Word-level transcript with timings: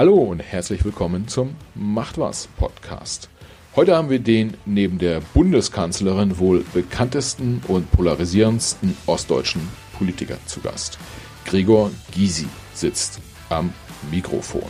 Hallo 0.00 0.14
und 0.14 0.40
herzlich 0.40 0.82
willkommen 0.82 1.28
zum 1.28 1.56
Macht 1.74 2.16
was 2.16 2.46
Podcast. 2.56 3.28
Heute 3.76 3.94
haben 3.94 4.08
wir 4.08 4.18
den 4.18 4.54
neben 4.64 4.96
der 4.96 5.20
Bundeskanzlerin 5.34 6.38
wohl 6.38 6.64
bekanntesten 6.72 7.60
und 7.68 7.92
polarisierendsten 7.92 8.96
ostdeutschen 9.04 9.60
Politiker 9.98 10.38
zu 10.46 10.60
Gast. 10.60 10.98
Gregor 11.44 11.90
Gysi 12.14 12.46
sitzt 12.72 13.20
am 13.50 13.74
Mikrofon. 14.10 14.62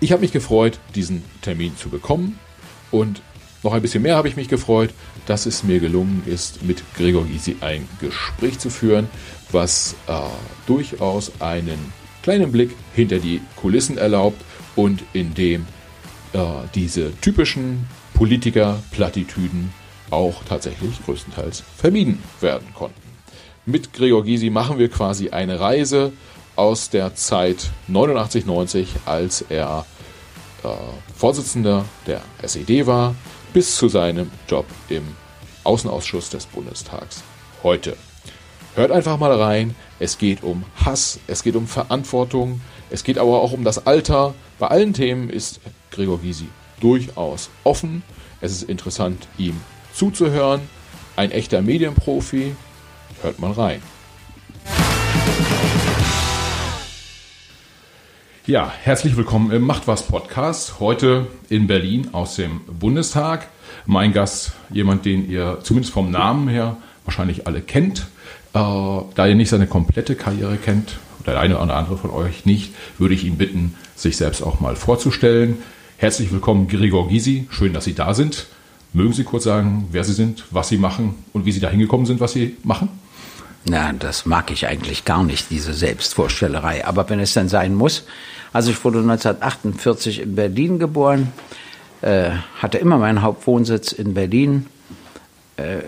Ich 0.00 0.10
habe 0.10 0.22
mich 0.22 0.32
gefreut, 0.32 0.80
diesen 0.96 1.22
Termin 1.40 1.76
zu 1.76 1.90
bekommen 1.90 2.40
und 2.90 3.22
noch 3.62 3.72
ein 3.72 3.82
bisschen 3.82 4.02
mehr 4.02 4.16
habe 4.16 4.26
ich 4.26 4.34
mich 4.34 4.48
gefreut, 4.48 4.90
dass 5.26 5.46
es 5.46 5.62
mir 5.62 5.78
gelungen 5.78 6.24
ist, 6.26 6.64
mit 6.64 6.82
Gregor 6.96 7.24
Gysi 7.24 7.58
ein 7.60 7.88
Gespräch 8.00 8.58
zu 8.58 8.68
führen, 8.68 9.08
was 9.52 9.94
äh, 10.08 10.22
durchaus 10.66 11.40
einen 11.40 11.92
kleinen 12.22 12.52
Blick 12.52 12.74
hinter 12.94 13.18
die 13.18 13.40
Kulissen 13.56 13.98
erlaubt 13.98 14.40
und 14.76 15.02
in 15.12 15.34
dem 15.34 15.66
äh, 16.32 16.38
diese 16.74 17.12
typischen 17.20 17.86
Politiker-Plattitüden 18.14 19.72
auch 20.10 20.42
tatsächlich 20.44 21.04
größtenteils 21.04 21.62
vermieden 21.76 22.22
werden 22.40 22.68
konnten. 22.74 23.00
Mit 23.66 23.92
Gregor 23.92 24.24
Gysi 24.24 24.50
machen 24.50 24.78
wir 24.78 24.88
quasi 24.88 25.30
eine 25.30 25.60
Reise 25.60 26.12
aus 26.56 26.90
der 26.90 27.14
Zeit 27.14 27.70
89-90, 27.88 28.86
als 29.04 29.44
er 29.48 29.86
äh, 30.64 30.68
Vorsitzender 31.14 31.84
der 32.06 32.22
SED 32.42 32.86
war, 32.86 33.14
bis 33.52 33.76
zu 33.76 33.88
seinem 33.88 34.30
Job 34.48 34.66
im 34.88 35.02
Außenausschuss 35.64 36.30
des 36.30 36.46
Bundestags 36.46 37.22
heute. 37.62 37.96
Hört 38.78 38.92
einfach 38.92 39.18
mal 39.18 39.32
rein. 39.32 39.74
Es 39.98 40.18
geht 40.18 40.44
um 40.44 40.62
Hass, 40.84 41.18
es 41.26 41.42
geht 41.42 41.56
um 41.56 41.66
Verantwortung, 41.66 42.60
es 42.90 43.02
geht 43.02 43.18
aber 43.18 43.42
auch 43.42 43.50
um 43.50 43.64
das 43.64 43.88
Alter. 43.88 44.34
Bei 44.60 44.68
allen 44.68 44.92
Themen 44.92 45.30
ist 45.30 45.58
Gregor 45.90 46.20
Gysi 46.20 46.46
durchaus 46.78 47.50
offen. 47.64 48.04
Es 48.40 48.52
ist 48.52 48.62
interessant, 48.62 49.26
ihm 49.36 49.60
zuzuhören. 49.92 50.60
Ein 51.16 51.32
echter 51.32 51.60
Medienprofi. 51.60 52.54
Hört 53.22 53.40
mal 53.40 53.50
rein. 53.50 53.82
Ja, 58.46 58.72
herzlich 58.84 59.16
willkommen 59.16 59.50
im 59.50 59.62
Macht 59.62 59.88
was 59.88 60.04
Podcast. 60.04 60.78
Heute 60.78 61.26
in 61.48 61.66
Berlin 61.66 62.10
aus 62.12 62.36
dem 62.36 62.60
Bundestag. 62.78 63.48
Mein 63.86 64.12
Gast, 64.12 64.52
jemand, 64.70 65.04
den 65.04 65.28
ihr 65.28 65.58
zumindest 65.64 65.92
vom 65.92 66.12
Namen 66.12 66.46
her 66.46 66.76
wahrscheinlich 67.04 67.48
alle 67.48 67.60
kennt. 67.60 68.06
Äh, 68.54 68.58
da 69.14 69.26
ihr 69.26 69.34
nicht 69.34 69.50
seine 69.50 69.66
komplette 69.66 70.14
Karriere 70.14 70.56
kennt, 70.56 70.98
oder 71.20 71.32
der 71.32 71.40
eine 71.40 71.58
oder 71.58 71.76
andere 71.76 71.98
von 71.98 72.10
euch 72.10 72.46
nicht, 72.46 72.72
würde 72.98 73.14
ich 73.14 73.24
ihn 73.24 73.36
bitten, 73.36 73.74
sich 73.96 74.16
selbst 74.16 74.42
auch 74.42 74.60
mal 74.60 74.76
vorzustellen. 74.76 75.58
Herzlich 75.96 76.32
willkommen, 76.32 76.68
Gregor 76.68 77.08
Gysi. 77.08 77.46
Schön, 77.50 77.72
dass 77.72 77.84
Sie 77.84 77.94
da 77.94 78.14
sind. 78.14 78.46
Mögen 78.92 79.12
Sie 79.12 79.24
kurz 79.24 79.44
sagen, 79.44 79.88
wer 79.90 80.04
Sie 80.04 80.14
sind, 80.14 80.44
was 80.50 80.68
Sie 80.68 80.78
machen 80.78 81.14
und 81.32 81.44
wie 81.44 81.52
Sie 81.52 81.60
da 81.60 81.68
hingekommen 81.68 82.06
sind, 82.06 82.20
was 82.20 82.32
Sie 82.32 82.56
machen? 82.62 82.88
Na, 83.64 83.92
das 83.92 84.24
mag 84.24 84.50
ich 84.50 84.66
eigentlich 84.66 85.04
gar 85.04 85.24
nicht, 85.24 85.50
diese 85.50 85.74
Selbstvorstellerei. 85.74 86.86
Aber 86.86 87.10
wenn 87.10 87.20
es 87.20 87.34
dann 87.34 87.48
sein 87.48 87.74
muss, 87.74 88.04
also 88.52 88.70
ich 88.70 88.82
wurde 88.84 89.00
1948 89.00 90.20
in 90.22 90.34
Berlin 90.36 90.78
geboren, 90.78 91.32
äh, 92.00 92.30
hatte 92.60 92.78
immer 92.78 92.96
meinen 92.96 93.20
Hauptwohnsitz 93.20 93.92
in 93.92 94.14
Berlin, 94.14 94.66
äh, 95.56 95.80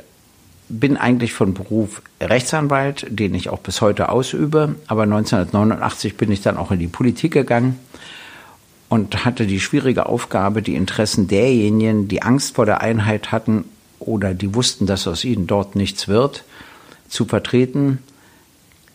bin 0.70 0.96
eigentlich 0.96 1.32
von 1.32 1.54
Beruf 1.54 2.02
Rechtsanwalt, 2.20 3.06
den 3.10 3.34
ich 3.34 3.50
auch 3.50 3.58
bis 3.58 3.80
heute 3.80 4.08
ausübe. 4.08 4.76
Aber 4.86 5.02
1989 5.02 6.16
bin 6.16 6.32
ich 6.32 6.40
dann 6.40 6.56
auch 6.56 6.70
in 6.70 6.78
die 6.78 6.88
Politik 6.88 7.32
gegangen 7.32 7.78
und 8.88 9.24
hatte 9.24 9.46
die 9.46 9.60
schwierige 9.60 10.06
Aufgabe, 10.06 10.62
die 10.62 10.74
Interessen 10.74 11.28
derjenigen, 11.28 12.08
die 12.08 12.22
Angst 12.22 12.56
vor 12.56 12.66
der 12.66 12.80
Einheit 12.80 13.32
hatten 13.32 13.64
oder 13.98 14.32
die 14.32 14.54
wussten, 14.54 14.86
dass 14.86 15.06
aus 15.06 15.24
ihnen 15.24 15.46
dort 15.46 15.76
nichts 15.76 16.08
wird, 16.08 16.44
zu 17.08 17.26
vertreten 17.26 17.98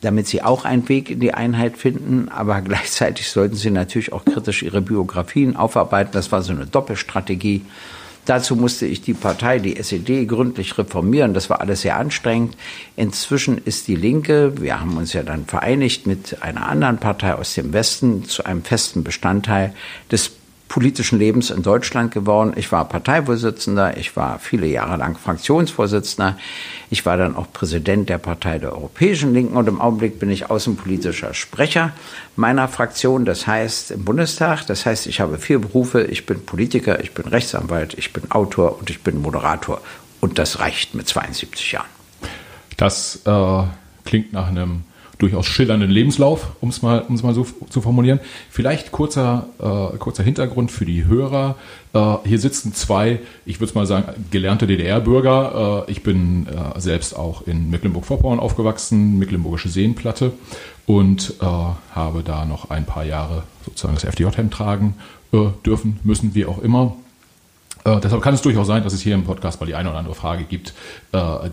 damit 0.06 0.28
sie 0.28 0.44
auch 0.44 0.66
einen 0.66 0.88
Weg 0.88 1.10
in 1.10 1.20
die 1.20 1.34
Einheit 1.34 1.78
finden, 1.78 2.30
aber 2.30 2.62
gleichzeitig 2.62 3.30
sollten 3.30 3.56
sie 3.56 3.72
natürlich 3.72 4.14
auch 4.14 4.24
kritisch 4.24 4.64
ihre 4.64 4.82
Biografien 4.82 5.56
aufarbeiten. 5.56 6.12
Das 6.14 6.32
war 6.32 6.42
so 6.44 6.54
eine 6.54 6.68
Doppelstrategie. 6.68 7.62
Dazu 8.26 8.56
musste 8.56 8.86
ich 8.88 9.02
die 9.02 9.14
Partei, 9.14 9.60
die 9.60 9.78
SED, 9.78 10.26
gründlich 10.26 10.78
reformieren. 10.78 11.34
Das 11.34 11.50
war 11.50 11.62
alles 11.62 11.82
sehr 11.82 11.98
anstrengend. 11.98 12.58
Inzwischen 12.96 13.60
ist 13.64 13.88
die 13.88 13.96
Linke, 13.96 14.60
wir 14.60 14.80
haben 14.80 14.98
uns 14.98 15.14
ja 15.14 15.24
dann 15.24 15.46
vereinigt 15.46 16.08
mit 16.08 16.42
einer 16.42 16.68
anderen 16.68 16.98
Partei 16.98 17.36
aus 17.36 17.54
dem 17.54 17.72
Westen 17.74 18.26
zu 18.26 18.44
einem 18.44 18.64
festen 18.64 19.04
Bestandteil 19.04 19.74
des 20.12 20.32
politischen 20.68 21.20
Lebens 21.20 21.52
in 21.52 21.62
Deutschland 21.62 22.12
geworden. 22.12 22.54
Ich 22.56 22.72
war 22.72 22.90
Parteivorsitzender, 22.90 23.98
ich 23.98 24.16
war 24.16 24.40
viele 24.40 24.68
Jahre 24.68 24.98
lang 24.98 25.18
Fraktionsvorsitzender, 25.18 26.38
ich 26.90 27.06
war 27.06 27.18
dann 27.18 27.36
auch 27.36 27.52
Präsident 27.54 28.10
der 28.10 28.18
Partei 28.18 28.58
der 28.58 28.74
Europäischen 28.74 29.34
Linken 29.34 29.58
und 29.58 29.68
im 29.68 29.80
Augenblick 29.80 30.20
bin 30.20 30.30
ich 30.30 30.50
außenpolitischer 30.50 31.34
Sprecher 31.34 31.92
meiner 32.36 32.68
Fraktion, 32.68 33.26
das 33.26 33.48
heißt 33.48 33.92
im 33.92 34.06
Bundestag. 34.06 34.66
Das 34.68 34.86
heißt, 34.86 35.08
ich 35.08 35.20
habe 35.20 35.38
vier 35.38 35.60
Berufe, 35.60 36.04
ich 36.04 36.26
bin 36.26 36.46
Politiker, 36.46 37.02
ich 37.04 37.14
bin 37.14 37.28
Rechtsanwalt, 37.28 37.94
ich 37.98 38.14
bin 38.14 38.32
Autor 38.32 38.80
und 38.80 38.90
ich 38.90 39.02
bin 39.02 39.22
Moderator. 39.22 39.82
Und 40.20 40.40
das 40.40 40.60
reicht 40.60 40.96
mit 40.96 41.08
72 41.08 41.72
Jahren. 41.72 41.90
Das 42.78 43.22
äh, 43.26 43.64
klingt 44.04 44.34
nach 44.34 44.48
einem 44.48 44.84
durchaus 45.18 45.46
schillernden 45.46 45.90
Lebenslauf, 45.90 46.52
um 46.62 46.70
es 46.70 46.82
mal, 46.82 47.02
um's 47.08 47.24
mal 47.24 47.34
so 47.34 47.46
zu 47.70 47.82
formulieren. 47.82 48.20
Vielleicht 48.50 48.92
kurzer, 48.92 49.48
äh, 49.60 49.98
kurzer 49.98 50.24
Hintergrund 50.24 50.72
für 50.72 50.86
die 50.86 51.06
Hörer. 51.06 51.56
Äh, 51.94 52.16
hier 52.26 52.40
sitzen 52.40 52.74
zwei, 52.74 53.20
ich 53.46 53.60
würde 53.60 53.70
es 53.70 53.76
mal 53.76 53.86
sagen, 53.86 54.26
gelernte 54.32 54.68
DDR-Bürger. 54.68 55.86
Äh, 55.88 55.92
ich 55.92 56.04
bin 56.04 56.48
äh, 56.48 56.80
selbst 56.80 57.16
auch 57.16 57.48
in 57.48 57.70
Mecklenburg-Vorpommern 57.70 58.40
aufgewachsen, 58.40 59.18
Mecklenburgische 59.18 59.70
Seenplatte 59.70 60.34
und 60.86 61.36
äh, 61.42 61.46
habe 61.46 62.24
da 62.24 62.46
noch 62.46 62.70
ein 62.70 62.86
paar 62.86 63.06
Jahre 63.06 63.44
sozusagen 63.64 63.96
das 63.96 64.04
FDJ-Hemd 64.04 64.54
tragen 64.54 64.96
äh, 65.32 65.48
dürfen, 65.66 66.00
müssen, 66.04 66.36
wie 66.36 66.46
auch 66.46 66.62
immer. 66.62 66.96
deshalb 67.86 68.22
kann 68.24 68.34
es 68.34 68.42
durchaus 68.42 68.66
sein, 68.66 68.84
dass 68.84 68.94
es 68.94 69.02
hier 69.02 69.14
im 69.14 69.26
Podcast 69.26 69.60
mal 69.60 69.68
die 69.68 69.76
eine 69.76 69.90
oder 69.90 70.00
andere 70.00 70.16
Frage 70.16 70.44
gibt, 70.44 70.74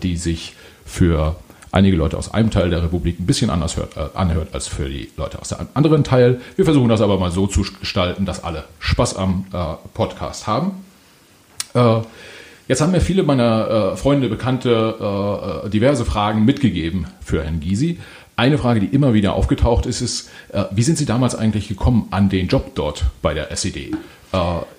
die 0.01 0.17
sich 0.17 0.55
für 0.83 1.35
einige 1.73 1.97
Leute 1.97 2.17
aus 2.17 2.33
einem 2.33 2.51
Teil 2.51 2.69
der 2.69 2.83
Republik 2.83 3.19
ein 3.19 3.25
bisschen 3.25 3.49
anders 3.49 3.75
hört, 3.75 3.97
äh, 3.97 4.05
anhört 4.13 4.49
als 4.53 4.67
für 4.67 4.87
die 4.87 5.09
Leute 5.17 5.39
aus 5.39 5.49
dem 5.49 5.67
anderen 5.73 6.03
Teil. 6.03 6.39
Wir 6.55 6.65
versuchen 6.65 6.87
das 6.87 7.01
aber 7.01 7.17
mal 7.17 7.31
so 7.31 7.47
zu 7.47 7.65
gestalten, 7.79 8.25
dass 8.25 8.43
alle 8.43 8.63
Spaß 8.79 9.17
am 9.17 9.45
äh, 9.51 9.57
Podcast 9.93 10.47
haben. 10.47 10.83
Äh, 11.73 12.01
jetzt 12.67 12.81
haben 12.81 12.91
mir 12.91 13.01
viele 13.01 13.23
meiner 13.23 13.93
äh, 13.93 13.97
Freunde, 13.97 14.29
Bekannte 14.29 14.95
äh, 15.63 15.67
äh, 15.67 15.69
diverse 15.69 16.05
Fragen 16.05 16.45
mitgegeben 16.45 17.07
für 17.25 17.43
Herrn 17.43 17.59
Gysi. 17.59 17.99
Eine 18.35 18.59
Frage, 18.59 18.79
die 18.79 18.87
immer 18.87 19.13
wieder 19.13 19.33
aufgetaucht 19.33 19.85
ist, 19.85 20.01
ist, 20.01 20.31
wie 20.71 20.81
sind 20.81 20.97
Sie 20.97 21.05
damals 21.05 21.35
eigentlich 21.35 21.67
gekommen 21.67 22.07
an 22.09 22.29
den 22.29 22.47
Job 22.47 22.71
dort 22.73 23.05
bei 23.21 23.35
der 23.35 23.51
SED? 23.51 23.91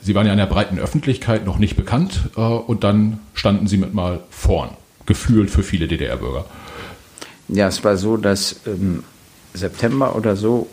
Sie 0.00 0.15
waren 0.16 0.26
ja 0.26 0.32
in 0.32 0.38
der 0.38 0.47
breiten 0.47 0.76
Öffentlichkeit 0.76 1.47
noch 1.47 1.59
nicht 1.59 1.76
bekannt 1.76 2.31
und 2.34 2.82
dann 2.82 3.21
standen 3.32 3.69
Sie 3.69 3.76
mit 3.76 3.94
mal 3.94 4.19
vorn, 4.28 4.71
gefühlt 5.06 5.50
für 5.50 5.62
viele 5.62 5.87
DDR-Bürger. 5.87 6.47
Ja, 7.49 7.69
es 7.69 7.84
war 7.84 7.97
so, 7.97 8.16
dass 8.16 8.56
im 8.65 9.05
September 9.53 10.16
oder 10.16 10.37
so 10.37 10.69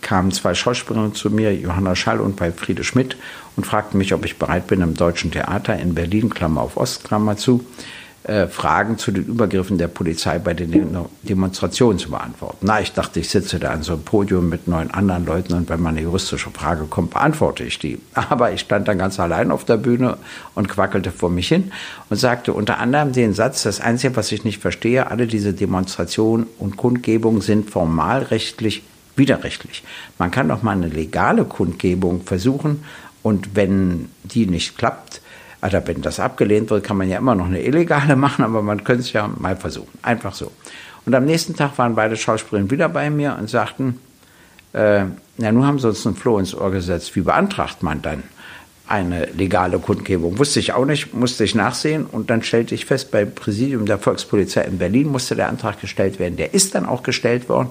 kamen 0.00 0.32
zwei 0.32 0.54
Schauspielerinnen 0.54 1.14
zu 1.14 1.30
mir, 1.30 1.54
Johanna 1.54 1.94
Schall 1.94 2.20
und 2.20 2.36
bei 2.36 2.52
Friede 2.52 2.84
Schmidt, 2.84 3.16
und 3.56 3.66
fragten 3.66 3.98
mich, 3.98 4.12
ob 4.12 4.24
ich 4.24 4.38
bereit 4.38 4.66
bin, 4.66 4.80
im 4.80 4.94
Deutschen 4.94 5.30
Theater 5.30 5.78
in 5.78 5.94
Berlin, 5.94 6.30
Klammer 6.30 6.60
auf 6.60 6.76
Ost, 6.76 7.04
Klammer 7.04 7.36
zu, 7.36 7.64
äh, 8.24 8.46
Fragen 8.46 8.98
zu 8.98 9.10
den 9.10 9.24
Übergriffen 9.24 9.78
der 9.78 9.88
Polizei 9.88 10.38
bei 10.38 10.54
den 10.54 10.96
Demonstrationen 11.22 11.98
zu 11.98 12.10
beantworten. 12.10 12.58
Na, 12.60 12.80
ich 12.80 12.92
dachte, 12.92 13.18
ich 13.18 13.28
sitze 13.28 13.58
da 13.58 13.70
an 13.70 13.82
so 13.82 13.94
einem 13.94 14.02
Podium 14.02 14.48
mit 14.48 14.68
neun 14.68 14.92
anderen 14.92 15.26
Leuten 15.26 15.54
und 15.54 15.68
wenn 15.68 15.80
mal 15.80 15.88
eine 15.88 16.02
juristische 16.02 16.50
Frage 16.50 16.84
kommt, 16.84 17.10
beantworte 17.10 17.64
ich 17.64 17.80
die. 17.80 17.98
Aber 18.14 18.52
ich 18.52 18.60
stand 18.60 18.86
dann 18.86 18.98
ganz 18.98 19.18
allein 19.18 19.50
auf 19.50 19.64
der 19.64 19.76
Bühne 19.76 20.18
und 20.54 20.68
quackelte 20.68 21.10
vor 21.10 21.30
mich 21.30 21.48
hin 21.48 21.72
und 22.10 22.16
sagte 22.16 22.52
unter 22.52 22.78
anderem 22.78 23.12
den 23.12 23.34
Satz, 23.34 23.64
das 23.64 23.80
Einzige, 23.80 24.14
was 24.14 24.30
ich 24.30 24.44
nicht 24.44 24.60
verstehe, 24.60 25.10
alle 25.10 25.26
diese 25.26 25.52
Demonstrationen 25.52 26.46
und 26.58 26.76
Kundgebungen 26.76 27.40
sind 27.40 27.70
formalrechtlich 27.70 28.84
widerrechtlich. 29.16 29.82
Man 30.18 30.30
kann 30.30 30.48
doch 30.48 30.62
mal 30.62 30.72
eine 30.72 30.88
legale 30.88 31.44
Kundgebung 31.44 32.22
versuchen 32.22 32.84
und 33.22 33.56
wenn 33.56 34.10
die 34.22 34.46
nicht 34.46 34.78
klappt, 34.78 35.21
also 35.62 35.78
wenn 35.86 36.02
das 36.02 36.20
abgelehnt 36.20 36.70
wird, 36.70 36.84
kann 36.84 36.98
man 36.98 37.08
ja 37.08 37.18
immer 37.18 37.34
noch 37.34 37.46
eine 37.46 37.62
illegale 37.62 38.16
machen, 38.26 38.44
aber 38.44 38.60
man 38.62 38.84
könnte 38.84 39.02
es 39.02 39.12
ja 39.12 39.30
mal 39.38 39.56
versuchen. 39.56 39.98
Einfach 40.02 40.34
so. 40.34 40.50
Und 41.06 41.14
am 41.14 41.24
nächsten 41.24 41.56
Tag 41.56 41.78
waren 41.78 41.94
beide 41.94 42.16
Schauspielerinnen 42.16 42.70
wieder 42.70 42.88
bei 42.88 43.08
mir 43.10 43.36
und 43.40 43.48
sagten, 43.48 43.98
äh, 44.72 45.04
ja, 45.38 45.52
nun 45.52 45.64
haben 45.64 45.78
sie 45.78 45.88
uns 45.88 46.06
einen 46.06 46.16
Floh 46.16 46.38
ins 46.38 46.54
Ohr 46.54 46.70
gesetzt. 46.70 47.14
Wie 47.16 47.22
beantragt 47.22 47.82
man 47.82 48.02
dann 48.02 48.24
eine 48.92 49.26
legale 49.26 49.78
Kundgebung. 49.78 50.38
Wusste 50.38 50.60
ich 50.60 50.74
auch 50.74 50.84
nicht, 50.84 51.14
musste 51.14 51.44
ich 51.44 51.54
nachsehen 51.54 52.04
und 52.04 52.28
dann 52.28 52.42
stellte 52.42 52.74
ich 52.74 52.84
fest, 52.84 53.10
beim 53.10 53.32
Präsidium 53.32 53.86
der 53.86 53.98
Volkspolizei 53.98 54.64
in 54.64 54.76
Berlin 54.76 55.08
musste 55.08 55.34
der 55.34 55.48
Antrag 55.48 55.80
gestellt 55.80 56.18
werden. 56.18 56.36
Der 56.36 56.52
ist 56.52 56.74
dann 56.74 56.84
auch 56.84 57.02
gestellt 57.02 57.48
worden 57.48 57.70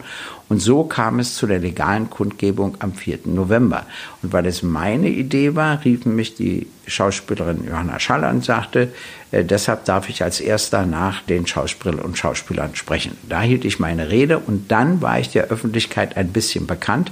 und 0.49 0.61
so 0.61 0.83
kam 0.83 1.19
es 1.19 1.35
zu 1.35 1.45
der 1.45 1.59
legalen 1.59 2.09
Kundgebung 2.09 2.77
am 2.79 2.93
4. 2.93 3.19
November. 3.25 3.85
Und 4.23 4.33
weil 4.33 4.47
es 4.47 4.63
meine 4.63 5.09
Idee 5.09 5.55
war, 5.55 5.85
riefen 5.85 6.15
mich 6.15 6.33
die 6.33 6.65
Schauspielerin 6.91 7.65
Johanna 7.65 7.99
Schall 7.99 8.23
an 8.23 8.37
und 8.37 8.45
sagte, 8.45 8.91
äh, 9.31 9.43
deshalb 9.43 9.85
darf 9.85 10.09
ich 10.09 10.23
als 10.23 10.39
erster 10.39 10.85
nach 10.85 11.21
den 11.23 11.47
Schauspielerinnen 11.47 12.05
und 12.05 12.17
Schauspielern 12.17 12.75
sprechen. 12.75 13.17
Da 13.27 13.41
hielt 13.41 13.65
ich 13.65 13.79
meine 13.79 14.09
Rede 14.09 14.39
und 14.39 14.71
dann 14.71 15.01
war 15.01 15.19
ich 15.19 15.29
der 15.29 15.45
Öffentlichkeit 15.45 16.17
ein 16.17 16.31
bisschen 16.31 16.67
bekannt, 16.67 17.11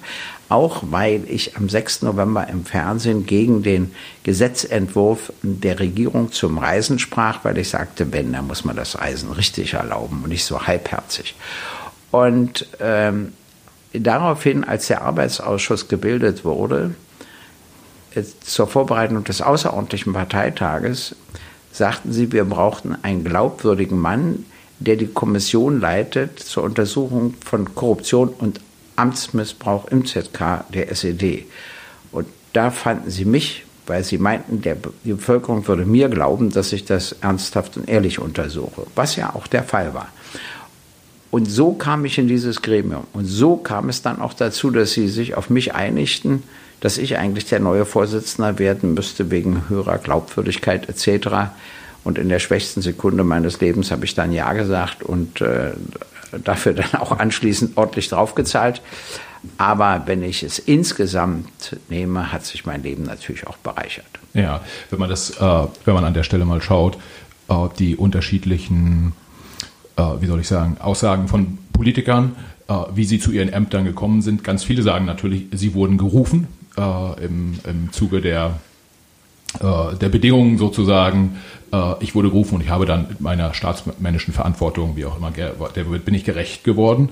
auch 0.49 0.83
weil 0.89 1.23
ich 1.27 1.55
am 1.57 1.69
6. 1.69 2.01
November 2.01 2.47
im 2.47 2.65
Fernsehen 2.65 3.25
gegen 3.25 3.63
den 3.63 3.91
Gesetzentwurf 4.23 5.31
der 5.41 5.79
Regierung 5.79 6.31
zum 6.31 6.57
Reisen 6.57 6.99
sprach, 6.99 7.43
weil 7.43 7.57
ich 7.57 7.69
sagte, 7.69 8.11
wenn, 8.11 8.33
dann 8.33 8.47
muss 8.47 8.65
man 8.65 8.75
das 8.75 8.99
Reisen 8.99 9.31
richtig 9.31 9.73
erlauben 9.73 10.21
und 10.23 10.29
nicht 10.29 10.45
so 10.45 10.65
halbherzig. 10.65 11.35
Und 12.11 12.67
ähm, 12.79 13.33
daraufhin, 13.93 14.63
als 14.63 14.87
der 14.87 15.03
Arbeitsausschuss 15.03 15.87
gebildet 15.87 16.43
wurde, 16.43 16.95
zur 18.41 18.67
Vorbereitung 18.67 19.23
des 19.23 19.41
außerordentlichen 19.41 20.13
Parteitages, 20.13 21.15
sagten 21.71 22.11
sie, 22.11 22.31
wir 22.31 22.45
brauchten 22.45 22.97
einen 23.03 23.23
glaubwürdigen 23.23 23.99
Mann, 23.99 24.45
der 24.79 24.95
die 24.95 25.07
Kommission 25.07 25.79
leitet 25.79 26.39
zur 26.39 26.63
Untersuchung 26.63 27.35
von 27.45 27.75
Korruption 27.75 28.29
und 28.29 28.59
Amtsmissbrauch 28.95 29.87
im 29.87 30.05
ZK 30.05 30.65
der 30.73 30.89
SED. 30.91 31.45
Und 32.11 32.27
da 32.53 32.71
fanden 32.71 33.09
sie 33.09 33.25
mich, 33.25 33.65
weil 33.87 34.03
sie 34.03 34.17
meinten, 34.17 34.61
der, 34.61 34.77
die 35.03 35.13
Bevölkerung 35.13 35.67
würde 35.67 35.85
mir 35.85 36.09
glauben, 36.09 36.49
dass 36.51 36.73
ich 36.73 36.85
das 36.85 37.13
ernsthaft 37.21 37.77
und 37.77 37.89
ehrlich 37.89 38.19
untersuche, 38.19 38.83
was 38.95 39.15
ja 39.15 39.33
auch 39.35 39.47
der 39.47 39.63
Fall 39.63 39.93
war. 39.93 40.09
Und 41.31 41.45
so 41.45 41.73
kam 41.73 42.05
ich 42.05 42.17
in 42.17 42.27
dieses 42.27 42.61
Gremium. 42.61 43.05
Und 43.13 43.25
so 43.25 43.57
kam 43.57 43.89
es 43.89 44.01
dann 44.01 44.19
auch 44.19 44.33
dazu, 44.33 44.71
dass 44.71 44.93
sie 44.93 45.07
sich 45.07 45.35
auf 45.35 45.49
mich 45.49 45.75
einigten, 45.75 46.43
dass 46.81 46.97
ich 46.97 47.17
eigentlich 47.17 47.45
der 47.45 47.59
neue 47.59 47.85
Vorsitzende 47.85 48.59
werden 48.59 48.93
müsste 48.93 49.31
wegen 49.31 49.67
höherer 49.69 49.97
Glaubwürdigkeit 49.97 50.87
etc. 50.89 51.51
Und 52.03 52.17
in 52.17 52.29
der 52.29 52.39
schwächsten 52.39 52.81
Sekunde 52.81 53.23
meines 53.23 53.59
Lebens 53.59 53.91
habe 53.91 54.05
ich 54.05 54.15
dann 54.15 54.31
Ja 54.31 54.53
gesagt 54.53 55.03
und 55.03 55.41
äh, 55.41 55.71
dafür 56.43 56.73
dann 56.73 57.01
auch 57.01 57.17
anschließend 57.17 57.77
ordentlich 57.77 58.09
draufgezahlt. 58.09 58.81
Aber 59.57 60.03
wenn 60.05 60.21
ich 60.23 60.43
es 60.43 60.59
insgesamt 60.59 61.77
nehme, 61.89 62.31
hat 62.31 62.45
sich 62.45 62.65
mein 62.65 62.83
Leben 62.83 63.03
natürlich 63.03 63.47
auch 63.47 63.57
bereichert. 63.57 64.05
Ja, 64.33 64.61
wenn 64.89 64.99
man 64.99 65.09
das, 65.09 65.31
äh, 65.31 65.67
wenn 65.85 65.93
man 65.93 66.03
an 66.03 66.13
der 66.13 66.23
Stelle 66.23 66.45
mal 66.45 66.61
schaut, 66.61 66.97
äh, 67.49 67.53
die 67.77 67.95
unterschiedlichen, 67.95 69.13
äh, 69.95 70.03
wie 70.19 70.27
soll 70.27 70.41
ich 70.41 70.47
sagen, 70.47 70.77
Aussagen 70.79 71.27
von 71.27 71.57
Politikern, 71.71 72.35
äh, 72.67 72.73
wie 72.93 73.05
sie 73.05 73.19
zu 73.19 73.31
ihren 73.31 73.49
Ämtern 73.49 73.85
gekommen 73.85 74.21
sind. 74.21 74.43
Ganz 74.43 74.63
viele 74.63 74.83
sagen 74.83 75.05
natürlich, 75.05 75.45
sie 75.53 75.73
wurden 75.73 75.97
gerufen 75.97 76.47
äh, 76.79 77.25
im, 77.25 77.59
im 77.65 77.91
Zuge 77.91 78.21
der 78.21 78.59
äh, 79.59 79.95
der 79.95 80.09
Bedingungen 80.09 80.57
sozusagen, 80.57 81.39
äh, 81.73 81.93
ich 82.01 82.13
wurde 82.13 82.29
gerufen 82.29 82.55
und 82.55 82.61
ich 82.61 82.69
habe 82.69 82.85
dann 82.85 83.07
mit 83.09 83.19
meiner 83.19 83.53
staatsmännischen 83.53 84.33
Verantwortung, 84.33 84.95
wie 84.95 85.05
auch 85.05 85.17
immer, 85.17 85.31
der 85.31 85.83
bin 85.83 86.13
ich 86.13 86.23
gerecht 86.23 86.63
geworden. 86.63 87.09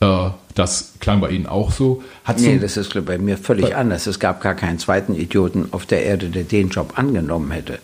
Äh, 0.00 0.30
das 0.54 0.94
klang 1.00 1.20
bei 1.20 1.30
Ihnen 1.30 1.46
auch 1.46 1.70
so. 1.70 2.02
Hat 2.24 2.38
nee, 2.38 2.58
das 2.58 2.78
ist 2.78 2.92
bei 3.04 3.18
mir 3.18 3.36
völlig 3.36 3.66
bei 3.66 3.76
anders. 3.76 4.06
Es 4.06 4.18
gab 4.18 4.40
gar 4.40 4.54
keinen 4.54 4.78
zweiten 4.78 5.14
Idioten 5.14 5.68
auf 5.72 5.84
der 5.84 6.02
Erde, 6.04 6.30
der 6.30 6.44
den 6.44 6.70
Job 6.70 6.94
angenommen 6.96 7.50
hätte. 7.50 7.78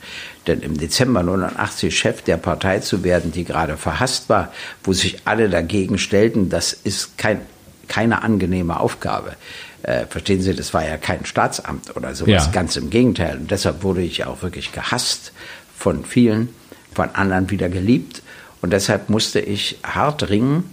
Denn 0.46 0.60
im 0.60 0.78
Dezember 0.78 1.22
89 1.22 1.96
Chef 1.96 2.22
der 2.22 2.38
Partei 2.38 2.80
zu 2.80 3.04
werden, 3.04 3.30
die 3.30 3.44
gerade 3.44 3.76
verhasst 3.76 4.30
war, 4.30 4.52
wo 4.84 4.94
sich 4.94 5.18
alle 5.26 5.50
dagegen 5.50 5.98
stellten, 5.98 6.48
das 6.48 6.72
ist 6.72 7.18
kein, 7.18 7.42
keine 7.88 8.22
angenehme 8.22 8.80
Aufgabe. 8.80 9.34
Äh, 9.82 10.06
verstehen 10.06 10.40
Sie, 10.42 10.54
das 10.54 10.72
war 10.72 10.86
ja 10.86 10.96
kein 10.96 11.24
Staatsamt 11.24 11.96
oder 11.96 12.14
sowas, 12.14 12.46
ja. 12.46 12.50
ganz 12.52 12.76
im 12.76 12.90
Gegenteil. 12.90 13.36
Und 13.38 13.50
deshalb 13.50 13.82
wurde 13.82 14.02
ich 14.02 14.24
auch 14.24 14.42
wirklich 14.42 14.72
gehasst 14.72 15.32
von 15.76 16.04
vielen, 16.04 16.50
von 16.94 17.10
anderen 17.10 17.50
wieder 17.50 17.68
geliebt. 17.68 18.22
Und 18.60 18.72
deshalb 18.72 19.10
musste 19.10 19.40
ich 19.40 19.78
hart 19.82 20.28
ringen, 20.30 20.70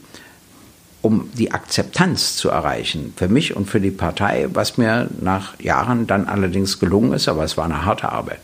um 1.01 1.29
die 1.33 1.51
Akzeptanz 1.51 2.35
zu 2.35 2.49
erreichen, 2.49 3.13
für 3.15 3.29
mich 3.29 3.55
und 3.55 3.65
für 3.65 3.79
die 3.79 3.91
Partei, 3.91 4.47
was 4.53 4.77
mir 4.77 5.09
nach 5.21 5.59
Jahren 5.59 6.07
dann 6.07 6.27
allerdings 6.27 6.79
gelungen 6.79 7.13
ist, 7.13 7.29
aber 7.29 7.43
es 7.43 7.57
war 7.57 7.65
eine 7.65 7.85
harte 7.85 8.11
Arbeit. 8.11 8.41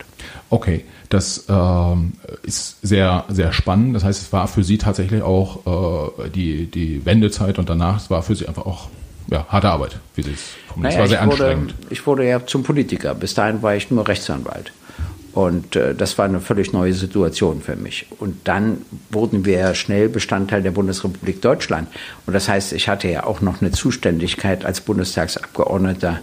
Okay, 0.50 0.86
das 1.10 1.46
äh, 1.50 1.96
ist 2.44 2.78
sehr, 2.82 3.26
sehr 3.28 3.52
spannend. 3.52 3.96
Das 3.96 4.04
heißt, 4.04 4.22
es 4.22 4.34
war 4.34 4.48
für 4.48 4.64
Sie 4.64 4.78
tatsächlich 4.78 5.22
auch 5.22 6.16
äh, 6.26 6.30
die, 6.30 6.68
die 6.68 7.06
Wendezeit 7.06 7.60
und 7.60 7.70
danach, 7.70 7.98
es 7.98 8.10
war 8.10 8.24
für 8.24 8.36
Sie 8.36 8.48
einfach 8.48 8.66
auch 8.66 8.90
ja, 9.28 9.46
harte 9.50 9.70
Arbeit, 9.70 10.00
wie 10.16 10.24
Sie 10.24 10.34
es. 10.34 10.56
Naja, 10.76 11.00
war 11.00 11.08
sehr 11.08 11.22
anstrengend. 11.22 11.78
Wurde, 11.78 11.88
ich 11.94 12.06
wurde 12.06 12.28
ja 12.28 12.46
zum 12.46 12.64
Politiker. 12.64 13.16
Bis 13.16 13.34
dahin 13.34 13.62
war 13.62 13.76
ich 13.76 13.92
nur 13.92 14.08
Rechtsanwalt. 14.08 14.72
Und 15.34 15.76
äh, 15.76 15.94
das 15.94 16.18
war 16.18 16.26
eine 16.26 16.40
völlig 16.40 16.72
neue 16.72 16.94
Situation 16.94 17.62
für 17.62 17.76
mich. 17.76 18.08
Und 18.20 18.48
dann 18.48 18.86
wurden 19.12 19.44
wir 19.44 19.76
schnell 19.76 20.08
Bestandteil 20.08 20.64
der 20.64 20.72
Bundesrepublik 20.72 21.42
Deutschland. 21.42 21.90
Und 22.26 22.34
das 22.34 22.48
heißt, 22.48 22.72
ich 22.72 22.88
hatte 22.88 23.10
ja 23.10 23.26
auch 23.26 23.42
noch 23.42 23.62
eine 23.62 23.72
Zuständigkeit 23.72 24.64
als 24.64 24.80
Bundestagsabgeordneter 24.80 26.22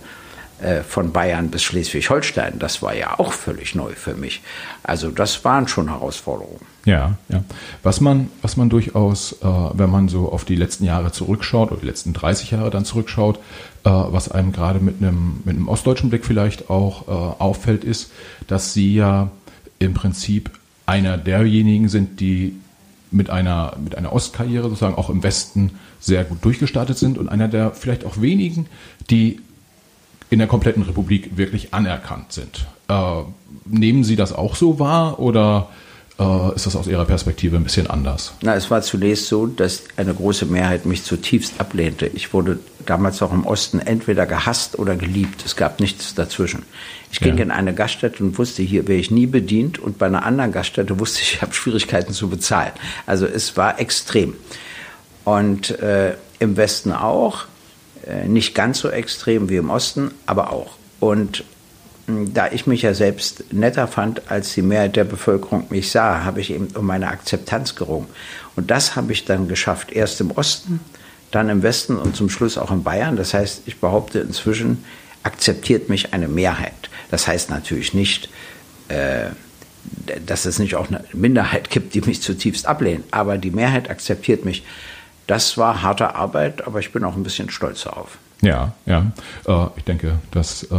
äh, 0.62 0.82
von 0.82 1.12
Bayern 1.12 1.50
bis 1.50 1.62
Schleswig-Holstein. 1.62 2.58
Das 2.58 2.80
war 2.80 2.94
ja 2.94 3.18
auch 3.18 3.34
völlig 3.34 3.74
neu 3.74 3.92
für 3.92 4.14
mich. 4.14 4.40
Also 4.82 5.10
das 5.10 5.44
waren 5.44 5.68
schon 5.68 5.90
Herausforderungen. 5.90 6.71
Ja, 6.84 7.16
ja. 7.28 7.44
Was 7.82 8.00
man, 8.00 8.28
was 8.40 8.56
man 8.56 8.68
durchaus, 8.68 9.34
äh, 9.34 9.46
wenn 9.46 9.90
man 9.90 10.08
so 10.08 10.32
auf 10.32 10.44
die 10.44 10.56
letzten 10.56 10.84
Jahre 10.84 11.12
zurückschaut 11.12 11.70
oder 11.70 11.80
die 11.80 11.86
letzten 11.86 12.12
30 12.12 12.50
Jahre 12.50 12.70
dann 12.70 12.84
zurückschaut, 12.84 13.36
äh, 13.84 13.90
was 13.90 14.30
einem 14.30 14.52
gerade 14.52 14.80
mit 14.80 15.00
einem, 15.00 15.42
mit 15.44 15.56
einem 15.56 15.68
ostdeutschen 15.68 16.10
Blick 16.10 16.24
vielleicht 16.24 16.70
auch 16.70 17.06
äh, 17.06 17.10
auffällt, 17.10 17.84
ist, 17.84 18.10
dass 18.48 18.72
sie 18.72 18.94
ja 18.94 19.30
im 19.78 19.94
Prinzip 19.94 20.50
einer 20.86 21.18
derjenigen 21.18 21.88
sind, 21.88 22.20
die 22.20 22.56
mit 23.12 23.30
einer, 23.30 23.76
mit 23.82 23.96
einer 23.96 24.12
Ostkarriere 24.12 24.68
sozusagen 24.68 24.96
auch 24.96 25.10
im 25.10 25.22
Westen 25.22 25.72
sehr 26.00 26.24
gut 26.24 26.44
durchgestartet 26.44 26.98
sind 26.98 27.18
und 27.18 27.28
einer 27.28 27.46
der 27.46 27.72
vielleicht 27.72 28.04
auch 28.04 28.20
wenigen, 28.20 28.66
die 29.10 29.40
in 30.30 30.38
der 30.38 30.48
kompletten 30.48 30.82
Republik 30.82 31.36
wirklich 31.36 31.74
anerkannt 31.74 32.32
sind. 32.32 32.66
Äh, 32.88 33.22
nehmen 33.66 34.02
Sie 34.02 34.16
das 34.16 34.32
auch 34.32 34.56
so 34.56 34.78
wahr 34.78 35.20
oder 35.20 35.68
äh, 36.18 36.54
ist 36.54 36.66
das 36.66 36.76
aus 36.76 36.86
Ihrer 36.86 37.04
Perspektive 37.04 37.56
ein 37.56 37.64
bisschen 37.64 37.88
anders? 37.88 38.34
Na, 38.42 38.54
es 38.54 38.70
war 38.70 38.82
zunächst 38.82 39.26
so, 39.26 39.46
dass 39.46 39.84
eine 39.96 40.14
große 40.14 40.46
Mehrheit 40.46 40.86
mich 40.86 41.04
zutiefst 41.04 41.54
ablehnte. 41.58 42.06
Ich 42.06 42.32
wurde 42.32 42.58
damals 42.86 43.22
auch 43.22 43.32
im 43.32 43.46
Osten 43.46 43.78
entweder 43.78 44.26
gehasst 44.26 44.78
oder 44.78 44.96
geliebt. 44.96 45.44
Es 45.44 45.56
gab 45.56 45.80
nichts 45.80 46.14
dazwischen. 46.14 46.64
Ich 47.10 47.20
ging 47.20 47.36
ja. 47.36 47.42
in 47.42 47.50
eine 47.50 47.74
Gaststätte 47.74 48.22
und 48.22 48.38
wusste, 48.38 48.62
hier 48.62 48.88
wäre 48.88 48.98
ich 48.98 49.10
nie 49.10 49.26
bedient 49.26 49.78
und 49.78 49.98
bei 49.98 50.06
einer 50.06 50.24
anderen 50.24 50.52
Gaststätte 50.52 50.98
wusste 50.98 51.20
ich, 51.22 51.34
ich 51.34 51.42
habe 51.42 51.54
Schwierigkeiten 51.54 52.12
zu 52.12 52.28
bezahlen. 52.28 52.72
Also 53.06 53.26
es 53.26 53.56
war 53.56 53.80
extrem. 53.80 54.34
Und 55.24 55.70
äh, 55.78 56.14
im 56.40 56.56
Westen 56.56 56.92
auch, 56.92 57.44
äh, 58.06 58.26
nicht 58.26 58.54
ganz 58.54 58.80
so 58.80 58.90
extrem 58.90 59.48
wie 59.48 59.56
im 59.56 59.70
Osten, 59.70 60.10
aber 60.26 60.52
auch. 60.52 60.72
Und 60.98 61.44
da 62.34 62.48
ich 62.50 62.66
mich 62.66 62.82
ja 62.82 62.94
selbst 62.94 63.52
netter 63.52 63.86
fand, 63.86 64.30
als 64.30 64.54
die 64.54 64.62
Mehrheit 64.62 64.96
der 64.96 65.04
Bevölkerung 65.04 65.66
mich 65.70 65.90
sah, 65.90 66.24
habe 66.24 66.40
ich 66.40 66.50
eben 66.50 66.68
um 66.74 66.86
meine 66.86 67.08
Akzeptanz 67.08 67.74
gerungen. 67.74 68.08
Und 68.56 68.70
das 68.70 68.96
habe 68.96 69.12
ich 69.12 69.24
dann 69.24 69.48
geschafft. 69.48 69.92
Erst 69.92 70.20
im 70.20 70.30
Osten, 70.30 70.80
dann 71.30 71.48
im 71.48 71.62
Westen 71.62 71.96
und 71.96 72.16
zum 72.16 72.30
Schluss 72.30 72.58
auch 72.58 72.70
in 72.70 72.82
Bayern. 72.82 73.16
Das 73.16 73.34
heißt, 73.34 73.62
ich 73.66 73.80
behaupte 73.80 74.20
inzwischen, 74.20 74.84
akzeptiert 75.22 75.88
mich 75.88 76.12
eine 76.12 76.28
Mehrheit. 76.28 76.90
Das 77.10 77.26
heißt 77.26 77.50
natürlich 77.50 77.94
nicht, 77.94 78.28
äh, 78.88 79.26
dass 80.26 80.44
es 80.44 80.58
nicht 80.58 80.74
auch 80.76 80.88
eine 80.88 81.04
Minderheit 81.12 81.70
gibt, 81.70 81.94
die 81.94 82.00
mich 82.00 82.22
zutiefst 82.22 82.66
ablehnt. 82.66 83.04
Aber 83.10 83.38
die 83.38 83.50
Mehrheit 83.50 83.90
akzeptiert 83.90 84.44
mich. 84.44 84.64
Das 85.26 85.56
war 85.56 85.82
harte 85.82 86.14
Arbeit, 86.14 86.66
aber 86.66 86.80
ich 86.80 86.92
bin 86.92 87.04
auch 87.04 87.16
ein 87.16 87.22
bisschen 87.22 87.50
stolz 87.50 87.84
darauf. 87.84 88.18
Ja, 88.42 88.72
ja. 88.86 89.12
Äh, 89.46 89.66
ich 89.76 89.84
denke, 89.84 90.18
dass 90.32 90.64
äh, 90.64 90.76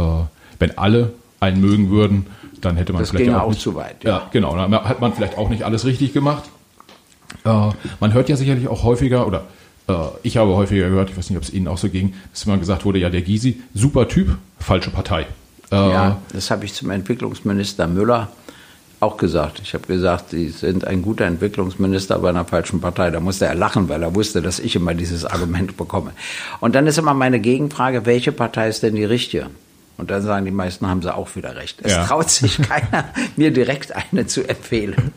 wenn 0.58 0.78
alle 0.78 1.12
einen 1.44 1.60
mögen 1.60 1.90
würden, 1.90 2.26
dann 2.60 2.76
hätte 2.76 2.92
man 2.92 3.02
das 3.02 3.10
vielleicht 3.10 3.30
auch, 3.30 3.42
auch 3.42 3.48
nicht, 3.50 3.60
zu 3.60 3.74
weit. 3.74 4.02
Ja. 4.04 4.10
ja, 4.10 4.28
genau. 4.32 4.56
Dann 4.56 4.72
hat 4.72 5.00
man 5.00 5.12
vielleicht 5.12 5.38
auch 5.38 5.48
nicht 5.48 5.64
alles 5.64 5.84
richtig 5.84 6.12
gemacht. 6.12 6.44
Äh, 7.44 7.70
man 8.00 8.12
hört 8.12 8.28
ja 8.28 8.36
sicherlich 8.36 8.68
auch 8.68 8.82
häufiger 8.84 9.26
oder 9.26 9.44
äh, 9.88 9.94
ich 10.22 10.36
habe 10.36 10.54
häufiger 10.54 10.88
gehört, 10.88 11.10
ich 11.10 11.16
weiß 11.16 11.30
nicht, 11.30 11.36
ob 11.36 11.44
es 11.44 11.52
Ihnen 11.52 11.68
auch 11.68 11.78
so 11.78 11.88
ging, 11.88 12.14
dass 12.32 12.44
immer 12.44 12.58
gesagt 12.58 12.84
wurde, 12.84 12.98
ja, 12.98 13.10
der 13.10 13.22
Gysi, 13.22 13.62
super 13.74 14.08
Typ, 14.08 14.36
falsche 14.58 14.90
Partei. 14.90 15.26
Äh, 15.70 15.76
ja, 15.76 16.18
das 16.32 16.50
habe 16.50 16.64
ich 16.64 16.74
zum 16.74 16.90
Entwicklungsminister 16.90 17.86
Müller 17.86 18.28
auch 19.00 19.16
gesagt. 19.18 19.60
Ich 19.62 19.74
habe 19.74 19.86
gesagt, 19.86 20.30
Sie 20.30 20.48
sind 20.48 20.86
ein 20.86 21.02
guter 21.02 21.26
Entwicklungsminister 21.26 22.18
bei 22.18 22.30
einer 22.30 22.44
falschen 22.44 22.80
Partei. 22.80 23.10
Da 23.10 23.20
musste 23.20 23.44
er 23.44 23.54
lachen, 23.54 23.88
weil 23.88 24.02
er 24.02 24.14
wusste, 24.14 24.40
dass 24.40 24.58
ich 24.58 24.76
immer 24.76 24.94
dieses 24.94 25.24
Argument 25.24 25.76
bekomme. 25.76 26.12
Und 26.60 26.74
dann 26.74 26.86
ist 26.86 26.98
immer 26.98 27.12
meine 27.12 27.40
Gegenfrage, 27.40 28.06
welche 28.06 28.32
Partei 28.32 28.68
ist 28.68 28.82
denn 28.82 28.94
die 28.94 29.04
richtige? 29.04 29.48
Und 29.96 30.10
dann 30.10 30.22
sagen 30.22 30.44
die 30.44 30.50
meisten, 30.50 30.86
haben 30.88 31.02
sie 31.02 31.14
auch 31.14 31.36
wieder 31.36 31.56
recht. 31.56 31.80
Es 31.82 31.92
ja. 31.92 32.04
traut 32.04 32.30
sich 32.30 32.58
keiner, 32.68 33.04
mir 33.36 33.52
direkt 33.52 33.92
eine 33.94 34.26
zu 34.26 34.48
empfehlen. 34.48 35.12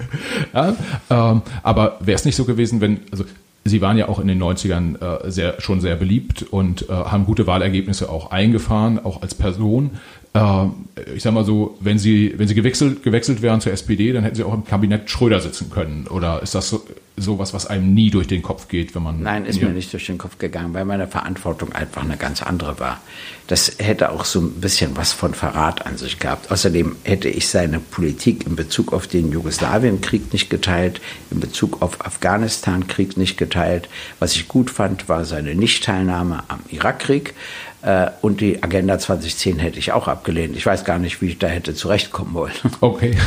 Ja, 0.54 0.76
ähm, 1.10 1.42
aber 1.64 1.98
wäre 2.00 2.16
es 2.16 2.26
nicht 2.26 2.36
so 2.36 2.46
gewesen, 2.46 2.82
wenn, 2.82 3.00
also 3.12 3.26
Sie 3.68 3.82
waren 3.82 3.98
ja 3.98 4.08
auch 4.08 4.20
in 4.20 4.28
den 4.28 4.42
90ern 4.42 5.26
äh, 5.26 5.30
sehr, 5.30 5.60
schon 5.60 5.82
sehr 5.82 5.96
beliebt 5.96 6.42
und 6.42 6.90
äh, 6.90 6.94
haben 6.94 7.26
gute 7.26 7.48
Wahlergebnisse 7.48 8.10
auch 8.10 8.32
eingefahren, 8.32 9.04
auch 9.04 9.22
als 9.22 9.36
Person. 9.36 9.92
Äh, 10.38 10.70
ich 11.16 11.24
sag 11.24 11.34
mal 11.34 11.46
so, 11.46 11.78
wenn 11.80 12.00
Sie, 12.00 12.34
wenn 12.38 12.48
Sie 12.48 12.56
gewechselt, 12.56 13.04
gewechselt 13.04 13.42
wären 13.42 13.62
zur 13.62 13.72
SPD, 13.72 14.12
dann 14.14 14.24
hätten 14.24 14.36
Sie 14.36 14.44
auch 14.44 14.54
im 14.54 14.66
Kabinett 14.66 15.10
Schröder 15.10 15.40
sitzen 15.40 15.70
können. 15.70 16.08
Oder 16.08 16.42
ist 16.42 16.56
das 16.56 16.70
so, 16.70 16.84
sowas, 17.16 17.54
was 17.54 17.66
einem 17.66 17.94
nie 17.94 18.12
durch 18.12 18.28
den 18.28 18.44
Kopf 18.44 18.68
geht, 18.68 18.94
wenn 18.94 19.04
man. 19.04 19.22
Nein, 19.22 19.46
ist 19.46 19.62
mir 19.62 19.70
nicht 19.70 19.92
durch 19.92 20.06
den 20.06 20.18
Kopf 20.18 20.38
gegangen, 20.38 20.74
weil 20.74 20.86
meine 20.86 21.08
Verantwortung 21.08 21.74
einfach 21.74 22.04
eine 22.04 22.18
ganz 22.18 22.44
andere 22.44 22.80
war. 22.80 23.02
Das 23.48 23.76
hätte 23.80 24.12
auch 24.12 24.26
so 24.26 24.40
ein 24.40 24.52
bisschen 24.62 24.96
was 24.96 25.14
von 25.14 25.34
Verrat 25.34 25.86
an 25.86 25.98
sich 25.98 26.20
gehabt. 26.20 26.52
Außerdem 26.52 26.96
hätte 27.04 27.30
ich 27.30 27.48
seine 27.48 27.80
Politik 27.80 28.46
in 28.46 28.56
Bezug 28.56 28.94
auf 28.94 29.08
den 29.08 29.32
Jugoslawienkrieg 29.32 30.32
nicht 30.34 30.50
geteilt, 30.50 31.02
in 31.32 31.40
Bezug 31.40 31.82
auf 31.82 32.06
Afghanistan-Krieg 32.06 33.18
nicht 33.18 33.38
geteilt. 33.38 33.90
Was 34.20 34.36
ich 34.36 34.48
gut 34.48 34.70
fand, 34.70 35.10
war 35.10 35.26
seine 35.26 35.56
Nichtteilnahme 35.56 36.44
am 36.50 36.60
Irakkrieg. 36.70 37.34
Äh, 37.82 38.10
und 38.22 38.42
die 38.42 38.64
Agenda 38.64 38.98
2010 38.98 39.60
hätte 39.60 39.80
ich 39.80 39.92
auch 39.92 40.08
abgelehnt. 40.08 40.56
Ich 40.56 40.66
weiß 40.66 40.84
gar 40.84 41.00
nicht, 41.00 41.22
wie 41.22 41.28
ich 41.28 41.38
da 41.38 41.48
hätte 41.48 41.74
zurechtkommen 41.74 42.34
wollen. 42.34 42.54
Okay. 42.82 43.18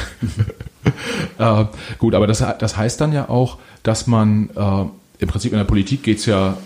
äh, 1.39 1.65
gut, 1.99 2.15
aber 2.15 2.27
das, 2.27 2.45
das 2.59 2.77
heißt 2.77 3.01
dann 3.01 3.13
ja 3.13 3.29
auch, 3.29 3.59
dass 3.83 4.07
man 4.07 4.51
äh, 4.57 5.23
im 5.23 5.29
Prinzip 5.29 5.53
in 5.53 5.59
der 5.59 5.65
Politik 5.65 6.03
geht 6.03 6.19
es 6.19 6.27
ja 6.27 6.57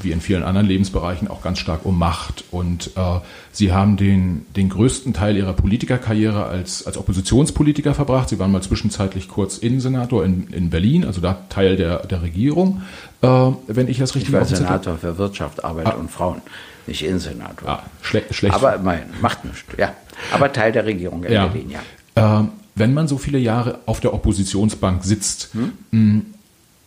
wie 0.00 0.12
in 0.12 0.20
vielen 0.20 0.42
anderen 0.42 0.66
Lebensbereichen 0.66 1.28
auch 1.28 1.42
ganz 1.42 1.58
stark 1.58 1.84
um 1.84 1.98
Macht. 1.98 2.44
Und 2.50 2.90
äh, 2.96 3.20
Sie 3.52 3.72
haben 3.72 3.96
den, 3.96 4.46
den 4.56 4.68
größten 4.68 5.12
Teil 5.12 5.36
Ihrer 5.36 5.52
Politikerkarriere 5.52 6.46
als, 6.46 6.86
als 6.86 6.96
Oppositionspolitiker 6.96 7.94
verbracht. 7.94 8.28
Sie 8.30 8.38
waren 8.38 8.50
mal 8.50 8.62
zwischenzeitlich 8.62 9.28
kurz 9.28 9.58
Innensenator 9.58 10.24
in, 10.24 10.48
in 10.48 10.70
Berlin, 10.70 11.04
also 11.04 11.20
da 11.20 11.44
Teil 11.48 11.76
der, 11.76 12.06
der 12.06 12.22
Regierung, 12.22 12.82
äh, 13.22 13.52
wenn 13.66 13.88
ich 13.88 13.98
das 13.98 14.14
richtig 14.14 14.30
Ich 14.30 14.34
war 14.34 14.44
Senator 14.44 14.98
für 14.98 15.18
Wirtschaft, 15.18 15.64
Arbeit 15.64 15.86
ah. 15.86 15.90
und 15.92 16.10
Frauen, 16.10 16.42
nicht 16.86 17.04
Innensenator. 17.04 17.68
Ah, 17.68 17.82
schle 18.02 18.24
schlecht. 18.30 18.54
Aber 18.54 18.74
immerhin, 18.74 19.04
macht 19.20 19.44
nichts, 19.44 19.64
ja. 19.78 19.92
Aber 20.32 20.52
Teil 20.52 20.72
der 20.72 20.84
Regierung 20.84 21.24
in 21.24 21.32
ja. 21.32 21.46
Berlin, 21.46 21.70
ja. 21.70 22.40
Äh, 22.40 22.44
wenn 22.74 22.94
man 22.94 23.08
so 23.08 23.18
viele 23.18 23.38
Jahre 23.38 23.80
auf 23.86 24.00
der 24.00 24.14
Oppositionsbank 24.14 25.04
sitzt, 25.04 25.50
hm? 25.52 25.72
mh, 25.90 26.22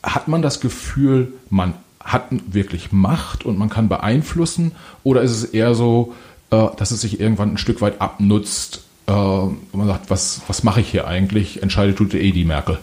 hat 0.04 0.28
man 0.28 0.42
das 0.42 0.60
Gefühl, 0.60 1.34
man 1.50 1.74
hat 2.00 2.28
wirklich 2.48 2.92
Macht 2.92 3.46
und 3.46 3.58
man 3.58 3.70
kann 3.70 3.90
beeinflussen? 3.90 4.74
Oder 5.04 5.22
ist 5.22 5.32
es 5.32 5.44
eher 5.44 5.74
so, 5.74 6.14
äh, 6.52 6.68
dass 6.78 6.92
es 6.92 7.02
sich 7.02 7.20
irgendwann 7.20 7.54
ein 7.54 7.58
Stück 7.58 7.82
weit 7.82 8.00
abnutzt 8.02 8.84
äh, 9.08 9.12
und 9.12 9.74
man 9.74 9.88
sagt, 9.88 10.10
was, 10.10 10.42
was 10.48 10.64
mache 10.64 10.82
ich 10.82 10.90
hier 10.90 11.08
eigentlich? 11.08 11.64
Entscheidet 11.64 11.98
tut 11.98 12.14
eh 12.14 12.32
die 12.32 12.46
Merkel. 12.46 12.78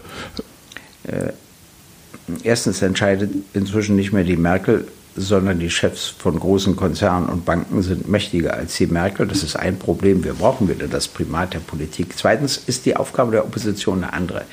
Erstens 2.42 2.82
entscheidet 2.82 3.30
inzwischen 3.52 3.96
nicht 3.96 4.12
mehr 4.12 4.24
die 4.24 4.36
Merkel, 4.36 4.86
sondern 5.14 5.58
die 5.58 5.70
Chefs 5.70 6.06
von 6.06 6.38
großen 6.38 6.74
Konzernen 6.74 7.28
und 7.28 7.44
Banken 7.44 7.82
sind 7.82 8.08
mächtiger 8.08 8.54
als 8.54 8.76
die 8.76 8.86
Merkel. 8.86 9.26
Das 9.26 9.42
ist 9.42 9.56
ein 9.56 9.78
Problem. 9.78 10.24
Wir 10.24 10.34
brauchen 10.34 10.68
wieder 10.68 10.88
das 10.88 11.06
Primat 11.08 11.52
der 11.52 11.58
Politik. 11.58 12.14
Zweitens 12.16 12.56
ist 12.56 12.86
die 12.86 12.96
Aufgabe 12.96 13.32
der 13.32 13.44
Opposition 13.44 14.04
eine 14.04 14.12
andere. 14.12 14.44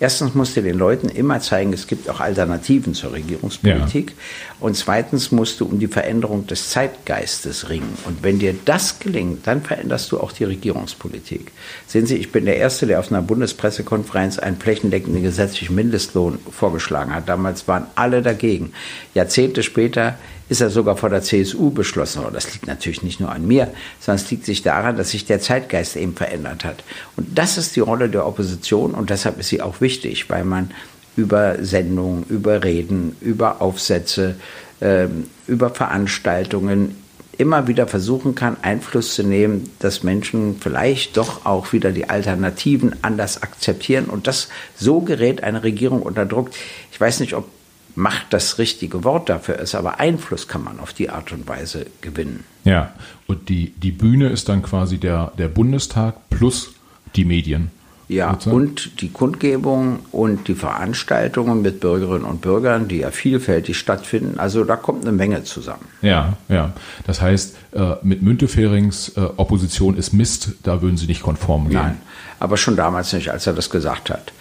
Erstens 0.00 0.34
musst 0.34 0.56
du 0.56 0.62
den 0.62 0.78
Leuten 0.78 1.08
immer 1.08 1.40
zeigen, 1.40 1.72
es 1.72 1.86
gibt 1.86 2.08
auch 2.08 2.20
Alternativen 2.20 2.94
zur 2.94 3.12
Regierungspolitik. 3.12 4.10
Ja. 4.10 4.16
Und 4.60 4.76
zweitens 4.76 5.32
musst 5.32 5.60
du 5.60 5.66
um 5.66 5.78
die 5.78 5.86
Veränderung 5.86 6.46
des 6.46 6.70
Zeitgeistes 6.70 7.68
ringen. 7.68 7.96
Und 8.04 8.22
wenn 8.22 8.38
dir 8.38 8.54
das 8.64 8.98
gelingt, 8.98 9.46
dann 9.46 9.62
veränderst 9.62 10.10
du 10.12 10.20
auch 10.20 10.32
die 10.32 10.44
Regierungspolitik. 10.44 11.52
Sehen 11.86 12.06
Sie, 12.06 12.16
ich 12.16 12.32
bin 12.32 12.44
der 12.44 12.56
Erste, 12.56 12.86
der 12.86 13.00
auf 13.00 13.10
einer 13.10 13.22
Bundespressekonferenz 13.22 14.38
einen 14.38 14.56
flächendeckenden 14.56 15.22
gesetzlichen 15.22 15.74
Mindestlohn 15.74 16.38
vorgeschlagen 16.50 17.14
hat. 17.14 17.28
Damals 17.28 17.68
waren 17.68 17.86
alle 17.94 18.22
dagegen. 18.22 18.72
Jahrzehnte 19.14 19.62
später 19.62 20.18
ist 20.52 20.60
er 20.60 20.68
sogar 20.68 20.98
vor 20.98 21.08
der 21.08 21.22
CSU 21.22 21.70
beschlossen 21.70 22.22
worden. 22.22 22.34
Das 22.34 22.52
liegt 22.52 22.66
natürlich 22.66 23.02
nicht 23.02 23.20
nur 23.20 23.32
an 23.32 23.46
mir, 23.46 23.72
sondern 24.00 24.22
es 24.22 24.30
liegt 24.30 24.44
sich 24.44 24.62
daran, 24.62 24.96
dass 24.96 25.10
sich 25.10 25.24
der 25.24 25.40
Zeitgeist 25.40 25.96
eben 25.96 26.14
verändert 26.14 26.64
hat. 26.64 26.84
Und 27.16 27.26
das 27.36 27.56
ist 27.56 27.74
die 27.74 27.80
Rolle 27.80 28.10
der 28.10 28.26
Opposition 28.26 28.92
und 28.92 29.08
deshalb 29.08 29.40
ist 29.40 29.48
sie 29.48 29.62
auch 29.62 29.80
wichtig, 29.80 30.28
weil 30.28 30.44
man 30.44 30.70
über 31.16 31.56
Sendungen, 31.64 32.24
über 32.28 32.62
Reden, 32.64 33.16
über 33.22 33.62
Aufsätze, 33.62 34.36
ähm, 34.82 35.24
über 35.46 35.70
Veranstaltungen 35.70 36.96
immer 37.38 37.66
wieder 37.66 37.86
versuchen 37.86 38.34
kann, 38.34 38.58
Einfluss 38.60 39.14
zu 39.14 39.22
nehmen, 39.22 39.70
dass 39.78 40.02
Menschen 40.02 40.56
vielleicht 40.60 41.16
doch 41.16 41.46
auch 41.46 41.72
wieder 41.72 41.92
die 41.92 42.10
Alternativen 42.10 42.94
anders 43.00 43.42
akzeptieren. 43.42 44.04
Und 44.04 44.26
das 44.26 44.48
so 44.76 45.00
gerät 45.00 45.42
eine 45.42 45.62
Regierung 45.62 46.02
unter 46.02 46.26
Druck. 46.26 46.50
Ich 46.92 47.00
weiß 47.00 47.20
nicht, 47.20 47.32
ob 47.32 47.48
Macht 47.94 48.26
das 48.30 48.58
richtige 48.58 49.04
Wort 49.04 49.28
dafür 49.28 49.58
ist, 49.58 49.74
aber 49.74 50.00
Einfluss 50.00 50.48
kann 50.48 50.64
man 50.64 50.80
auf 50.80 50.92
die 50.92 51.10
Art 51.10 51.32
und 51.32 51.46
Weise 51.46 51.86
gewinnen. 52.00 52.44
Ja, 52.64 52.92
und 53.26 53.48
die, 53.48 53.70
die 53.70 53.92
Bühne 53.92 54.28
ist 54.28 54.48
dann 54.48 54.62
quasi 54.62 54.98
der, 54.98 55.32
der 55.36 55.48
Bundestag 55.48 56.30
plus 56.30 56.70
die 57.16 57.24
Medien. 57.24 57.70
Ja, 58.08 58.32
sozusagen. 58.32 58.56
und 58.56 59.00
die 59.00 59.08
Kundgebung 59.10 60.00
und 60.10 60.48
die 60.48 60.54
Veranstaltungen 60.54 61.62
mit 61.62 61.80
Bürgerinnen 61.80 62.24
und 62.24 62.42
Bürgern, 62.42 62.88
die 62.88 62.98
ja 62.98 63.10
vielfältig 63.10 63.78
stattfinden. 63.78 64.38
Also 64.38 64.64
da 64.64 64.76
kommt 64.76 65.02
eine 65.02 65.12
Menge 65.12 65.44
zusammen. 65.44 65.86
Ja, 66.02 66.36
ja. 66.48 66.72
Das 67.06 67.22
heißt, 67.22 67.56
äh, 67.72 67.94
mit 68.02 68.20
Münteferings 68.22 69.10
äh, 69.16 69.20
Opposition 69.36 69.96
ist 69.96 70.12
Mist, 70.12 70.52
da 70.62 70.82
würden 70.82 70.96
Sie 70.96 71.06
nicht 71.06 71.22
konform 71.22 71.68
gehen. 71.68 71.78
Nein, 71.78 72.00
aber 72.38 72.56
schon 72.56 72.76
damals 72.76 73.12
nicht, 73.12 73.30
als 73.30 73.46
er 73.46 73.54
das 73.54 73.70
gesagt 73.70 74.10
hat. 74.10 74.32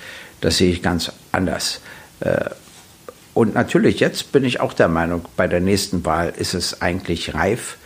Das 0.41 0.57
sehe 0.57 0.71
ich 0.71 0.81
ganz 0.81 1.11
anders. 1.31 1.81
Und 3.33 3.55
natürlich, 3.55 3.99
jetzt 3.99 4.31
bin 4.31 4.43
ich 4.43 4.59
auch 4.59 4.73
der 4.73 4.87
Meinung, 4.87 5.25
bei 5.37 5.47
der 5.47 5.61
nächsten 5.61 6.05
Wahl 6.05 6.33
ist 6.37 6.53
es 6.53 6.81
eigentlich 6.81 7.33
reif, 7.33 7.77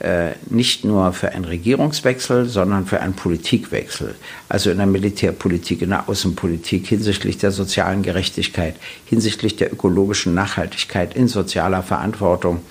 äh, 0.00 0.32
nicht 0.50 0.84
nur 0.84 1.12
für 1.12 1.32
einen 1.32 1.44
Regierungswechsel, 1.44 2.46
sondern 2.46 2.86
für 2.86 3.00
einen 3.00 3.14
Politikwechsel. 3.14 4.14
Also 4.48 4.70
in 4.70 4.78
der 4.78 4.86
Militärpolitik, 4.86 5.82
in 5.82 5.90
der 5.90 6.08
Außenpolitik, 6.08 6.86
hinsichtlich 6.86 7.38
der 7.38 7.52
sozialen 7.52 8.02
Gerechtigkeit, 8.02 8.76
hinsichtlich 9.04 9.56
der 9.56 9.72
ökologischen 9.72 10.34
Nachhaltigkeit, 10.34 11.14
in 11.14 11.28
sozialer 11.28 11.82
Verantwortung, 11.82 12.62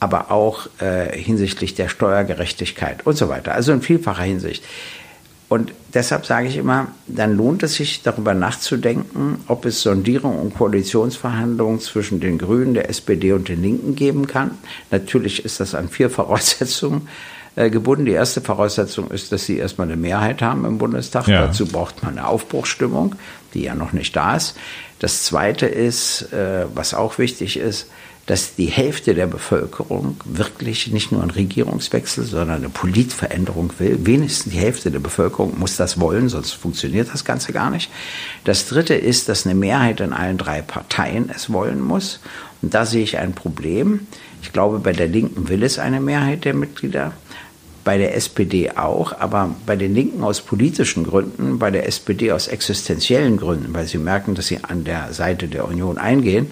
aber 0.00 0.30
auch 0.30 0.68
äh, 0.80 1.16
hinsichtlich 1.16 1.74
der 1.74 1.88
Steuergerechtigkeit 1.88 3.06
und 3.06 3.16
so 3.16 3.28
weiter. 3.28 3.52
Also 3.52 3.72
in 3.72 3.82
vielfacher 3.82 4.22
Hinsicht. 4.22 4.64
Und 5.54 5.72
deshalb 5.94 6.26
sage 6.26 6.48
ich 6.48 6.56
immer, 6.56 6.88
dann 7.06 7.36
lohnt 7.36 7.62
es 7.62 7.74
sich 7.74 8.02
darüber 8.02 8.34
nachzudenken, 8.34 9.44
ob 9.46 9.66
es 9.66 9.82
Sondierungen 9.82 10.40
und 10.40 10.54
Koalitionsverhandlungen 10.54 11.78
zwischen 11.78 12.18
den 12.18 12.38
Grünen, 12.38 12.74
der 12.74 12.90
SPD 12.90 13.32
und 13.32 13.48
den 13.48 13.62
Linken 13.62 13.94
geben 13.94 14.26
kann. 14.26 14.58
Natürlich 14.90 15.44
ist 15.44 15.60
das 15.60 15.76
an 15.76 15.88
vier 15.88 16.10
Voraussetzungen 16.10 17.06
äh, 17.54 17.70
gebunden. 17.70 18.04
Die 18.04 18.10
erste 18.10 18.40
Voraussetzung 18.40 19.12
ist, 19.12 19.30
dass 19.30 19.46
sie 19.46 19.56
erstmal 19.56 19.86
eine 19.86 19.96
Mehrheit 19.96 20.42
haben 20.42 20.64
im 20.64 20.78
Bundestag. 20.78 21.28
Ja. 21.28 21.46
Dazu 21.46 21.66
braucht 21.66 22.02
man 22.02 22.18
eine 22.18 22.26
Aufbruchsstimmung, 22.26 23.14
die 23.54 23.62
ja 23.62 23.76
noch 23.76 23.92
nicht 23.92 24.16
da 24.16 24.34
ist. 24.34 24.56
Das 24.98 25.22
zweite 25.22 25.66
ist, 25.66 26.32
äh, 26.32 26.66
was 26.74 26.94
auch 26.94 27.18
wichtig 27.18 27.58
ist, 27.58 27.86
dass 28.26 28.54
die 28.54 28.66
Hälfte 28.66 29.14
der 29.14 29.26
Bevölkerung 29.26 30.16
wirklich 30.24 30.90
nicht 30.90 31.12
nur 31.12 31.20
einen 31.20 31.30
Regierungswechsel, 31.30 32.24
sondern 32.24 32.56
eine 32.56 32.70
Politveränderung 32.70 33.70
will. 33.78 33.98
Wenigstens 34.02 34.52
die 34.52 34.58
Hälfte 34.58 34.90
der 34.90 35.00
Bevölkerung 35.00 35.58
muss 35.58 35.76
das 35.76 36.00
wollen, 36.00 36.30
sonst 36.30 36.52
funktioniert 36.52 37.08
das 37.12 37.24
Ganze 37.24 37.52
gar 37.52 37.70
nicht. 37.70 37.90
Das 38.44 38.66
Dritte 38.66 38.94
ist, 38.94 39.28
dass 39.28 39.44
eine 39.44 39.54
Mehrheit 39.54 40.00
in 40.00 40.14
allen 40.14 40.38
drei 40.38 40.62
Parteien 40.62 41.30
es 41.34 41.52
wollen 41.52 41.82
muss. 41.82 42.20
Und 42.62 42.72
da 42.72 42.86
sehe 42.86 43.02
ich 43.02 43.18
ein 43.18 43.34
Problem. 43.34 44.06
Ich 44.42 44.52
glaube, 44.52 44.78
bei 44.78 44.92
der 44.92 45.08
Linken 45.08 45.48
will 45.50 45.62
es 45.62 45.78
eine 45.78 46.00
Mehrheit 46.00 46.46
der 46.46 46.54
Mitglieder 46.54 47.12
bei 47.84 47.98
der 47.98 48.16
SPD 48.16 48.70
auch, 48.70 49.12
aber 49.20 49.54
bei 49.66 49.76
den 49.76 49.94
Linken 49.94 50.24
aus 50.24 50.40
politischen 50.40 51.04
Gründen, 51.04 51.58
bei 51.58 51.70
der 51.70 51.86
SPD 51.86 52.32
aus 52.32 52.48
existenziellen 52.48 53.36
Gründen, 53.36 53.74
weil 53.74 53.86
sie 53.86 53.98
merken, 53.98 54.34
dass 54.34 54.46
sie 54.46 54.64
an 54.64 54.84
der 54.84 55.12
Seite 55.12 55.48
der 55.48 55.68
Union 55.68 55.98
eingehen 55.98 56.46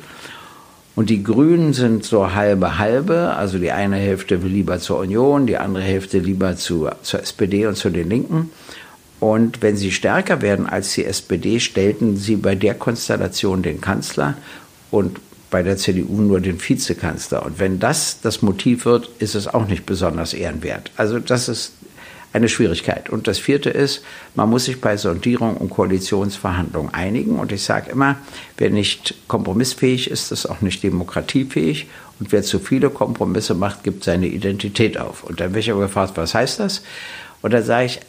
und 0.94 1.08
die 1.08 1.22
Grünen 1.22 1.72
sind 1.72 2.04
so 2.04 2.34
halbe 2.34 2.78
halbe, 2.78 3.34
also 3.34 3.58
die 3.58 3.72
eine 3.72 3.96
Hälfte 3.96 4.42
will 4.42 4.50
lieber 4.50 4.78
zur 4.78 4.98
Union, 4.98 5.46
die 5.46 5.56
andere 5.56 5.82
Hälfte 5.82 6.18
lieber 6.18 6.56
zu, 6.56 6.88
zur 7.02 7.20
SPD 7.20 7.66
und 7.66 7.76
zu 7.76 7.88
den 7.88 8.10
Linken. 8.10 8.50
Und 9.18 9.62
wenn 9.62 9.76
sie 9.76 9.90
stärker 9.90 10.42
werden 10.42 10.66
als 10.66 10.94
die 10.94 11.04
SPD, 11.04 11.60
stellten 11.60 12.16
sie 12.16 12.36
bei 12.36 12.54
der 12.54 12.74
Konstellation 12.74 13.62
den 13.62 13.80
Kanzler 13.80 14.34
und 14.90 15.18
bei 15.50 15.62
der 15.62 15.76
CDU 15.76 16.20
nur 16.20 16.40
den 16.40 16.60
Vizekanzler. 16.60 17.46
Und 17.46 17.58
wenn 17.60 17.78
das 17.78 18.20
das 18.20 18.42
Motiv 18.42 18.84
wird, 18.84 19.08
ist 19.18 19.34
es 19.34 19.46
auch 19.46 19.68
nicht 19.68 19.86
besonders 19.86 20.34
ehrenwert. 20.34 20.90
Also 20.96 21.20
das 21.20 21.48
ist 21.48 21.72
eine 22.32 22.48
Schwierigkeit. 22.48 23.10
Und 23.10 23.28
das 23.28 23.38
vierte 23.38 23.70
ist, 23.70 24.02
man 24.34 24.48
muss 24.48 24.64
sich 24.64 24.80
bei 24.80 24.96
Sondierung 24.96 25.56
und 25.56 25.70
Koalitionsverhandlungen 25.70 26.94
einigen. 26.94 27.38
Und 27.38 27.52
ich 27.52 27.62
sage 27.62 27.90
immer, 27.90 28.16
wer 28.56 28.70
nicht 28.70 29.14
kompromissfähig 29.28 30.10
ist, 30.10 30.32
ist 30.32 30.46
auch 30.46 30.60
nicht 30.60 30.82
demokratiefähig. 30.82 31.88
Und 32.20 32.32
wer 32.32 32.42
zu 32.42 32.58
viele 32.58 32.90
Kompromisse 32.90 33.54
macht, 33.54 33.84
gibt 33.84 34.04
seine 34.04 34.26
Identität 34.26 34.98
auf. 34.98 35.24
Und 35.24 35.40
dann 35.40 35.50
werde 35.50 35.60
ich 35.60 35.70
aber 35.70 35.82
gefragt, 35.82 36.12
was 36.16 36.34
heißt 36.34 36.60
das? 36.60 36.82
Und 37.42 37.52
dann 37.52 37.64
sage 37.64 37.86
ich, 37.86 38.00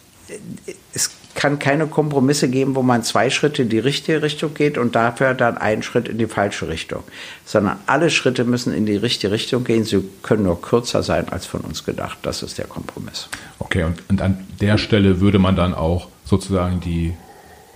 es 0.94 1.10
kann 1.36 1.60
keine 1.60 1.88
Kompromisse 1.88 2.50
geben, 2.50 2.76
wo 2.76 2.82
man 2.82 3.04
zwei 3.04 3.30
Schritte 3.30 3.64
in 3.64 3.70
die 3.70 3.80
richtige 3.80 4.22
Richtung 4.22 4.54
geht 4.54 4.78
und 4.78 4.96
dafür 4.96 5.34
dann 5.34 5.58
einen 5.58 5.84
Schritt 5.84 6.08
in 6.08 6.18
die 6.18 6.28
falsche 6.28 6.68
Richtung, 6.68 7.04
sondern 7.46 7.78
alle 7.88 8.10
Schritte 8.10 8.44
müssen 8.44 8.74
in 8.74 8.86
die 8.86 8.96
richtige 8.96 9.34
Richtung 9.34 9.64
gehen. 9.64 9.84
Sie 9.84 10.04
können 10.22 10.44
nur 10.44 10.62
kürzer 10.62 11.04
sein 11.04 11.30
als 11.30 11.46
von 11.46 11.62
uns 11.62 11.86
gedacht. 11.86 12.20
Das 12.22 12.44
ist 12.44 12.58
der 12.58 12.66
Kompromiss. 12.66 13.30
Okay, 13.60 13.84
und, 13.84 14.04
und 14.10 14.22
an 14.22 14.46
der 14.62 14.78
Stelle 14.78 15.20
würde 15.20 15.40
man 15.40 15.56
dann 15.56 15.74
auch 15.74 16.08
sozusagen 16.26 16.80
die 16.80 17.14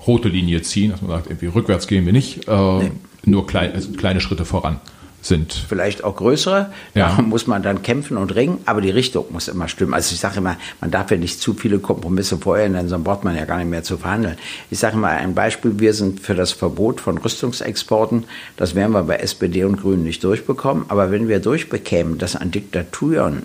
rote 0.06 0.30
Linie 0.30 0.62
ziehen, 0.62 0.92
dass 0.92 1.02
man 1.02 1.12
sagt, 1.12 1.28
irgendwie 1.28 1.48
rückwärts 1.48 1.88
gehen 1.88 2.06
wir 2.06 2.14
nicht, 2.14 2.48
äh, 2.48 2.78
nee. 2.80 2.92
nur 3.26 3.48
klein, 3.48 3.74
also 3.74 3.92
kleine 3.94 4.22
Schritte 4.22 4.46
voran 4.46 4.80
sind. 5.28 5.54
Vielleicht 5.54 6.04
auch 6.04 6.16
größere. 6.16 6.72
Ja. 6.94 7.16
Da 7.16 7.22
muss 7.22 7.48
man 7.48 7.64
dann 7.64 7.82
kämpfen 7.82 8.18
und 8.18 8.36
ringen, 8.36 8.60
aber 8.66 8.82
die 8.82 8.90
Richtung 8.90 9.26
muss 9.30 9.48
immer 9.48 9.68
stimmen. 9.68 9.94
Also 9.94 10.14
ich 10.14 10.20
sage 10.20 10.38
immer, 10.38 10.58
man 10.82 10.92
darf 10.92 11.12
ja 11.12 11.18
nicht 11.18 11.42
zu 11.42 11.54
viele 11.54 11.80
Kompromisse 11.80 12.38
vorher 12.38 12.70
nennen, 12.70 12.90
sonst 12.90 13.04
braucht 13.04 13.24
man 13.24 13.36
ja 13.36 13.46
gar 13.46 13.58
nicht 13.58 13.70
mehr 13.70 13.84
zu 13.84 13.98
verhandeln. 13.98 14.38
Ich 14.72 14.80
sage 14.80 14.98
mal 14.98 15.18
ein 15.18 15.36
Beispiel, 15.36 15.80
wir 15.80 15.94
sind 15.94 16.20
für 16.20 16.36
das 16.36 16.52
Verbot 16.52 17.02
von 17.02 17.18
Rüstungsexporten, 17.18 18.26
das 18.56 18.76
werden 18.76 18.92
wir 18.92 19.04
bei 19.04 19.18
SPD 19.18 19.64
und 19.64 19.82
Grünen 19.82 20.04
nicht 20.04 20.24
durchbekommen, 20.24 20.86
aber 20.88 21.12
wenn 21.12 21.28
wir 21.28 21.40
durchbekämen, 21.40 22.18
dass 22.18 22.36
an 22.36 22.52
Diktaturen 22.52 23.44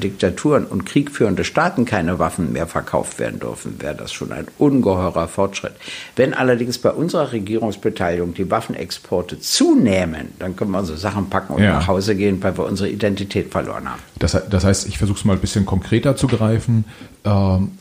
Diktaturen 0.00 0.64
und 0.64 0.86
kriegführende 0.86 1.44
Staaten 1.44 1.84
keine 1.84 2.18
Waffen 2.18 2.52
mehr 2.52 2.66
verkauft 2.66 3.18
werden 3.18 3.40
dürfen, 3.40 3.80
wäre 3.80 3.94
das 3.94 4.12
schon 4.12 4.32
ein 4.32 4.46
ungeheurer 4.58 5.28
Fortschritt. 5.28 5.72
Wenn 6.16 6.34
allerdings 6.34 6.78
bei 6.78 6.90
unserer 6.90 7.32
Regierungsbeteiligung 7.32 8.34
die 8.34 8.50
Waffenexporte 8.50 9.40
zunehmen, 9.40 10.28
dann 10.38 10.56
können 10.56 10.70
wir 10.70 10.78
unsere 10.78 10.98
Sachen 10.98 11.28
packen 11.28 11.54
und 11.54 11.62
ja. 11.62 11.74
nach 11.74 11.86
Hause 11.86 12.16
gehen, 12.16 12.42
weil 12.42 12.56
wir 12.56 12.64
unsere 12.64 12.88
Identität 12.88 13.50
verloren 13.50 13.88
haben. 13.88 14.00
Das, 14.18 14.36
das 14.48 14.64
heißt, 14.64 14.88
ich 14.88 14.98
versuche 14.98 15.18
es 15.18 15.24
mal 15.24 15.34
ein 15.34 15.40
bisschen 15.40 15.66
konkreter 15.66 16.16
zu 16.16 16.26
greifen. 16.26 16.84
Ähm, 17.24 17.72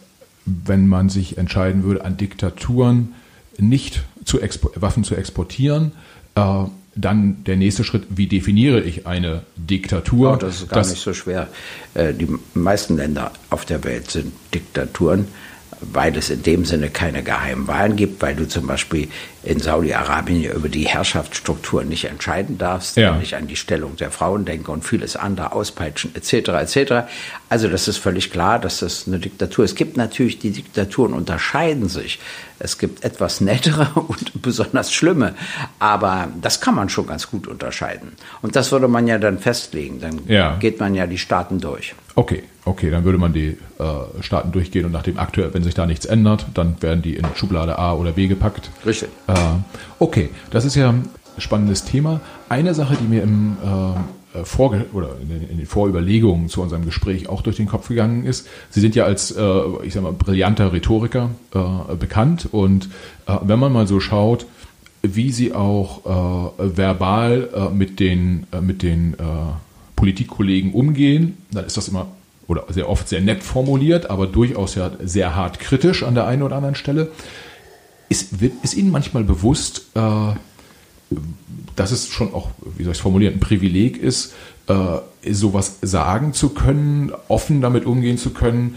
wenn 0.46 0.88
man 0.88 1.10
sich 1.10 1.38
entscheiden 1.38 1.84
würde, 1.84 2.04
an 2.04 2.18
Diktaturen 2.18 3.14
nicht 3.58 4.04
zu 4.26 4.40
Waffen 4.76 5.04
zu 5.04 5.16
exportieren, 5.16 5.92
äh, 6.36 6.66
dann 6.96 7.44
der 7.46 7.56
nächste 7.56 7.84
Schritt, 7.84 8.04
wie 8.10 8.28
definiere 8.28 8.82
ich 8.82 9.08
eine 9.08 9.44
Diktatur? 9.56 10.34
Oh, 10.34 10.36
das 10.36 10.62
ist 10.62 10.70
gar 10.70 10.80
das 10.80 10.90
nicht 10.90 11.02
so 11.02 11.14
schwer. 11.14 11.48
Äh, 11.94 12.14
die 12.14 12.28
meisten 12.54 12.98
Länder 12.98 13.32
auf 13.50 13.66
der 13.66 13.84
Welt 13.84 14.12
sind 14.12 14.34
Diktaturen 14.54 15.28
weil 15.82 16.16
es 16.16 16.30
in 16.30 16.44
dem 16.44 16.66
Sinne 16.66 16.90
keine 16.90 17.24
geheimen 17.24 17.68
Wahlen 17.68 17.96
gibt, 17.96 18.22
weil 18.22 18.36
du 18.36 18.48
zum 18.48 18.68
Beispiel 18.68 19.08
in 19.44 19.60
Saudi-Arabien 19.60 20.52
über 20.52 20.70
die 20.70 20.88
Herrschaftsstruktur 20.88 21.84
nicht 21.84 22.06
entscheiden 22.06 22.58
darfst, 22.58 22.98
ja. 22.98 23.14
wenn 23.14 23.22
ich 23.22 23.36
an 23.36 23.48
die 23.48 23.56
Stellung 23.56 23.96
der 23.96 24.12
Frauen 24.12 24.46
denke 24.46 24.72
und 24.72 24.84
vieles 24.84 25.16
andere 25.16 25.54
auspeitschen 25.54 26.14
etc. 26.16 26.50
etc. 26.50 26.94
Also 27.50 27.68
das 27.68 27.88
ist 27.88 27.98
völlig 27.98 28.32
klar, 28.32 28.60
dass 28.60 28.80
das 28.80 29.08
eine 29.08 29.20
Diktatur 29.20 29.66
ist. 29.66 29.72
Es 29.72 29.76
gibt 29.76 29.98
natürlich, 29.98 30.40
die 30.40 30.52
Diktaturen 30.52 31.14
unterscheiden 31.14 31.90
sich. 31.90 32.20
Es 32.60 32.78
gibt 32.78 33.04
etwas 33.04 33.42
nettere 33.42 33.88
und 33.96 34.42
besonders 34.42 34.94
schlimme, 34.94 35.34
aber 35.80 36.28
das 36.42 36.62
kann 36.62 36.76
man 36.76 36.90
schon 36.90 37.08
ganz 37.08 37.30
gut 37.30 37.48
unterscheiden. 37.48 38.14
Und 38.42 38.56
das 38.56 38.72
würde 38.72 38.88
man 38.88 39.08
ja 39.08 39.18
dann 39.18 39.40
festlegen. 39.40 40.00
Dann 40.00 40.22
ja. 40.28 40.58
geht 40.58 40.80
man 40.80 40.94
ja 40.94 41.08
die 41.08 41.18
Staaten 41.18 41.60
durch. 41.60 41.96
Okay, 42.16 42.44
okay, 42.66 42.90
dann 42.92 43.04
würde 43.06 43.18
man 43.18 43.34
die 43.34 43.58
äh, 43.80 44.22
Staaten 44.22 44.52
durchgehen 44.52 44.86
und 44.86 44.92
nachdem 44.92 45.18
aktuell, 45.18 45.54
wenn 45.54 45.64
sich 45.64 45.74
da 45.74 45.86
nichts 45.86 46.06
ändert, 46.06 46.46
dann 46.54 46.82
werden 46.82 47.02
die 47.02 47.16
in 47.16 47.26
Schublade 47.36 47.80
A 47.80 47.94
oder 47.94 48.12
B 48.12 48.28
gepackt. 48.28 48.70
Richtig. 48.86 49.10
Äh, 49.32 49.36
okay, 50.00 50.30
das 50.50 50.66
ist 50.66 50.76
ja 50.76 50.90
ein 50.90 51.10
spannendes 51.38 51.86
Thema. 51.86 52.22
Eine 52.50 52.74
Sache, 52.74 52.98
die 53.00 53.08
mir 53.08 53.24
im 53.24 53.58
äh, 53.64 54.44
Vorge 54.44 54.86
oder 54.94 55.18
in 55.22 55.30
den, 55.30 55.50
in 55.50 55.58
den, 55.58 55.66
Vorüberlegungen 55.66 56.48
zu 56.48 56.62
unserem 56.62 56.86
Gespräch 56.86 57.28
auch 57.28 57.42
durch 57.42 57.58
den 57.58 57.68
Kopf 57.68 57.90
gegangen 57.90 58.26
ist. 58.26 58.48
Sie 58.70 58.80
sind 58.80 58.96
ja 58.96 59.04
als, 59.04 59.32
äh, 59.32 59.42
ich 59.84 59.94
sag 59.94 60.04
mal, 60.04 60.14
brillanter 60.14 60.72
Rhetoriker 60.72 61.32
äh, 61.54 61.96
bekannt 61.96 62.48
und 62.52 62.90
äh, 63.28 63.36
wenn 63.42 63.60
man 63.60 63.74
mal 63.74 63.88
so 63.88 64.00
schaut, 64.00 64.46
wie 65.04 65.32
Sie 65.32 65.52
auch 65.52 66.06
verbal 66.60 67.72
mit 67.74 68.00
den, 68.00 68.46
mit 68.62 68.84
den 68.84 69.16
Politikkollegen 69.96 70.74
umgehen, 70.74 71.38
dann 71.50 71.66
ist 71.66 71.76
das 71.76 71.88
immer 71.88 72.06
oder 72.48 72.66
sehr 72.70 72.88
oft 72.88 73.10
sehr 73.10 73.20
nett 73.20 73.42
formuliert, 73.42 74.12
aber 74.12 74.28
durchaus 74.28 74.76
ja 74.76 74.92
sehr 75.04 75.36
hart 75.36 75.58
kritisch 75.58 76.04
an 76.04 76.14
der 76.14 76.28
einen 76.28 76.44
oder 76.44 76.56
anderen 76.56 76.76
Stelle. 76.76 77.08
Ist, 78.12 78.34
ist 78.62 78.74
Ihnen 78.74 78.92
manchmal 78.92 79.24
bewusst, 79.24 79.86
äh, 79.96 80.34
dass 81.78 81.92
es 81.92 82.10
schon 82.10 82.34
auch, 82.34 82.50
wie 82.76 82.84
soll 82.84 82.92
ich 82.92 82.98
es 82.98 83.02
formulieren, 83.02 83.36
ein 83.36 83.40
Privileg 83.40 83.96
ist, 83.96 84.34
äh, 84.68 85.32
sowas 85.32 85.78
sagen 85.82 86.34
zu 86.34 86.50
können, 86.50 87.14
offen 87.30 87.62
damit 87.62 87.86
umgehen 87.86 88.18
zu 88.18 88.32
können, 88.32 88.76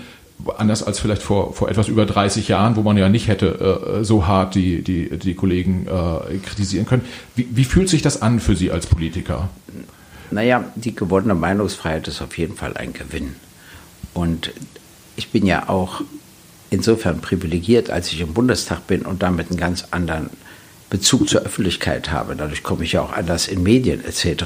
anders 0.56 0.84
als 0.84 1.00
vielleicht 1.00 1.22
vor, 1.22 1.52
vor 1.52 1.68
etwas 1.68 1.88
über 1.88 2.06
30 2.06 2.46
Jahren, 2.46 2.76
wo 2.76 2.82
man 2.82 2.96
ja 2.96 3.08
nicht 3.08 3.26
hätte 3.26 3.98
äh, 4.00 4.04
so 4.04 4.26
hart 4.28 4.54
die, 4.54 4.82
die, 4.82 5.18
die 5.18 5.34
Kollegen 5.34 5.86
äh, 5.86 6.38
kritisieren 6.38 6.86
können. 6.86 7.04
Wie, 7.34 7.48
wie 7.50 7.64
fühlt 7.64 7.88
sich 7.88 8.02
das 8.02 8.22
an 8.22 8.38
für 8.38 8.54
Sie 8.54 8.70
als 8.70 8.86
Politiker? 8.86 9.48
Naja, 10.30 10.64
die 10.76 10.94
gewonnene 10.94 11.34
Meinungsfreiheit 11.34 12.06
ist 12.08 12.22
auf 12.22 12.38
jeden 12.38 12.54
Fall 12.54 12.76
ein 12.76 12.92
Gewinn. 12.92 13.34
Und 14.12 14.52
ich 15.16 15.30
bin 15.30 15.44
ja 15.44 15.68
auch 15.68 16.02
insofern 16.74 17.20
privilegiert, 17.20 17.90
als 17.90 18.12
ich 18.12 18.20
im 18.20 18.34
Bundestag 18.34 18.86
bin 18.86 19.02
und 19.02 19.22
damit 19.22 19.50
einen 19.50 19.58
ganz 19.58 19.86
anderen 19.90 20.30
Bezug 20.94 21.28
zur 21.28 21.40
Öffentlichkeit 21.40 22.12
habe. 22.12 22.36
Dadurch 22.36 22.62
komme 22.62 22.84
ich 22.84 22.92
ja 22.92 23.02
auch 23.02 23.12
anders 23.12 23.48
in 23.48 23.64
Medien 23.64 24.04
etc. 24.04 24.44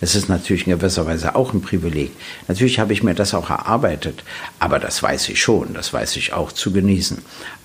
Das 0.00 0.16
ist 0.16 0.28
natürlich 0.28 0.66
in 0.66 0.76
gewisser 0.76 1.06
Weise 1.06 1.36
auch 1.36 1.52
ein 1.52 1.60
Privileg. 1.60 2.10
Natürlich 2.48 2.80
habe 2.80 2.92
ich 2.92 3.04
mir 3.04 3.14
das 3.14 3.32
auch 3.32 3.48
erarbeitet, 3.48 4.24
aber 4.58 4.80
das 4.80 5.00
weiß 5.02 5.28
ich 5.28 5.40
schon, 5.40 5.72
das 5.72 5.92
weiß 5.92 6.16
ich 6.16 6.32
auch 6.32 6.50
zu 6.50 6.72
genießen. 6.72 7.18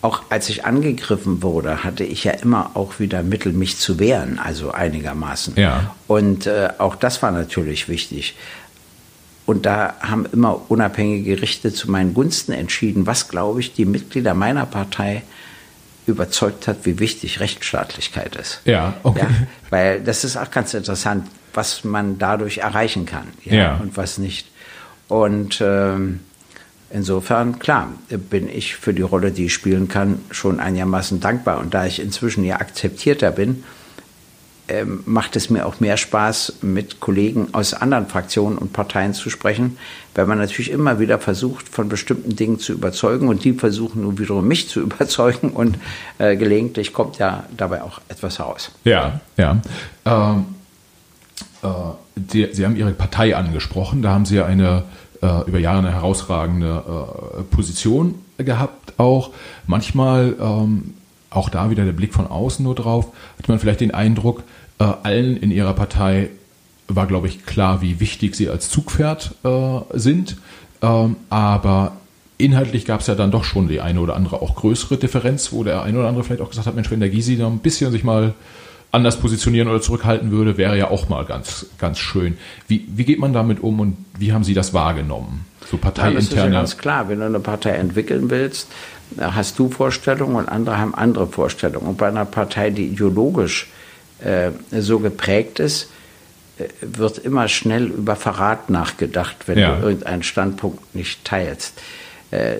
Auch 0.04 0.22
als 0.30 0.48
ich 0.50 0.64
angegriffen 0.64 1.42
wurde, 1.42 1.84
hatte 1.84 2.04
ich 2.04 2.24
ja 2.24 2.34
immer 2.34 2.72
auch 2.76 3.00
wieder 3.00 3.24
Mittel, 3.24 3.52
mich 3.52 3.80
zu 3.80 3.98
wehren, 3.98 4.38
also 4.38 4.72
einigermaßen. 4.72 5.56
Ja. 5.56 5.96
Und 6.06 6.46
äh, 6.46 6.70
auch 6.78 6.96
das 6.96 7.24
war 7.24 7.32
natürlich 7.32 7.90
wichtig. 7.90 8.36
Und 9.50 9.66
da 9.66 9.96
haben 10.00 10.28
immer 10.32 10.70
unabhängige 10.70 11.36
Gerichte 11.36 11.74
zu 11.74 11.90
meinen 11.90 12.14
Gunsten 12.14 12.52
entschieden, 12.52 13.08
was, 13.08 13.30
glaube 13.30 13.62
ich, 13.62 13.74
die 13.74 13.86
Mitglieder 13.86 14.36
meiner 14.36 14.68
Partei 14.68 15.24
überzeugt 16.06 16.68
hat, 16.68 16.86
wie 16.86 17.00
wichtig 17.00 17.40
Rechtsstaatlichkeit 17.40 18.36
ist. 18.36 18.62
Ja, 18.66 18.94
okay. 19.02 19.22
Ja, 19.24 19.48
weil 19.72 20.02
das 20.02 20.24
ist 20.24 20.38
auch 20.38 20.52
ganz 20.52 20.76
interessant, 20.76 21.26
was 21.56 21.84
man 21.84 22.20
dadurch 22.20 22.60
erreichen 22.60 23.08
kann 23.08 23.30
ja, 23.44 23.56
ja. 23.56 23.78
und 23.78 23.98
was 23.98 24.20
nicht. 24.20 24.46
Und 25.08 25.60
ähm, 25.62 26.20
insofern, 26.92 27.58
klar, 27.58 27.92
bin 28.30 28.48
ich 28.48 28.76
für 28.76 28.94
die 28.94 29.02
Rolle, 29.02 29.32
die 29.32 29.46
ich 29.46 29.54
spielen 29.56 29.88
kann, 29.88 30.20
schon 30.30 30.60
einigermaßen 30.60 31.22
dankbar. 31.22 31.58
Und 31.58 31.74
da 31.74 31.88
ich 31.88 32.00
inzwischen 32.00 32.44
ja 32.44 32.58
akzeptierter 32.58 33.32
bin, 33.32 33.64
ähm, 34.70 35.02
macht 35.06 35.36
es 35.36 35.50
mir 35.50 35.66
auch 35.66 35.80
mehr 35.80 35.98
Spaß, 35.98 36.60
mit 36.62 37.00
Kollegen 37.00 37.50
aus 37.54 37.74
anderen 37.74 38.08
Fraktionen 38.08 38.58
und 38.58 38.72
Parteien 38.72 39.14
zu 39.14 39.30
sprechen, 39.30 39.78
weil 40.16 40.26
man 40.28 40.38
natürlich 40.38 40.72
immer 40.72 41.00
wieder 41.00 41.20
versucht, 41.20 41.68
von 41.68 41.90
bestimmten 41.90 42.36
Dingen 42.36 42.60
zu 42.60 42.74
überzeugen 42.74 43.28
und 43.28 43.44
die 43.44 43.54
versuchen 43.54 44.04
nun 44.04 44.20
wiederum 44.20 44.48
mich 44.48 44.70
zu 44.70 44.80
überzeugen 44.82 45.50
und 45.50 45.78
äh, 46.20 46.36
gelegentlich 46.36 46.94
kommt 46.94 47.18
ja 47.18 47.46
dabei 47.56 47.84
auch 47.84 48.00
etwas 48.10 48.40
heraus. 48.40 48.72
Ja, 48.84 49.22
ja. 49.38 49.60
Ähm, 50.06 50.46
äh, 51.64 51.68
die, 52.16 52.50
Sie 52.52 52.66
haben 52.66 52.76
Ihre 52.76 52.92
Partei 52.92 53.36
angesprochen, 53.36 54.02
da 54.02 54.12
haben 54.12 54.26
Sie 54.26 54.36
ja 54.36 54.46
eine 54.46 54.84
äh, 55.22 55.48
über 55.48 55.60
Jahre 55.60 55.80
eine 55.80 55.94
herausragende 55.94 56.84
äh, 57.40 57.44
Position 57.56 58.16
gehabt 58.38 58.94
auch. 58.98 59.32
Manchmal 59.68 60.36
ähm, 60.40 60.94
auch 61.30 61.50
da 61.50 61.70
wieder 61.70 61.86
der 61.86 61.94
Blick 61.94 62.14
von 62.14 62.28
außen 62.28 62.64
nur 62.64 62.76
drauf, 62.76 63.08
hat 63.38 63.48
man 63.48 63.60
vielleicht 63.60 63.82
den 63.82 63.94
Eindruck, 63.94 64.44
äh, 64.80 64.86
allen 65.04 65.38
in 65.38 65.52
ihrer 65.52 65.74
Partei 65.74 66.30
war, 66.88 67.06
glaube 67.06 67.28
ich, 67.28 67.46
klar, 67.46 67.82
wie 67.82 68.00
wichtig 68.00 68.36
sie 68.36 68.50
als 68.50 68.70
Zugpferd 68.70 69.36
äh, 69.44 69.80
sind. 69.94 70.38
Ähm, 70.82 71.18
aber 71.30 71.94
inhaltlich 72.38 72.86
gab 72.86 73.02
es 73.02 73.08
ja 73.08 73.16
dann 73.16 73.32
doch 73.32 73.44
schon 73.44 73.68
die 73.68 73.82
eine 73.82 74.00
oder 74.00 74.16
andere 74.16 74.42
auch 74.42 74.56
größere 74.56 74.98
Differenz, 74.98 75.52
wo 75.52 75.64
der 75.64 75.84
eine 75.84 76.00
oder 76.00 76.08
andere 76.08 76.24
vielleicht 76.24 76.42
auch 76.42 76.50
gesagt 76.50 76.68
hat, 76.68 76.76
Mensch, 76.76 76.90
wenn 76.90 77.00
der 77.00 77.10
Gysi 77.10 77.38
da 77.38 77.48
ein 77.48 77.60
bisschen 77.60 77.92
sich 77.92 78.04
mal 78.04 78.34
anders 78.92 79.18
positionieren 79.18 79.68
oder 79.68 79.82
zurückhalten 79.82 80.32
würde, 80.32 80.58
wäre 80.58 80.78
ja 80.78 80.90
auch 80.90 81.10
mal 81.10 81.26
ganz, 81.26 81.68
ganz 81.78 82.00
schön. 82.00 82.38
Wie, 82.68 82.88
wie 82.88 83.04
geht 83.04 83.20
man 83.20 83.34
damit 83.34 83.62
um 83.62 83.80
und 83.80 83.98
wie 84.18 84.34
haben 84.34 84.44
Sie 84.44 84.56
das 84.56 84.74
wahrgenommen? 84.74 85.46
So 85.70 85.78
parteiinterne. 85.78 86.14
Ja, 86.14 86.20
das 86.20 86.30
ist 86.30 86.36
ja 86.36 86.50
ganz 86.50 86.78
klar, 86.78 87.10
wenn 87.10 87.20
du 87.20 87.26
eine 87.26 87.40
Partei 87.40 87.72
entwickeln 87.72 88.32
willst, 88.32 88.70
hast 89.18 89.58
du 89.60 89.70
Vorstellungen 89.70 90.36
und 90.36 90.50
andere 90.50 90.78
haben 90.78 90.94
andere 90.94 91.28
Vorstellungen. 91.28 91.88
Und 91.88 91.98
bei 91.98 92.08
einer 92.08 92.26
Partei, 92.26 92.70
die 92.70 92.88
ideologisch 92.88 93.68
äh, 94.20 94.52
so 94.72 95.00
geprägt 95.00 95.60
ist, 95.60 95.90
äh, 96.58 96.66
wird 96.82 97.18
immer 97.20 97.48
schnell 97.48 97.88
über 97.88 98.16
Verrat 98.16 98.70
nachgedacht, 98.70 99.48
wenn 99.48 99.58
ja. 99.58 99.76
du 99.76 99.88
irgendeinen 99.88 100.24
Standpunkt 100.24 100.96
nicht 100.96 101.26
teilst. 101.26 101.82
Äh, 102.32 102.58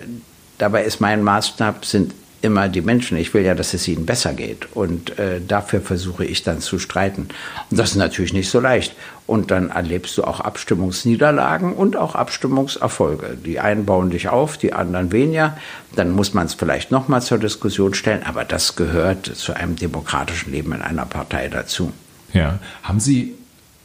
dabei 0.58 0.84
ist 0.84 1.00
mein 1.00 1.22
Maßstab 1.22 1.84
sind 1.84 2.14
immer 2.42 2.68
die 2.68 2.80
Menschen. 2.80 3.16
Ich 3.16 3.34
will 3.34 3.44
ja, 3.44 3.54
dass 3.54 3.74
es 3.74 3.86
ihnen 3.88 4.06
besser 4.06 4.32
geht. 4.32 4.68
Und 4.74 5.18
äh, 5.18 5.40
dafür 5.46 5.80
versuche 5.80 6.24
ich 6.24 6.42
dann 6.42 6.60
zu 6.60 6.78
streiten. 6.78 7.28
Und 7.70 7.78
das 7.78 7.90
ist 7.90 7.96
natürlich 7.96 8.32
nicht 8.32 8.50
so 8.50 8.60
leicht. 8.60 8.94
Und 9.26 9.50
dann 9.50 9.70
erlebst 9.70 10.18
du 10.18 10.24
auch 10.24 10.40
Abstimmungsniederlagen 10.40 11.74
und 11.74 11.96
auch 11.96 12.14
Abstimmungserfolge. 12.14 13.36
Die 13.44 13.60
einen 13.60 13.86
bauen 13.86 14.10
dich 14.10 14.28
auf, 14.28 14.58
die 14.58 14.72
anderen 14.72 15.12
weniger. 15.12 15.56
Dann 15.94 16.10
muss 16.10 16.34
man 16.34 16.46
es 16.46 16.54
vielleicht 16.54 16.90
nochmal 16.90 17.22
zur 17.22 17.38
Diskussion 17.38 17.94
stellen. 17.94 18.22
Aber 18.24 18.44
das 18.44 18.76
gehört 18.76 19.26
zu 19.26 19.54
einem 19.54 19.76
demokratischen 19.76 20.52
Leben 20.52 20.72
in 20.72 20.82
einer 20.82 21.06
Partei 21.06 21.48
dazu. 21.48 21.92
Ja. 22.32 22.58
Haben 22.82 23.00
Sie 23.00 23.34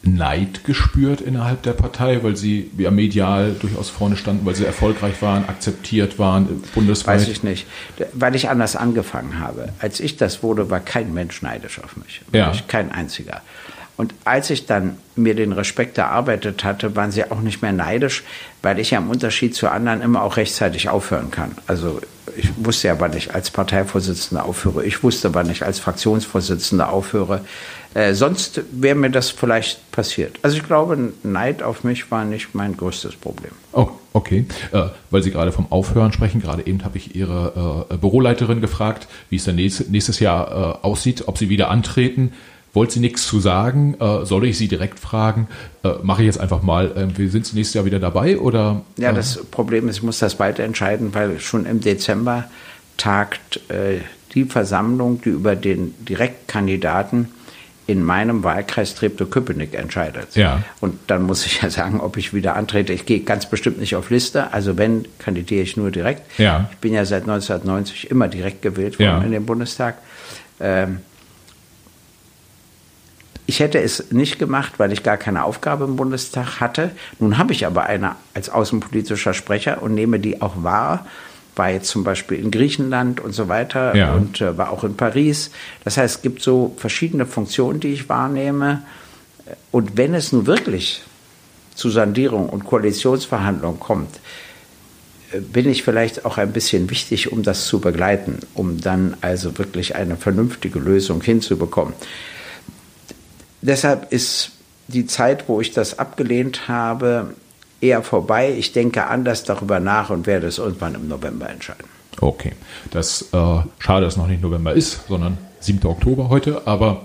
Neid 0.06 0.64
gespürt 0.64 1.20
innerhalb 1.20 1.64
der 1.64 1.74
Partei, 1.74 2.24
weil 2.24 2.36
sie 2.36 2.70
ja 2.78 2.92
medial 2.92 3.56
durchaus 3.60 3.90
vorne 3.90 4.16
standen, 4.18 4.46
weil 4.46 4.56
sie 4.56 4.66
erfolgreich 4.66 5.22
waren, 5.22 5.50
akzeptiert 5.50 6.20
waren, 6.20 6.64
bundesweit? 6.76 7.22
Weiß 7.22 7.28
ich 7.28 7.44
nicht, 7.44 7.66
weil 8.14 8.36
ich 8.36 8.50
anders 8.50 8.76
angefangen 8.76 9.40
habe. 9.40 9.70
Als 9.80 10.00
ich 10.00 10.16
das 10.18 10.44
wurde, 10.44 10.70
war 10.70 10.80
kein 10.80 11.14
Mensch 11.14 11.42
neidisch 11.42 11.80
auf 11.84 11.98
mich. 11.98 12.22
Ja. 12.32 12.54
Kein 12.68 12.92
einziger. 12.92 13.42
Und 13.98 14.14
als 14.26 14.50
ich 14.50 14.66
dann 14.66 14.98
mir 15.16 15.36
den 15.36 15.54
Respekt 15.54 15.98
erarbeitet 15.98 16.64
hatte, 16.66 16.96
waren 16.96 17.12
sie 17.12 17.32
auch 17.32 17.40
nicht 17.40 17.62
mehr 17.62 17.72
neidisch, 17.72 18.24
weil 18.62 18.78
ich 18.80 18.92
ja 18.92 18.98
im 18.98 19.10
Unterschied 19.10 19.56
zu 19.56 19.70
anderen 19.70 20.02
immer 20.02 20.22
auch 20.22 20.36
rechtzeitig 20.38 20.90
aufhören 20.90 21.32
kann. 21.32 21.52
Also 21.66 22.02
ich 22.36 22.50
wusste 22.58 22.90
ja, 22.90 23.00
wann 23.00 23.16
ich 23.16 23.34
als 23.34 23.50
Parteivorsitzender 23.52 24.44
aufhöre. 24.44 24.84
Ich 24.84 25.02
wusste, 25.04 25.34
wann 25.34 25.50
ich 25.50 25.66
als 25.66 25.80
Fraktionsvorsitzender 25.80 26.90
aufhöre. 26.90 27.42
Äh, 27.96 28.14
sonst 28.14 28.62
wäre 28.72 28.94
mir 28.94 29.10
das 29.10 29.30
vielleicht 29.30 29.90
passiert. 29.92 30.38
Also 30.42 30.58
ich 30.58 30.64
glaube, 30.64 31.14
Neid 31.24 31.64
auf 31.64 31.86
mich 31.86 32.12
war 32.12 32.26
nicht 32.26 32.54
mein 32.54 32.76
größtes 32.76 33.16
Problem. 33.16 33.52
Oh, 33.72 33.88
okay. 34.12 34.46
Äh, 34.74 34.88
weil 35.12 35.24
Sie 35.24 35.32
gerade 35.32 35.54
vom 35.54 35.72
Aufhören 35.72 36.12
sprechen, 36.12 36.42
gerade 36.42 36.68
eben 36.68 36.84
habe 36.84 36.98
ich 36.98 37.16
Ihre 37.16 37.88
äh, 37.90 37.96
Büroleiterin 37.96 38.60
gefragt, 38.60 39.08
wie 39.30 39.38
es 39.38 39.46
dann 39.46 39.56
nächstes, 39.56 39.88
nächstes 39.88 40.20
Jahr 40.20 40.82
äh, 40.84 40.86
aussieht, 40.86 41.24
ob 41.28 41.38
Sie 41.38 41.48
wieder 41.48 41.72
antreten. 41.72 42.34
Wollte 42.74 42.96
sie 42.96 43.00
nichts 43.00 43.26
zu 43.26 43.40
sagen? 43.40 43.96
Äh, 44.02 44.26
soll 44.26 44.46
ich 44.46 44.58
Sie 44.58 44.68
direkt 44.68 45.00
fragen? 45.00 45.48
Mache 46.04 46.24
ich 46.24 46.26
jetzt 46.26 46.42
einfach 46.42 46.62
mal. 46.62 46.92
Äh, 47.18 47.28
sind 47.30 47.46
Sie 47.46 47.56
nächstes 47.56 47.76
Jahr 47.76 47.86
wieder 47.86 48.00
dabei? 48.00 48.38
Oder, 48.38 48.82
ja, 48.98 49.14
das 49.14 49.42
Problem 49.46 49.88
ist, 49.88 49.98
ich 49.98 50.04
muss 50.04 50.20
das 50.20 50.36
bald 50.36 50.60
entscheiden, 50.60 51.14
weil 51.14 51.40
schon 51.40 51.66
im 51.66 51.80
Dezember 51.80 52.44
tagt 52.98 53.62
die 54.34 54.44
Versammlung, 54.44 55.22
die 55.22 55.30
über 55.30 55.56
den 55.56 55.94
Direktkandidaten 56.06 57.30
in 57.88 58.04
meinem 58.04 58.44
Wahlkreis 58.44 58.96
Treptow-Köpenick 58.96 59.76
entscheidet. 59.76 60.36
Ja. 60.36 60.64
Und 60.82 60.98
dann 61.08 61.24
muss 61.24 61.46
ich 61.46 61.62
ja 61.62 61.70
sagen, 61.70 62.00
ob 62.00 62.18
ich 62.18 62.34
wieder 62.34 62.56
antrete. 62.56 62.94
Ich 62.94 63.06
gehe 63.06 63.20
ganz 63.20 63.48
bestimmt 63.48 63.80
nicht 63.80 63.96
auf 63.96 64.10
Liste. 64.10 64.54
Also 64.54 64.78
wenn, 64.78 65.06
kandidiere 65.20 65.62
ich 65.62 65.78
nur 65.78 65.92
direkt. 65.92 66.24
Ja. 66.40 66.68
Ich 66.72 66.78
bin 66.78 66.94
ja 66.94 67.06
seit 67.06 67.24
1990 67.24 68.10
immer 68.10 68.28
direkt 68.28 68.62
gewählt 68.62 69.00
worden 69.00 69.20
ja. 69.20 69.22
in 69.22 69.32
den 69.32 69.46
Bundestag. 69.46 69.98
Ähm, 70.60 71.00
ich 73.48 73.60
hätte 73.60 73.80
es 73.80 74.12
nicht 74.12 74.40
gemacht, 74.40 74.74
weil 74.78 74.92
ich 74.92 75.04
gar 75.04 75.18
keine 75.18 75.44
Aufgabe 75.44 75.86
im 75.86 75.96
Bundestag 75.96 76.60
hatte. 76.60 76.90
Nun 77.20 77.38
habe 77.38 77.54
ich 77.54 77.68
aber 77.68 77.84
eine 77.84 78.16
als 78.34 78.50
außenpolitischer 78.50 79.36
Sprecher 79.36 79.84
und 79.84 79.94
nehme 79.94 80.20
die 80.20 80.42
auch 80.42 80.64
wahr 80.64 81.06
war 81.56 81.72
jetzt 81.72 81.90
zum 81.90 82.04
Beispiel 82.04 82.40
in 82.40 82.52
Griechenland 82.52 83.20
und 83.20 83.34
so 83.34 83.48
weiter 83.48 83.96
ja. 83.96 84.14
und 84.14 84.42
äh, 84.42 84.58
war 84.58 84.72
auch 84.72 84.84
in 84.84 84.96
Paris. 84.96 85.52
Das 85.84 85.98
heißt, 85.98 86.18
es 86.18 86.22
gibt 86.22 86.42
so 86.42 86.76
verschiedene 86.78 87.26
Funktionen, 87.26 87.80
die 87.80 87.94
ich 87.94 88.10
wahrnehme. 88.10 88.84
Und 89.72 89.98
wenn 89.98 90.14
es 90.14 90.32
nun 90.32 90.48
wirklich 90.48 91.02
zu 91.76 91.90
Sandierung 91.90 92.50
und 92.50 92.66
Koalitionsverhandlungen 92.66 93.80
kommt, 93.80 94.20
äh, 95.32 95.40
bin 95.40 95.70
ich 95.70 95.84
vielleicht 95.84 96.26
auch 96.26 96.38
ein 96.38 96.52
bisschen 96.52 96.90
wichtig, 96.90 97.32
um 97.32 97.44
das 97.44 97.66
zu 97.66 97.80
begleiten, 97.80 98.40
um 98.54 98.82
dann 98.82 99.16
also 99.22 99.58
wirklich 99.58 99.96
eine 99.96 100.18
vernünftige 100.18 100.80
Lösung 100.80 101.22
hinzubekommen. 101.22 101.94
Deshalb 103.62 104.12
ist 104.12 104.52
die 104.88 105.08
Zeit, 105.08 105.48
wo 105.48 105.60
ich 105.62 105.72
das 105.72 105.98
abgelehnt 105.98 106.68
habe, 106.68 107.34
eher 107.82 108.04
vorbei. 108.04 108.54
Ich 108.58 108.72
denke 108.72 109.08
anders 109.08 109.44
darüber 109.44 109.80
nach 109.80 110.10
und 110.10 110.28
werde 110.28 110.48
es 110.48 110.58
irgendwann 110.58 110.96
im 110.96 111.08
November 111.08 111.50
entscheiden. 111.50 111.86
Okay, 112.22 112.54
das 112.92 113.24
äh, 113.34 113.58
schade, 113.80 114.06
dass 114.06 114.18
noch 114.18 114.28
nicht 114.28 114.42
November 114.42 114.74
ist, 114.74 115.08
sondern 115.08 115.38
7. 115.60 115.86
Oktober 115.86 116.30
heute, 116.30 116.62
aber 116.66 117.02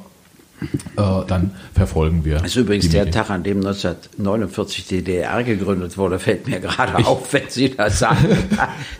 dann 0.97 1.53
verfolgen 1.75 2.25
wir. 2.25 2.37
Das 2.37 2.49
ist 2.49 2.57
übrigens 2.57 2.89
der 2.91 3.07
Medien. 3.07 3.15
Tag, 3.15 3.31
an 3.31 3.43
dem 3.43 3.59
1949 3.59 4.87
die 4.87 4.97
DDR 5.03 5.43
gegründet 5.43 5.97
wurde, 5.97 6.19
fällt 6.19 6.47
mir 6.47 6.61
gerade 6.61 7.01
ich, 7.01 7.07
auf, 7.07 7.33
wenn 7.33 7.49
Sie 7.49 7.71
das 7.71 7.99
sagen. 7.99 8.29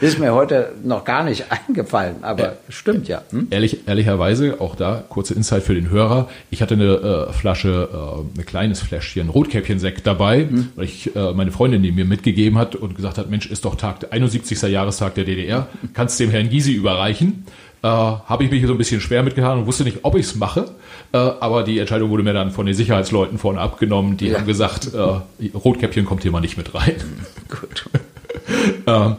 das 0.01 0.11
ist 0.11 0.19
mir 0.19 0.33
heute 0.33 0.73
noch 0.83 1.05
gar 1.05 1.25
nicht 1.25 1.47
eingefallen, 1.51 2.17
aber 2.23 2.53
äh, 2.53 2.57
stimmt 2.69 3.09
ja. 3.09 3.23
Hm? 3.31 3.49
Ehrlich, 3.51 3.87
ehrlicherweise, 3.87 4.61
auch 4.61 4.75
da 4.75 5.05
kurze 5.09 5.35
Insight 5.35 5.63
für 5.63 5.75
den 5.75 5.91
Hörer. 5.91 6.29
Ich 6.51 6.63
hatte 6.63 6.75
eine 6.75 7.29
äh, 7.29 7.33
Flasche, 7.33 7.89
äh, 7.93 8.41
ein 8.41 8.47
kleines 8.47 8.81
Fläschchen 8.81 9.29
Rotkäppchen-Sekt 9.29 10.07
dabei, 10.07 10.49
hm? 10.49 10.69
weil 10.77 10.85
ich 10.85 11.15
äh, 11.15 11.33
meine 11.33 11.53
Freundin 11.53 11.83
die 11.83 11.93
mir 11.93 12.05
mitgegeben 12.05 12.59
hat 12.59 12.77
und 12.77 12.97
gesagt 12.97 13.19
hat, 13.19 13.31
Mensch, 13.31 13.47
ist 13.51 13.65
doch 13.65 13.75
Tag, 13.75 14.07
71. 14.11 14.61
Jahrestag 14.63 15.15
der 15.15 15.25
DDR, 15.25 15.69
kannst 15.95 16.19
dem 16.21 16.31
Herrn 16.31 16.49
Gysi 16.49 16.73
überreichen 16.73 17.45
äh, 17.83 17.87
habe 17.87 18.45
ich 18.45 18.51
mich 18.51 18.67
so 18.67 18.73
ein 18.73 18.79
bisschen 18.79 19.01
schwer 19.01 19.23
mitgetan 19.23 19.59
und 19.59 19.67
wusste 19.67 19.85
nicht, 19.85 19.99
ob 20.03 20.17
ich 20.17 20.27
es 20.27 20.35
mache. 20.35 20.67
Äh, 21.13 21.19
aber 21.19 21.63
die 21.63 21.79
Entscheidung 21.79 22.11
wurde 22.11 22.23
mir 22.23 22.33
dann 22.33 22.51
von 22.51 22.67
den 22.67 22.75
Sicherheitsleuten 22.75 23.39
vorne 23.39 23.61
abgenommen. 23.61 24.17
Die 24.17 24.29
ja. 24.29 24.39
haben 24.39 24.47
gesagt, 24.47 24.93
äh, 24.95 25.47
Rotkäppchen 25.55 26.05
kommt 26.05 26.23
hier 26.23 26.31
mal 26.31 26.41
nicht 26.41 26.57
mit 26.57 26.75
rein. 26.75 26.97
Gut. 27.49 27.89
äh, 28.87 29.15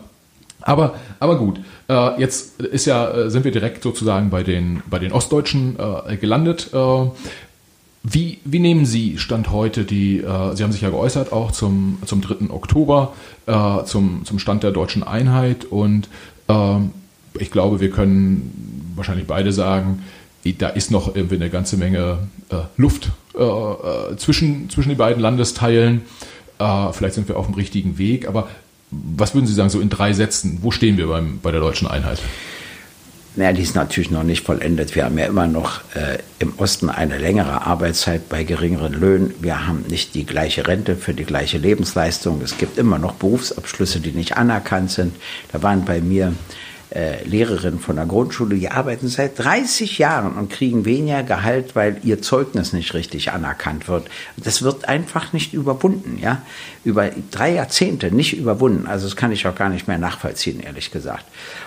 aber, 0.63 0.93
aber 1.19 1.39
gut, 1.39 1.60
äh, 1.89 2.21
jetzt 2.21 2.62
ist 2.62 2.86
ja, 2.86 3.10
äh, 3.10 3.30
sind 3.32 3.45
wir 3.45 3.52
direkt 3.52 3.82
sozusagen 3.82 4.30
bei 4.30 4.43
den, 4.43 4.84
bei 4.88 5.00
den 5.00 5.12
Ostdeutschen 5.12 5.76
äh, 5.80 6.17
gelandet. 6.17 6.69
Wie, 8.04 8.39
wie 8.45 8.60
nehmen 8.60 8.86
Sie 8.86 9.19
Stand 9.19 9.52
heute 9.52 9.84
die, 9.84 10.19
äh, 10.19 10.56
Sie 10.56 10.63
haben 10.63 10.71
sich 10.71 10.82
ja 10.82 10.89
geäußert 10.89 11.32
auch 11.32 11.52
zum, 11.52 12.00
zum 12.06 12.21
3. 12.21 12.50
Oktober, 12.50 13.13
äh, 13.45 13.84
zum, 13.86 14.26
zum 14.26 14.39
Stand 14.39 14.63
der 14.63 14.71
deutschen 14.71 15.04
Einheit 15.04 15.65
und 15.65 16.08
ähm, 16.47 16.91
ich 17.39 17.52
glaube, 17.52 17.80
wir 17.80 17.89
können 17.89 18.94
wahrscheinlich 18.96 19.28
beide 19.28 19.52
sagen, 19.52 20.04
da 20.58 20.70
ist 20.70 20.91
noch 20.91 21.15
irgendwie 21.15 21.36
eine 21.36 21.50
ganze 21.50 21.78
Menge 21.78 22.17
äh, 22.50 22.56
Luft 22.78 23.10
äh, 23.36 23.44
äh, 23.44 24.17
zwischen, 24.17 24.70
zwischen 24.70 24.89
den 24.89 24.98
beiden 24.98 25.22
Landesteilen. 25.22 26.02
Äh, 26.60 26.94
vielleicht 26.94 27.15
sind 27.15 27.28
wir 27.28 27.38
auf 27.38 27.46
dem 27.46 27.56
richtigen 27.56 27.98
Weg, 27.98 28.28
aber 28.28 28.50
was 28.89 29.34
würden 29.34 29.46
Sie 29.46 29.54
sagen, 29.54 29.70
so 29.70 29.80
in 29.80 29.89
drei 29.89 30.13
Sätzen, 30.13 30.60
wo 30.62 30.72
stehen 30.72 30.98
wir 30.98 31.08
beim, 31.08 31.39
bei 31.41 31.52
der 31.52 31.62
deutschen 31.62 31.88
Einheit? 31.88 32.20
Naja, 33.38 33.54
die 33.54 33.62
ist 33.62 33.76
natürlich 33.76 34.12
noch 34.12 34.24
nicht 34.24 34.44
vollendet. 34.46 34.94
Wir 34.94 35.06
haben 35.06 35.17
ja 35.17 35.26
immer 35.26 35.48
noch 35.48 35.80
äh, 35.96 36.17
im 36.39 36.54
Osten 36.58 36.89
eine 36.89 37.17
längere 37.17 37.65
Arbeitszeit 37.65 38.28
bei 38.28 38.44
geringeren 38.44 38.91
Löhnen. 38.91 39.34
Wir 39.39 39.65
haben 39.67 39.86
nicht 39.88 40.15
die 40.15 40.26
gleiche 40.26 40.67
Rente 40.67 40.98
für 40.98 41.13
die 41.13 41.24
gleiche 41.24 41.58
Lebensleistung. 41.58 42.41
Es 42.44 42.58
gibt 42.58 42.78
immer 42.78 43.00
noch 43.00 43.13
Berufsabschlüsse, 43.13 44.02
die 44.02 44.12
nicht 44.12 44.36
anerkannt 44.36 44.91
sind. 44.91 45.15
Da 45.54 45.63
waren 45.63 45.86
bei 45.86 46.02
mir 46.02 46.34
äh, 46.94 47.24
Lehrerinnen 47.24 47.80
von 47.80 47.96
der 47.96 48.06
Grundschule, 48.06 48.56
die 48.56 48.70
arbeiten 48.70 49.08
seit 49.08 49.40
30 49.40 49.98
Jahren 49.98 50.34
und 50.34 50.50
kriegen 50.50 50.84
weniger 50.84 51.24
Gehalt, 51.24 51.76
weil 51.76 51.98
ihr 52.04 52.22
Zeugnis 52.22 52.74
nicht 52.74 52.94
richtig 52.94 53.32
anerkannt 53.32 53.88
wird. 53.88 54.10
Das 54.36 54.62
wird 54.62 54.90
einfach 54.90 55.32
nicht 55.32 55.54
überwunden, 55.54 56.20
ja. 56.22 56.42
Über 56.84 57.10
drei 57.30 57.54
Jahrzehnte 57.54 58.14
nicht 58.14 58.36
überwunden. 58.38 58.88
Also 58.88 59.06
das 59.08 59.16
kann 59.16 59.32
ich 59.32 59.48
auch 59.48 59.56
gar 59.56 59.70
nicht 59.70 59.88
mehr 59.88 60.00
nachvollziehen, 60.00 60.60
ehrlich 60.60 60.92
gesagt. 60.92 61.26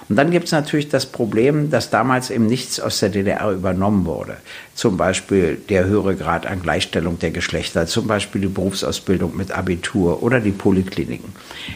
Und 0.08 0.16
dann 0.16 0.30
gibt 0.30 0.46
es 0.46 0.52
natürlich 0.52 0.88
das 0.90 1.06
Problem, 1.06 1.70
dass 1.70 1.88
damals 1.88 2.30
eben 2.30 2.46
nichts 2.46 2.78
aus 2.78 2.98
der 3.00 3.08
DDR 3.08 3.50
übernommen 3.50 4.04
wurde. 4.04 4.36
Zum 4.74 4.96
Beispiel 4.96 5.56
der 5.68 5.86
höhere 5.86 6.16
Grad 6.16 6.46
an 6.46 6.60
Gleichstellung 6.60 7.18
der 7.18 7.30
Geschlechter, 7.30 7.86
zum 7.86 8.06
Beispiel 8.08 8.42
die 8.42 8.48
Berufsausbildung 8.48 9.36
mit 9.36 9.52
Abitur 9.52 10.22
oder 10.22 10.40
die 10.40 10.50
Polikliniken. 10.50 11.32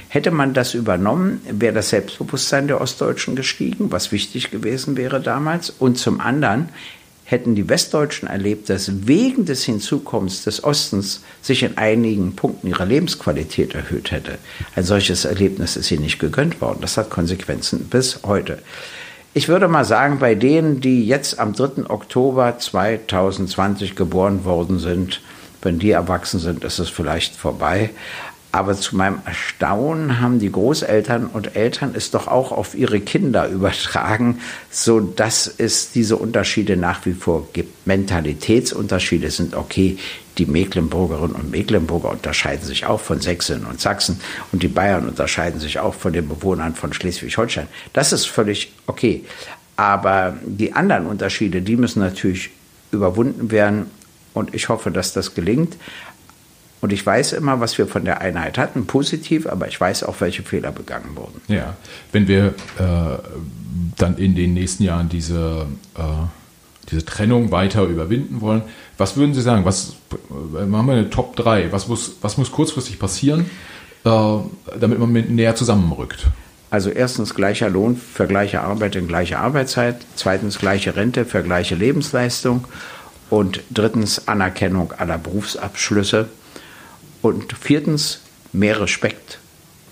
Hätte 0.08 0.32
man 0.32 0.52
das 0.52 0.74
übernommen, 0.74 1.40
wäre 1.48 1.74
das 1.74 1.90
Selbstbewusstsein 1.90 2.66
der 2.66 2.80
Ostdeutschen 2.80 3.36
gestiegen, 3.38 3.92
was 3.92 4.10
wichtig 4.10 4.50
gewesen 4.50 4.96
wäre 4.96 5.20
damals. 5.20 5.70
Und 5.70 5.96
zum 5.96 6.20
anderen 6.20 6.70
hätten 7.24 7.54
die 7.54 7.68
Westdeutschen 7.68 8.28
erlebt, 8.28 8.68
dass 8.68 9.06
wegen 9.06 9.44
des 9.44 9.62
Hinzukommens 9.62 10.42
des 10.42 10.64
Ostens 10.64 11.22
sich 11.40 11.62
in 11.62 11.78
einigen 11.78 12.34
Punkten 12.34 12.66
ihre 12.66 12.84
Lebensqualität 12.84 13.74
erhöht 13.74 14.10
hätte. 14.10 14.38
Ein 14.74 14.82
solches 14.82 15.24
Erlebnis 15.24 15.76
ist 15.76 15.90
ihnen 15.92 16.02
nicht 16.02 16.18
gegönnt 16.18 16.60
worden. 16.60 16.78
Das 16.80 16.96
hat 16.96 17.10
Konsequenzen 17.10 17.84
bis 17.84 18.20
heute. 18.24 18.58
Ich 19.34 19.46
würde 19.46 19.68
mal 19.68 19.84
sagen, 19.84 20.18
bei 20.18 20.34
denen, 20.34 20.80
die 20.80 21.06
jetzt 21.06 21.38
am 21.38 21.52
3. 21.52 21.88
Oktober 21.88 22.58
2020 22.58 23.94
geboren 23.94 24.44
worden 24.44 24.80
sind, 24.80 25.20
wenn 25.62 25.78
die 25.78 25.90
erwachsen 25.90 26.40
sind, 26.40 26.64
ist 26.64 26.78
es 26.78 26.88
vielleicht 26.88 27.36
vorbei. 27.36 27.90
Aber 28.58 28.74
zu 28.74 28.96
meinem 28.96 29.20
Erstaunen 29.24 30.20
haben 30.20 30.40
die 30.40 30.50
Großeltern 30.50 31.28
und 31.28 31.54
Eltern 31.54 31.92
es 31.94 32.10
doch 32.10 32.26
auch 32.26 32.50
auf 32.50 32.74
ihre 32.74 32.98
Kinder 32.98 33.46
übertragen, 33.48 34.40
so 34.68 34.98
dass 34.98 35.46
es 35.46 35.92
diese 35.92 36.16
Unterschiede 36.16 36.76
nach 36.76 37.06
wie 37.06 37.12
vor 37.12 37.46
gibt. 37.52 37.86
Mentalitätsunterschiede 37.86 39.30
sind 39.30 39.54
okay. 39.54 39.96
Die 40.38 40.46
Mecklenburgerinnen 40.46 41.36
und 41.36 41.52
Mecklenburger 41.52 42.10
unterscheiden 42.10 42.66
sich 42.66 42.84
auch 42.84 43.00
von 43.00 43.20
Sächsinnen 43.20 43.64
und 43.64 43.80
Sachsen 43.80 44.20
und 44.50 44.60
die 44.64 44.68
Bayern 44.68 45.08
unterscheiden 45.08 45.60
sich 45.60 45.78
auch 45.78 45.94
von 45.94 46.12
den 46.12 46.26
Bewohnern 46.28 46.74
von 46.74 46.92
Schleswig-Holstein. 46.92 47.68
Das 47.92 48.12
ist 48.12 48.26
völlig 48.26 48.72
okay. 48.88 49.24
Aber 49.76 50.36
die 50.44 50.72
anderen 50.72 51.06
Unterschiede, 51.06 51.62
die 51.62 51.76
müssen 51.76 52.00
natürlich 52.00 52.50
überwunden 52.90 53.52
werden 53.52 53.86
und 54.34 54.52
ich 54.52 54.68
hoffe, 54.68 54.90
dass 54.90 55.12
das 55.12 55.36
gelingt. 55.36 55.76
Und 56.80 56.92
ich 56.92 57.04
weiß 57.04 57.32
immer, 57.32 57.60
was 57.60 57.76
wir 57.78 57.86
von 57.86 58.04
der 58.04 58.20
Einheit 58.20 58.56
hatten, 58.56 58.86
positiv, 58.86 59.46
aber 59.46 59.66
ich 59.68 59.80
weiß 59.80 60.04
auch, 60.04 60.20
welche 60.20 60.42
Fehler 60.42 60.70
begangen 60.70 61.16
wurden. 61.16 61.40
Ja, 61.48 61.76
wenn 62.12 62.28
wir 62.28 62.46
äh, 62.78 63.18
dann 63.96 64.16
in 64.16 64.34
den 64.34 64.54
nächsten 64.54 64.84
Jahren 64.84 65.08
diese, 65.08 65.66
äh, 65.96 66.02
diese 66.90 67.04
Trennung 67.04 67.50
weiter 67.50 67.84
überwinden 67.84 68.40
wollen, 68.40 68.62
was 68.96 69.16
würden 69.16 69.34
Sie 69.34 69.42
sagen? 69.42 69.64
Was 69.64 69.96
äh, 70.56 70.66
machen 70.66 70.86
wir 70.86 70.94
eine 70.94 71.10
Top 71.10 71.34
3? 71.36 71.72
Was 71.72 71.88
muss, 71.88 72.16
was 72.20 72.38
muss 72.38 72.52
kurzfristig 72.52 72.98
passieren, 72.98 73.50
äh, 74.04 74.10
damit 74.78 74.98
man 74.98 75.12
näher 75.12 75.56
zusammenrückt? 75.56 76.28
Also 76.70 76.90
erstens 76.90 77.34
gleicher 77.34 77.70
Lohn 77.70 77.96
für 77.96 78.26
gleiche 78.26 78.60
Arbeit 78.60 78.94
in 78.94 79.08
gleicher 79.08 79.40
Arbeitszeit, 79.40 79.96
zweitens 80.16 80.58
gleiche 80.58 80.96
Rente 80.96 81.24
für 81.24 81.42
gleiche 81.42 81.74
Lebensleistung 81.74 82.66
und 83.30 83.62
drittens 83.70 84.28
Anerkennung 84.28 84.92
aller 84.92 85.16
Berufsabschlüsse 85.18 86.28
und 87.22 87.52
viertens, 87.52 88.20
mehr 88.52 88.80
Respekt 88.80 89.38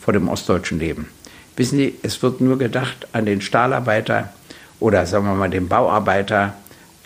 vor 0.01 0.13
dem 0.13 0.29
ostdeutschen 0.29 0.79
Leben. 0.79 1.09
Wissen 1.57 1.79
Sie, 1.79 1.95
es 2.03 2.23
wird 2.23 2.41
nur 2.41 2.59
gedacht 2.59 3.09
an 3.13 3.27
den 3.27 3.41
Stahlarbeiter 3.41 4.33
oder 4.79 5.07
sagen 5.07 5.25
wir 5.25 5.35
mal 5.35 5.51
den 5.51 5.69
Bauarbeiter, 5.69 6.55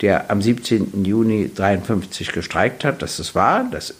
der 0.01 0.29
am 0.29 0.41
17. 0.41 1.05
Juni 1.05 1.43
1953 1.43 2.31
gestreikt 2.31 2.83
hat. 2.83 3.01
Das 3.01 3.19
ist 3.19 3.35
wahr, 3.35 3.65
das 3.71 3.93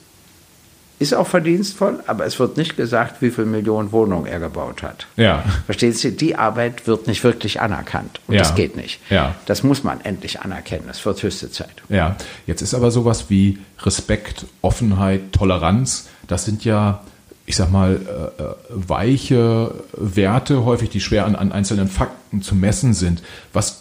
ist 1.02 1.14
auch 1.16 1.28
verdienstvoll, 1.28 2.00
aber 2.06 2.26
es 2.26 2.40
wird 2.40 2.58
nicht 2.58 2.78
gesagt, 2.78 3.22
wie 3.22 3.32
viele 3.32 3.48
Millionen 3.48 3.92
Wohnungen 3.92 4.28
er 4.28 4.40
gebaut 4.40 4.84
hat. 4.84 5.08
Ja. 5.18 5.44
Verstehen 5.66 5.94
Sie, 5.94 6.16
die 6.16 6.36
Arbeit 6.36 6.86
wird 6.86 7.08
nicht 7.08 7.24
wirklich 7.24 7.60
anerkannt. 7.60 8.20
Und 8.28 8.36
ja. 8.36 8.42
das 8.42 8.54
geht 8.54 8.76
nicht. 8.76 9.00
Ja. 9.10 9.34
Das 9.48 9.64
muss 9.64 9.84
man 9.84 10.02
endlich 10.02 10.42
anerkennen. 10.42 10.88
Es 10.90 11.04
wird 11.04 11.24
höchste 11.24 11.50
Zeit. 11.50 11.82
Ja, 11.90 12.16
jetzt 12.46 12.62
ist 12.62 12.76
aber 12.76 12.92
sowas 12.92 13.26
wie 13.30 13.58
Respekt, 13.80 14.46
Offenheit, 14.62 15.32
Toleranz, 15.32 16.08
das 16.28 16.46
sind 16.46 16.64
ja, 16.64 17.02
ich 17.48 17.56
sag 17.56 17.72
mal, 17.72 17.96
äh, 18.38 18.44
äh 18.44 18.56
weiche 18.70 19.74
Werte 19.94 20.64
häufig, 20.66 20.90
die 20.92 21.02
schwer 21.02 21.26
an, 21.26 21.36
an 21.36 21.52
einzelnen 21.52 21.88
Fakten 21.88 22.44
zu 22.44 22.54
messen 22.54 22.94
sind. 22.94 23.24
Was 23.54 23.81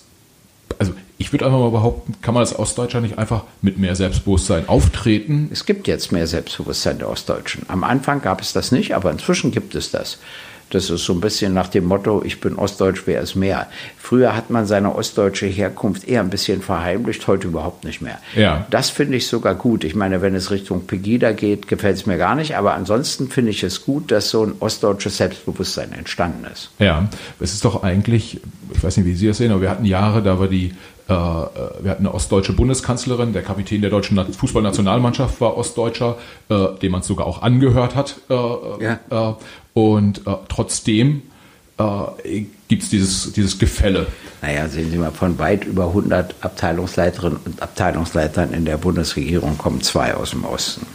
ich 1.31 1.33
würde 1.33 1.47
einfach 1.47 1.61
mal 1.61 1.71
behaupten, 1.71 2.17
kann 2.23 2.35
man 2.35 2.41
als 2.41 2.59
Ostdeutscher 2.59 3.01
nicht 3.01 3.17
einfach 3.17 3.45
mit 3.63 3.79
mehr 3.79 3.95
Selbstbewusstsein 3.95 4.69
auftreten? 4.69 5.49
Es 5.53 5.65
gibt 5.65 5.87
jetzt 5.87 6.11
mehr 6.11 6.27
Selbstbewusstsein 6.27 6.99
der 6.99 7.09
Ostdeutschen. 7.09 7.63
Am 7.69 7.85
Anfang 7.85 8.21
gab 8.21 8.41
es 8.41 8.53
das 8.53 8.73
nicht, 8.73 8.97
aber 8.97 9.13
inzwischen 9.13 9.53
gibt 9.53 9.77
es 9.77 9.93
das. 9.93 10.19
Das 10.71 10.89
ist 10.89 11.05
so 11.05 11.13
ein 11.13 11.21
bisschen 11.21 11.53
nach 11.53 11.67
dem 11.67 11.85
Motto, 11.85 12.23
ich 12.25 12.41
bin 12.41 12.55
Ostdeutsch, 12.55 13.03
wer 13.07 13.21
ist 13.21 13.35
mehr. 13.35 13.67
Früher 13.99 14.37
hat 14.37 14.51
man 14.51 14.67
seine 14.67 14.95
ostdeutsche 14.95 15.47
Herkunft 15.47 16.07
eher 16.07 16.21
ein 16.21 16.31
bisschen 16.31 16.63
verheimlicht, 16.63 17.27
heute 17.27 17.49
überhaupt 17.49 17.85
nicht 17.85 18.01
mehr. 18.01 18.19
Ja. 18.37 18.67
Das 18.71 18.89
finde 18.89 19.17
ich 19.17 19.27
sogar 19.27 19.57
gut. 19.57 19.83
Ich 19.83 19.97
meine, 19.97 20.23
wenn 20.23 20.35
es 20.35 20.53
Richtung 20.53 20.87
Pegida 20.87 21.33
geht, 21.33 21.67
gefällt 21.67 21.97
es 21.97 22.07
mir 22.07 22.19
gar 22.19 22.37
nicht, 22.37 22.57
aber 22.57 22.75
ansonsten 22.75 23.29
finde 23.29 23.51
ich 23.51 23.65
es 23.65 23.85
gut, 23.85 24.13
dass 24.13 24.31
so 24.31 24.45
ein 24.45 24.55
ostdeutsches 24.61 25.17
Selbstbewusstsein 25.17 25.93
entstanden 25.93 26.47
ist. 26.53 26.71
Ja, 26.79 27.09
es 27.41 27.53
ist 27.53 27.65
doch 27.65 27.83
eigentlich, 27.83 28.41
ich 28.73 28.83
weiß 28.83 28.97
nicht, 28.97 29.07
wie 29.07 29.15
Sie 29.15 29.27
das 29.27 29.39
sehen, 29.39 29.51
aber 29.51 29.63
wir 29.63 29.71
hatten 29.71 29.85
Jahre, 29.85 30.23
da 30.23 30.39
war 30.39 30.47
die 30.47 30.73
wir 31.15 31.91
hatten 31.91 32.07
eine 32.07 32.15
ostdeutsche 32.15 32.53
Bundeskanzlerin, 32.53 33.33
der 33.33 33.43
Kapitän 33.43 33.81
der 33.81 33.91
deutschen 33.91 34.33
Fußballnationalmannschaft 34.33 35.41
war 35.41 35.57
Ostdeutscher, 35.57 36.17
äh, 36.49 36.67
dem 36.81 36.93
man 36.93 37.01
es 37.01 37.07
sogar 37.07 37.27
auch 37.27 37.43
angehört 37.43 37.95
hat. 37.95 38.17
Äh, 38.29 38.35
ja. 38.85 39.37
und 39.75 40.23
trotzdem 40.49 41.23
gibt 42.69 42.83
es 42.83 42.91
dieses, 42.91 43.33
dieses 43.33 43.59
Gefälle. 43.59 44.07
Naja, 44.43 44.69
sehen 44.69 44.91
Sie 44.91 44.99
mal, 44.99 45.11
von 45.11 45.39
weit 45.39 45.65
über 45.65 45.87
100 45.87 46.35
Abteilungsleiterinnen 46.43 47.39
und 47.45 47.63
Abteilungsleitern 47.63 48.53
in 48.53 48.65
der 48.67 48.77
Bundesregierung 48.77 49.57
kommen 49.59 49.81
zwei 49.81 50.15
aus 50.15 50.31
dem 50.31 50.45
Osten. 50.45 50.87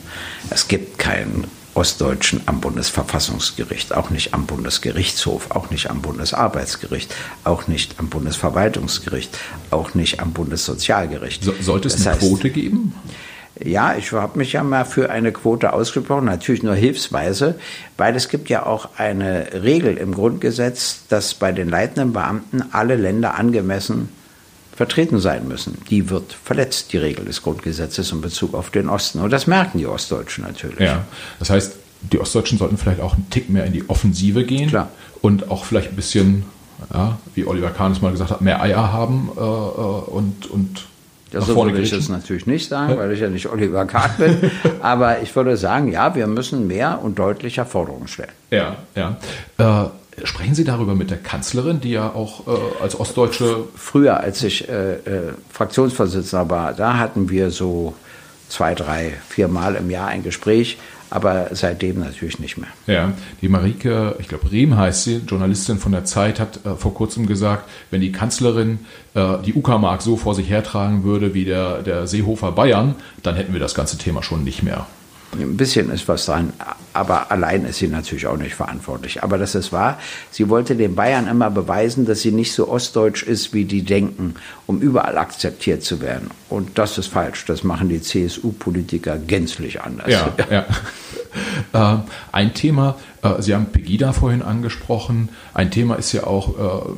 Es 0.52 0.68
gibt 0.68 1.00
keinen 1.00 1.46
Ostdeutschen 1.76 2.42
am 2.46 2.62
Bundesverfassungsgericht, 2.62 3.94
auch 3.94 4.10
nicht 4.10 4.34
am 4.34 4.46
Bundesgerichtshof, 4.46 5.52
auch 5.52 5.70
nicht 5.70 5.90
am 5.90 6.02
Bundesarbeitsgericht, 6.02 7.14
auch 7.44 7.68
nicht 7.68 8.00
am 8.00 8.10
Bundesverwaltungsgericht, 8.10 9.38
auch 9.72 9.94
nicht 9.94 10.20
am 10.22 10.32
Bundessozialgericht. 10.34 11.44
So, 11.44 11.54
sollte 11.60 11.88
es 11.88 11.98
das 11.98 12.08
eine 12.08 12.16
heißt, 12.16 12.28
Quote 12.28 12.50
geben? 12.50 12.94
Ja, 13.64 13.96
ich 13.96 14.12
habe 14.12 14.38
mich 14.38 14.54
ja 14.54 14.64
mal 14.64 14.86
für 14.86 15.10
eine 15.10 15.32
Quote 15.32 15.72
ausgesprochen, 15.72 16.26
natürlich 16.26 16.64
nur 16.64 16.76
hilfsweise, 16.76 17.56
weil 17.98 18.16
es 18.16 18.28
gibt 18.28 18.50
ja 18.50 18.66
auch 18.66 18.90
eine 18.98 19.64
Regel 19.64 19.96
im 19.98 20.14
Grundgesetz, 20.14 21.04
dass 21.08 21.34
bei 21.34 21.52
den 21.52 21.70
leitenden 21.70 22.12
Beamten 22.12 22.64
alle 22.72 22.96
Länder 22.96 23.36
angemessen 23.36 24.10
vertreten 24.76 25.20
sein 25.20 25.48
müssen. 25.48 25.78
Die 25.90 26.10
wird 26.10 26.34
verletzt, 26.34 26.92
die 26.92 26.98
Regel 26.98 27.26
des 27.26 27.42
Grundgesetzes 27.42 28.12
in 28.12 28.22
Bezug 28.22 28.54
auf 28.54 28.70
den 28.70 28.90
Osten. 28.90 29.20
Und 29.20 29.32
das 29.32 29.48
merken 29.48 29.78
die 29.78 29.88
Ostdeutschen 29.88 30.44
natürlich. 30.44 30.80
Ja, 30.80 31.06
das 31.40 31.50
heißt, 31.50 31.76
die 32.12 32.20
Ostdeutschen 32.20 32.58
sollten 32.58 32.78
vielleicht 32.78 33.00
auch 33.00 33.14
einen 33.14 33.30
Tick 33.30 33.50
mehr 33.50 33.66
in 33.66 33.74
die 33.74 33.90
Offensive 33.90 34.44
gehen 34.44 34.70
Klar. 34.70 34.90
und 35.22 35.50
auch 35.50 35.66
vielleicht 35.66 35.90
ein 35.90 35.96
bisschen, 35.96 36.44
ja, 36.94 37.18
wie 37.34 37.46
Oliver 37.46 37.70
Kahn 37.70 37.94
es 37.94 38.02
mal 38.02 38.12
gesagt 38.12 38.32
hat, 38.32 38.42
mehr 38.42 38.62
Eier 38.62 38.92
haben 38.92 39.30
äh, 39.36 39.40
äh 39.40 39.44
und, 39.44 40.46
und 40.52 40.86
das 41.32 41.48
so 41.48 41.56
würde 41.56 41.82
ich 41.82 41.90
das 41.90 42.08
natürlich 42.08 42.46
nicht 42.46 42.70
sagen, 42.70 42.98
weil 42.98 43.12
ich 43.12 43.20
ja 43.20 43.28
nicht 43.28 43.48
Oliver 43.48 43.86
Kahn 43.86 44.12
bin. 44.18 44.52
Aber 44.82 45.22
ich 45.22 45.36
würde 45.36 45.58
sagen, 45.58 45.92
ja, 45.92 46.16
wir 46.16 46.28
müssen 46.28 46.68
mehr 46.68 47.00
und 47.02 47.20
deutlicher 47.20 47.66
Forderungen 47.66 48.08
stellen. 48.08 48.32
Ja, 48.52 48.78
ja. 48.96 49.18
Äh, 49.58 49.90
Sprechen 50.24 50.56
Sie 50.56 50.64
darüber 50.64 50.96
mit 50.96 51.12
der 51.12 51.18
Kanzlerin, 51.18 51.82
die 51.82 51.92
ja 51.92 52.10
auch 52.14 52.48
äh, 52.48 52.82
als 52.82 52.98
Ostdeutsche. 52.98 53.66
Früher, 53.76 54.22
als 54.22 54.42
ich 54.44 54.70
äh, 54.70 54.94
äh, 54.94 55.34
Fraktionsvorsitzender 55.52 56.50
war, 56.50 56.74
da 56.74 56.98
hatten 56.98 57.30
wir 57.30 57.52
so 57.52 57.94
zwei, 58.48 58.76
drei, 58.76 59.14
vier 59.28 59.48
Mal 59.48 59.76
im 59.76 59.90
Jahr 59.90 60.08
ein 60.08 60.24
Gespräch, 60.24 60.78
aber 61.10 61.50
seitdem 61.52 62.00
natürlich 62.00 62.40
nicht 62.40 62.58
mehr. 62.58 62.70
Ja, 62.88 63.14
die 63.42 63.50
Marike, 63.50 64.16
ich 64.20 64.28
glaube, 64.28 64.52
Rehm 64.52 64.78
heißt 64.78 65.04
sie, 65.04 65.22
Journalistin 65.28 65.80
von 65.80 65.92
der 65.92 66.06
Zeit, 66.06 66.40
hat 66.40 66.66
äh, 66.66 66.76
vor 66.76 66.94
kurzem 66.94 67.26
gesagt, 67.26 67.70
wenn 67.92 68.02
die 68.02 68.12
Kanzlerin 68.12 68.80
äh, 69.14 69.38
die 69.46 69.54
Uckermark 69.54 70.02
so 70.02 70.18
vor 70.18 70.34
sich 70.36 70.50
hertragen 70.50 71.04
würde 71.04 71.34
wie 71.34 71.46
der, 71.46 71.82
der 71.82 72.08
Seehofer 72.08 72.52
Bayern, 72.52 72.96
dann 73.22 73.36
hätten 73.36 73.54
wir 73.54 73.60
das 73.60 73.76
ganze 73.76 73.98
Thema 73.98 74.24
schon 74.24 74.44
nicht 74.44 74.64
mehr. 74.64 74.88
Ein 75.34 75.58
bisschen 75.58 75.90
ist 75.90 76.08
was 76.08 76.26
dran, 76.26 76.54
aber 76.94 77.30
allein 77.32 77.66
ist 77.66 77.80
sie 77.80 77.88
natürlich 77.88 78.26
auch 78.26 78.38
nicht 78.38 78.56
verantwortlich. 78.56 79.22
Aber 79.22 79.38
das 79.38 79.54
ist 79.54 79.74
wahr. 79.74 80.00
Sie 80.32 80.48
wollte 80.50 80.76
den 80.76 80.96
Bayern 80.96 81.28
immer 81.28 81.52
beweisen, 81.52 82.06
dass 82.06 82.22
sie 82.22 82.32
nicht 82.32 82.54
so 82.54 82.70
ostdeutsch 82.70 83.24
ist, 83.24 83.54
wie 83.54 83.66
die 83.66 83.84
denken, 83.84 84.36
um 84.66 84.80
überall 84.80 85.18
akzeptiert 85.18 85.84
zu 85.84 86.00
werden. 86.00 86.30
Und 86.50 86.78
das 86.78 86.98
ist 86.98 87.08
falsch. 87.08 87.46
Das 87.46 87.64
machen 87.64 87.90
die 87.90 88.02
CSU-Politiker 88.02 89.18
gänzlich 89.18 89.82
anders. 89.82 90.10
Ja, 90.10 90.34
ja. 90.50 90.66
Äh, 91.74 91.98
ein 92.32 92.54
Thema, 92.54 92.96
äh, 93.22 93.42
Sie 93.42 93.54
haben 93.54 93.66
Pegida 93.66 94.14
vorhin 94.14 94.42
angesprochen. 94.42 95.30
Ein 95.54 95.72
Thema 95.72 95.96
ist 95.96 96.14
ja 96.14 96.26
auch, 96.26 96.86
äh, 96.86 96.90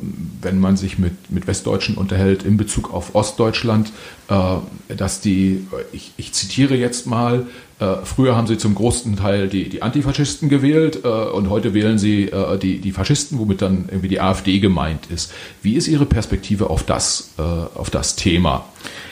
wenn 0.42 0.60
man 0.60 0.78
sich 0.78 1.00
mit, 1.00 1.32
mit 1.32 1.48
Westdeutschen 1.48 1.96
unterhält 1.96 2.44
in 2.44 2.58
Bezug 2.58 2.94
auf 2.94 3.16
Ostdeutschland, 3.16 3.92
äh, 4.30 4.96
dass 4.96 5.22
die, 5.22 5.68
ich, 5.92 6.13
ich 6.18 6.34
zitiere 6.34 6.76
jetzt 6.76 7.08
mal, 7.08 7.48
äh, 7.80 7.98
früher 8.04 8.36
haben 8.36 8.48
sie 8.48 8.58
zum 8.58 8.74
großen 8.74 9.16
Teil 9.18 9.48
die, 9.48 9.70
die 9.70 9.84
Antifaschisten 9.84 10.50
gewählt 10.50 11.02
äh, 11.04 11.08
und 11.08 11.50
heute 11.50 11.74
wählen 11.76 12.00
sie 12.00 12.24
äh, 12.24 12.58
die, 12.58 12.80
die 12.80 12.92
Faschisten, 12.92 13.38
womit 13.38 13.62
dann 13.62 13.86
irgendwie 13.88 14.08
die 14.08 14.20
AfD 14.20 14.60
gemeint 14.60 15.08
ist. 15.13 15.32
Wie 15.62 15.76
ist 15.76 15.88
Ihre 15.88 16.08
Perspektive 16.08 16.72
auf 16.72 16.84
das, 16.84 17.34
äh, 17.38 17.42
auf 17.42 17.92
das 17.92 18.16
Thema? 18.16 18.66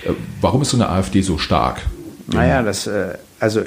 Äh, 0.03 0.11
warum 0.41 0.63
ist 0.63 0.71
so 0.71 0.77
eine 0.77 0.89
AfD 0.89 1.21
so 1.21 1.37
stark? 1.37 1.81
Naja, 2.27 2.63
das, 2.63 2.87
äh, 2.87 3.17
also 3.39 3.61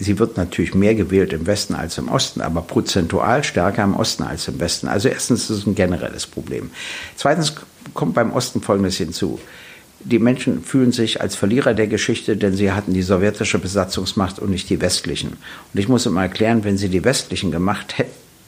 sie 0.00 0.18
wird 0.18 0.36
natürlich 0.36 0.74
mehr 0.74 0.96
gewählt 0.96 1.32
im 1.32 1.46
Westen 1.46 1.76
als 1.76 1.98
im 1.98 2.08
Osten, 2.08 2.40
aber 2.40 2.62
prozentual 2.62 3.44
stärker 3.44 3.84
im 3.84 3.94
Osten 3.94 4.24
als 4.24 4.48
im 4.48 4.58
Westen. 4.58 4.88
Also 4.88 5.08
erstens 5.08 5.48
ist 5.48 5.58
es 5.58 5.66
ein 5.66 5.76
generelles 5.76 6.26
Problem. 6.26 6.70
Zweitens 7.14 7.54
kommt 7.92 8.14
beim 8.14 8.32
Osten 8.32 8.60
Folgendes 8.60 8.96
hinzu 8.96 9.38
die 10.04 10.18
Menschen 10.18 10.62
fühlen 10.62 10.92
sich 10.92 11.20
als 11.20 11.34
Verlierer 11.34 11.74
der 11.74 11.86
Geschichte, 11.86 12.36
denn 12.36 12.54
sie 12.54 12.72
hatten 12.72 12.92
die 12.92 13.02
sowjetische 13.02 13.58
Besatzungsmacht 13.58 14.38
und 14.38 14.50
nicht 14.50 14.68
die 14.70 14.80
westlichen. 14.80 15.30
Und 15.72 15.80
ich 15.80 15.88
muss 15.88 16.06
immer 16.06 16.22
erklären, 16.22 16.64
wenn 16.64 16.76
sie 16.76 16.88
die 16.88 17.04
westlichen 17.04 17.50
gemacht, 17.50 17.94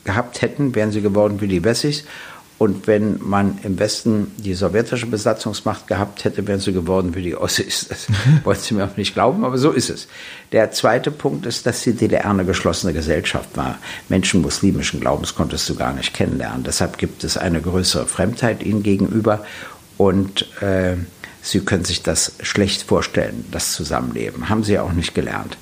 gehabt 0.05 0.43
hätten, 0.43 0.75
wären 0.75 0.93
sie 0.93 1.03
geworden 1.03 1.41
wie 1.41 1.49
die 1.49 1.65
Wessis. 1.65 2.05
Und 2.59 2.87
wenn 2.87 3.19
man 3.23 3.59
im 3.65 3.79
Westen 3.79 4.33
die 4.39 4.55
sowjetische 4.55 5.05
Besatzungsmacht 5.05 5.87
gehabt 5.87 6.25
hätte, 6.25 6.47
wären 6.47 6.61
sie 6.61 6.73
geworden 6.73 7.15
wie 7.15 7.21
die 7.21 7.37
Ossis. 7.37 7.87
Das 7.89 8.07
wollen 8.45 8.59
Sie 8.59 8.73
mir 8.73 8.87
auch 8.87 8.97
nicht 8.97 9.13
glauben, 9.13 9.45
aber 9.45 9.59
so 9.59 9.73
ist 9.73 9.91
es. 9.91 10.09
Der 10.53 10.71
zweite 10.73 11.11
Punkt 11.11 11.45
ist, 11.45 11.67
dass 11.67 11.83
die 11.83 11.93
DDR 11.93 12.31
eine 12.31 12.47
geschlossene 12.47 12.95
Gesellschaft 12.95 13.59
war. 13.59 13.79
Menschen 14.09 14.41
muslimischen 14.41 15.01
Glaubens 15.01 15.35
konntest 15.35 15.69
du 15.69 15.75
gar 15.75 15.93
nicht 15.93 16.15
kennenlernen. 16.15 16.65
Deshalb 16.65 16.97
gibt 16.97 17.25
es 17.25 17.37
eine 17.37 17.61
größere 17.61 18.07
Fremdheit 18.07 18.63
ihnen 18.63 18.83
gegenüber. 18.83 19.45
Und 19.99 20.47
äh, 20.63 20.97
sie 21.47 21.61
können 21.61 21.85
sich 21.85 22.03
das 22.03 22.33
schlecht 22.43 22.83
vorstellen, 22.83 23.45
das 23.53 23.73
Zusammenleben. 23.73 24.49
Haben 24.49 24.65
sie 24.65 24.79
auch 24.79 24.93
nicht 24.93 25.15
gelernt. 25.15 25.57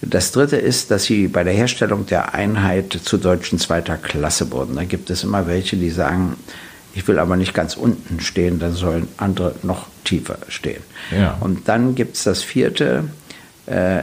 Das 0.00 0.32
Dritte 0.32 0.56
ist, 0.56 0.90
dass 0.90 1.04
sie 1.04 1.28
bei 1.28 1.44
der 1.44 1.54
Herstellung 1.54 2.06
der 2.06 2.34
Einheit 2.34 2.92
zu 2.92 3.16
Deutschen 3.16 3.58
zweiter 3.58 3.96
Klasse 3.96 4.50
wurden. 4.52 4.76
Da 4.76 4.84
gibt 4.84 5.10
es 5.10 5.24
immer 5.24 5.46
welche, 5.46 5.76
die 5.76 5.90
sagen, 5.90 6.36
ich 6.94 7.08
will 7.08 7.18
aber 7.18 7.36
nicht 7.36 7.54
ganz 7.54 7.76
unten 7.76 8.20
stehen, 8.20 8.58
dann 8.58 8.74
sollen 8.74 9.08
andere 9.16 9.54
noch 9.62 9.86
tiefer 10.04 10.38
stehen. 10.48 10.82
Ja. 11.10 11.36
Und 11.40 11.68
dann 11.68 11.94
gibt 11.94 12.16
es 12.16 12.24
das 12.24 12.42
vierte. 12.42 13.04
Äh, 13.66 14.02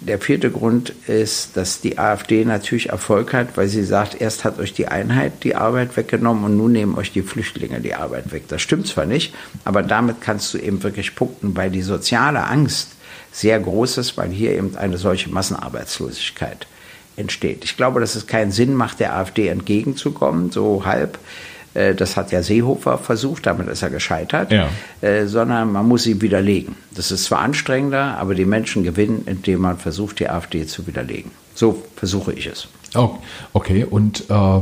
der 0.00 0.20
vierte 0.20 0.50
Grund 0.50 0.90
ist, 1.06 1.56
dass 1.56 1.80
die 1.80 1.98
AfD 1.98 2.44
natürlich 2.44 2.90
Erfolg 2.90 3.32
hat, 3.32 3.56
weil 3.56 3.68
sie 3.68 3.82
sagt, 3.82 4.20
erst 4.20 4.44
hat 4.44 4.58
euch 4.58 4.72
die 4.72 4.88
Einheit 4.88 5.42
die 5.42 5.54
Arbeit 5.54 5.96
weggenommen 5.96 6.44
und 6.44 6.56
nun 6.56 6.72
nehmen 6.72 6.96
euch 6.96 7.12
die 7.12 7.22
Flüchtlinge 7.22 7.80
die 7.80 7.94
Arbeit 7.94 8.30
weg. 8.32 8.44
Das 8.48 8.62
stimmt 8.62 8.86
zwar 8.86 9.06
nicht, 9.06 9.34
aber 9.64 9.82
damit 9.82 10.20
kannst 10.20 10.52
du 10.52 10.58
eben 10.58 10.82
wirklich 10.82 11.14
punkten, 11.14 11.56
weil 11.56 11.70
die 11.70 11.82
soziale 11.82 12.44
Angst 12.44 12.90
sehr 13.32 13.58
groß 13.58 13.98
ist, 13.98 14.16
weil 14.16 14.30
hier 14.30 14.52
eben 14.52 14.76
eine 14.76 14.98
solche 14.98 15.30
Massenarbeitslosigkeit 15.30 16.66
entsteht. 17.16 17.64
Ich 17.64 17.76
glaube, 17.76 18.00
dass 18.00 18.14
es 18.14 18.26
keinen 18.26 18.52
Sinn 18.52 18.74
macht, 18.74 19.00
der 19.00 19.16
AfD 19.16 19.48
entgegenzukommen, 19.48 20.50
so 20.50 20.84
halb. 20.84 21.18
Äh, 21.76 21.94
das 21.94 22.16
hat 22.16 22.32
ja 22.32 22.42
Seehofer 22.42 22.98
versucht, 22.98 23.46
damit 23.46 23.68
ist 23.68 23.82
er 23.82 23.90
gescheitert, 23.90 24.50
ja. 24.50 24.68
Äh, 25.02 25.26
sondern 25.26 25.72
man 25.72 25.86
muss 25.86 26.04
sie 26.04 26.20
widerlegen. 26.20 26.74
Das 26.94 27.10
ist 27.10 27.24
zwar 27.24 27.40
anstrengender, 27.40 28.18
aber 28.18 28.34
die 28.34 28.46
Menschen 28.46 28.82
gewinnen, 28.82 29.22
indem 29.26 29.60
man 29.60 29.78
versucht, 29.78 30.20
die 30.20 30.28
AfD 30.28 30.66
zu 30.66 30.86
widerlegen. 30.86 31.30
So 31.54 31.84
versuche 31.96 32.32
ich 32.32 32.46
es. 32.46 32.68
Oh, 32.94 33.18
okay, 33.52 33.84
und 33.84 34.24
äh, 34.30 34.60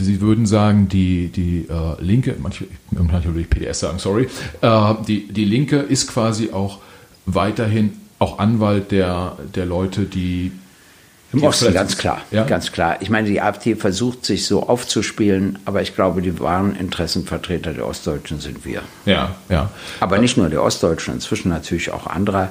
Sie 0.00 0.20
würden 0.20 0.46
sagen, 0.46 0.88
die, 0.88 1.26
die 1.26 1.66
äh, 1.68 2.00
Linke, 2.00 2.36
manche, 2.38 2.66
manche 2.92 3.28
würde 3.28 3.40
ich 3.40 3.50
PDS 3.50 3.80
sagen, 3.80 3.98
sorry, 3.98 4.28
äh, 4.60 4.94
die, 5.08 5.26
die 5.26 5.44
Linke 5.44 5.78
ist 5.78 6.06
quasi 6.06 6.52
auch 6.52 6.78
weiterhin 7.26 7.94
auch 8.20 8.38
Anwalt 8.38 8.92
der, 8.92 9.36
der 9.54 9.66
Leute, 9.66 10.02
die 10.04 10.52
im 11.32 11.44
Osten, 11.44 11.72
ganz 11.72 11.96
klar, 11.96 12.22
ja? 12.30 12.44
ganz 12.44 12.72
klar. 12.72 12.96
Ich 13.00 13.08
meine, 13.08 13.28
die 13.28 13.40
AfD 13.40 13.76
versucht 13.76 14.24
sich 14.24 14.46
so 14.46 14.66
aufzuspielen, 14.68 15.58
aber 15.64 15.80
ich 15.80 15.94
glaube, 15.94 16.22
die 16.22 16.40
wahren 16.40 16.74
Interessenvertreter 16.74 17.72
der 17.72 17.86
Ostdeutschen 17.86 18.40
sind 18.40 18.64
wir. 18.64 18.82
Ja, 19.06 19.36
ja. 19.48 19.70
Aber 20.00 20.18
nicht 20.18 20.36
nur 20.36 20.48
der 20.48 20.62
Ostdeutschen, 20.62 21.14
inzwischen 21.14 21.50
natürlich 21.50 21.92
auch 21.92 22.08
anderer, 22.08 22.48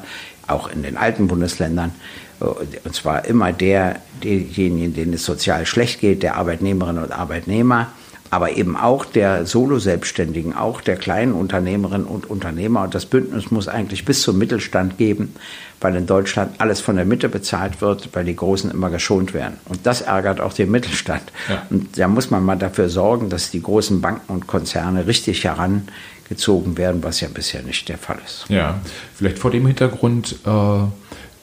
auch 0.48 0.72
in 0.72 0.84
den 0.84 0.96
alten 0.96 1.28
Bundesländern. 1.28 1.92
Und 2.40 2.96
zwar 2.96 3.26
immer 3.26 3.52
der, 3.52 3.98
derjenigen, 4.24 4.94
denen 4.94 5.14
es 5.14 5.26
sozial 5.26 5.66
schlecht 5.66 6.00
geht, 6.00 6.24
der 6.24 6.38
Arbeitnehmerinnen 6.38 7.04
und 7.04 7.12
Arbeitnehmer, 7.12 7.88
aber 8.30 8.56
eben 8.58 8.76
auch 8.76 9.06
der 9.06 9.46
Solo-Selbstständigen, 9.46 10.56
auch 10.56 10.82
der 10.82 10.96
kleinen 10.98 11.34
Unternehmerinnen 11.34 12.06
und 12.06 12.30
Unternehmer. 12.30 12.84
Und 12.84 12.94
das 12.94 13.06
Bündnis 13.06 13.52
muss 13.52 13.68
eigentlich 13.68 14.06
bis 14.06 14.22
zum 14.22 14.38
Mittelstand 14.38 14.98
geben, 14.98 15.34
weil 15.82 15.96
in 15.96 16.06
Deutschland 16.06 16.56
alles 16.60 16.82
von 16.82 16.96
der 16.96 17.06
Mitte 17.06 17.30
bezahlt 17.30 17.82
wird, 17.82 18.10
weil 18.14 18.26
die 18.26 18.36
Großen 18.36 18.70
immer 18.70 18.90
geschont 18.90 19.34
werden. 19.34 19.58
Und 19.66 19.86
das 19.86 20.02
ärgert 20.02 20.42
auch 20.42 20.54
den 20.54 20.70
Mittelstand. 20.70 21.24
Ja. 21.48 21.64
Und 21.70 21.98
da 21.98 22.08
muss 22.08 22.30
man 22.30 22.44
mal 22.44 22.58
dafür 22.58 22.90
sorgen, 22.90 23.30
dass 23.30 23.52
die 23.52 23.62
großen 23.62 24.02
Banken 24.02 24.32
und 24.32 24.48
Konzerne 24.48 25.08
richtig 25.08 25.44
herangezogen 25.44 26.78
werden, 26.78 27.04
was 27.04 27.22
ja 27.22 27.30
bisher 27.34 27.64
nicht 27.64 27.90
der 27.90 27.98
Fall 27.98 28.20
ist. 28.24 28.46
Ja, 28.50 28.80
vielleicht 29.16 29.40
vor 29.40 29.52
dem 29.52 29.66
Hintergrund. 29.66 30.36
Äh 30.46 30.84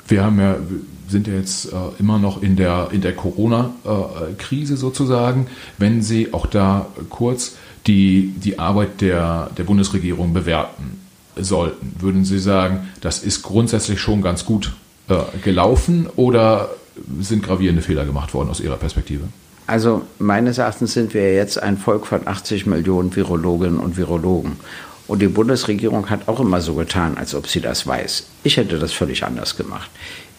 wir 0.09 0.25
haben 0.25 0.41
ja, 0.41 0.57
sind 1.09 1.27
ja 1.27 1.35
jetzt 1.35 1.67
äh, 1.67 1.77
immer 1.99 2.19
noch 2.19 2.43
in 2.43 2.57
der, 2.57 2.89
in 2.93 3.01
der 3.01 3.15
Corona-Krise 3.15 4.77
sozusagen. 4.77 5.47
Wenn 5.79 6.03
Sie 6.03 6.33
auch 6.33 6.47
da 6.47 6.87
kurz 7.11 7.57
die, 7.87 8.35
die 8.37 8.59
Arbeit 8.59 9.01
der, 9.01 9.51
der 9.57 9.65
Bundesregierung 9.65 10.33
bewerten 10.33 11.01
sollten, 11.37 11.95
würden 11.99 12.25
Sie 12.25 12.39
sagen, 12.39 12.89
das 13.01 13.23
ist 13.23 13.43
grundsätzlich 13.43 14.01
schon 14.01 14.23
ganz 14.23 14.45
gut 14.45 14.73
äh, 15.09 15.17
gelaufen 15.43 16.09
oder 16.17 16.71
sind 17.21 17.43
gravierende 17.43 17.83
Fehler 17.83 18.05
gemacht 18.05 18.35
worden 18.35 18.49
aus 18.49 18.61
Ihrer 18.61 18.77
Perspektive? 18.77 19.25
Also 19.67 20.03
meines 20.19 20.59
Erachtens 20.59 20.93
sind 20.93 21.13
wir 21.13 21.35
jetzt 21.35 21.61
ein 21.61 21.77
Volk 21.77 22.07
von 22.07 22.27
80 22.27 22.67
Millionen 22.67 23.15
Virologinnen 23.15 23.79
und 23.79 23.97
Virologen. 23.97 24.57
Und 25.09 25.21
die 25.21 25.29
Bundesregierung 25.29 26.11
hat 26.11 26.29
auch 26.29 26.41
immer 26.41 26.61
so 26.61 26.75
getan, 26.75 27.17
als 27.17 27.35
ob 27.35 27.47
sie 27.47 27.61
das 27.61 27.87
weiß. 27.87 28.27
Ich 28.43 28.57
hätte 28.57 28.79
das 28.79 28.93
völlig 28.93 29.25
anders 29.25 29.57
gemacht. 29.57 29.91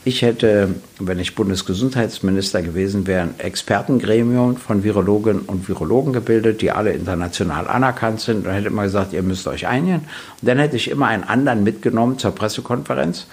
Ich 0.08 0.22
hätte, 0.22 0.70
wenn 1.00 1.20
ich 1.20 1.36
Bundesgesundheitsminister 1.36 2.62
gewesen 2.62 3.08
wäre, 3.08 3.24
ein 3.24 3.40
Expertengremium 3.40 4.56
von 4.56 4.86
Virologinnen 4.86 5.42
und 5.42 5.68
Virologen 5.68 6.14
gebildet, 6.14 6.62
die 6.62 6.72
alle 6.72 6.94
international 6.94 7.68
anerkannt 7.68 8.22
sind. 8.22 8.48
Und 8.48 8.54
hätte 8.54 8.68
immer 8.68 8.84
gesagt, 8.84 9.12
ihr 9.12 9.22
müsst 9.22 9.46
euch 9.48 9.68
einigen. 9.68 10.08
Und 10.42 10.48
dann 10.48 10.60
hätte 10.60 10.78
ich 10.78 10.90
immer 10.90 11.08
einen 11.08 11.26
anderen 11.26 11.62
mitgenommen 11.66 12.18
zur 12.20 12.32
Pressekonferenz. 12.32 13.28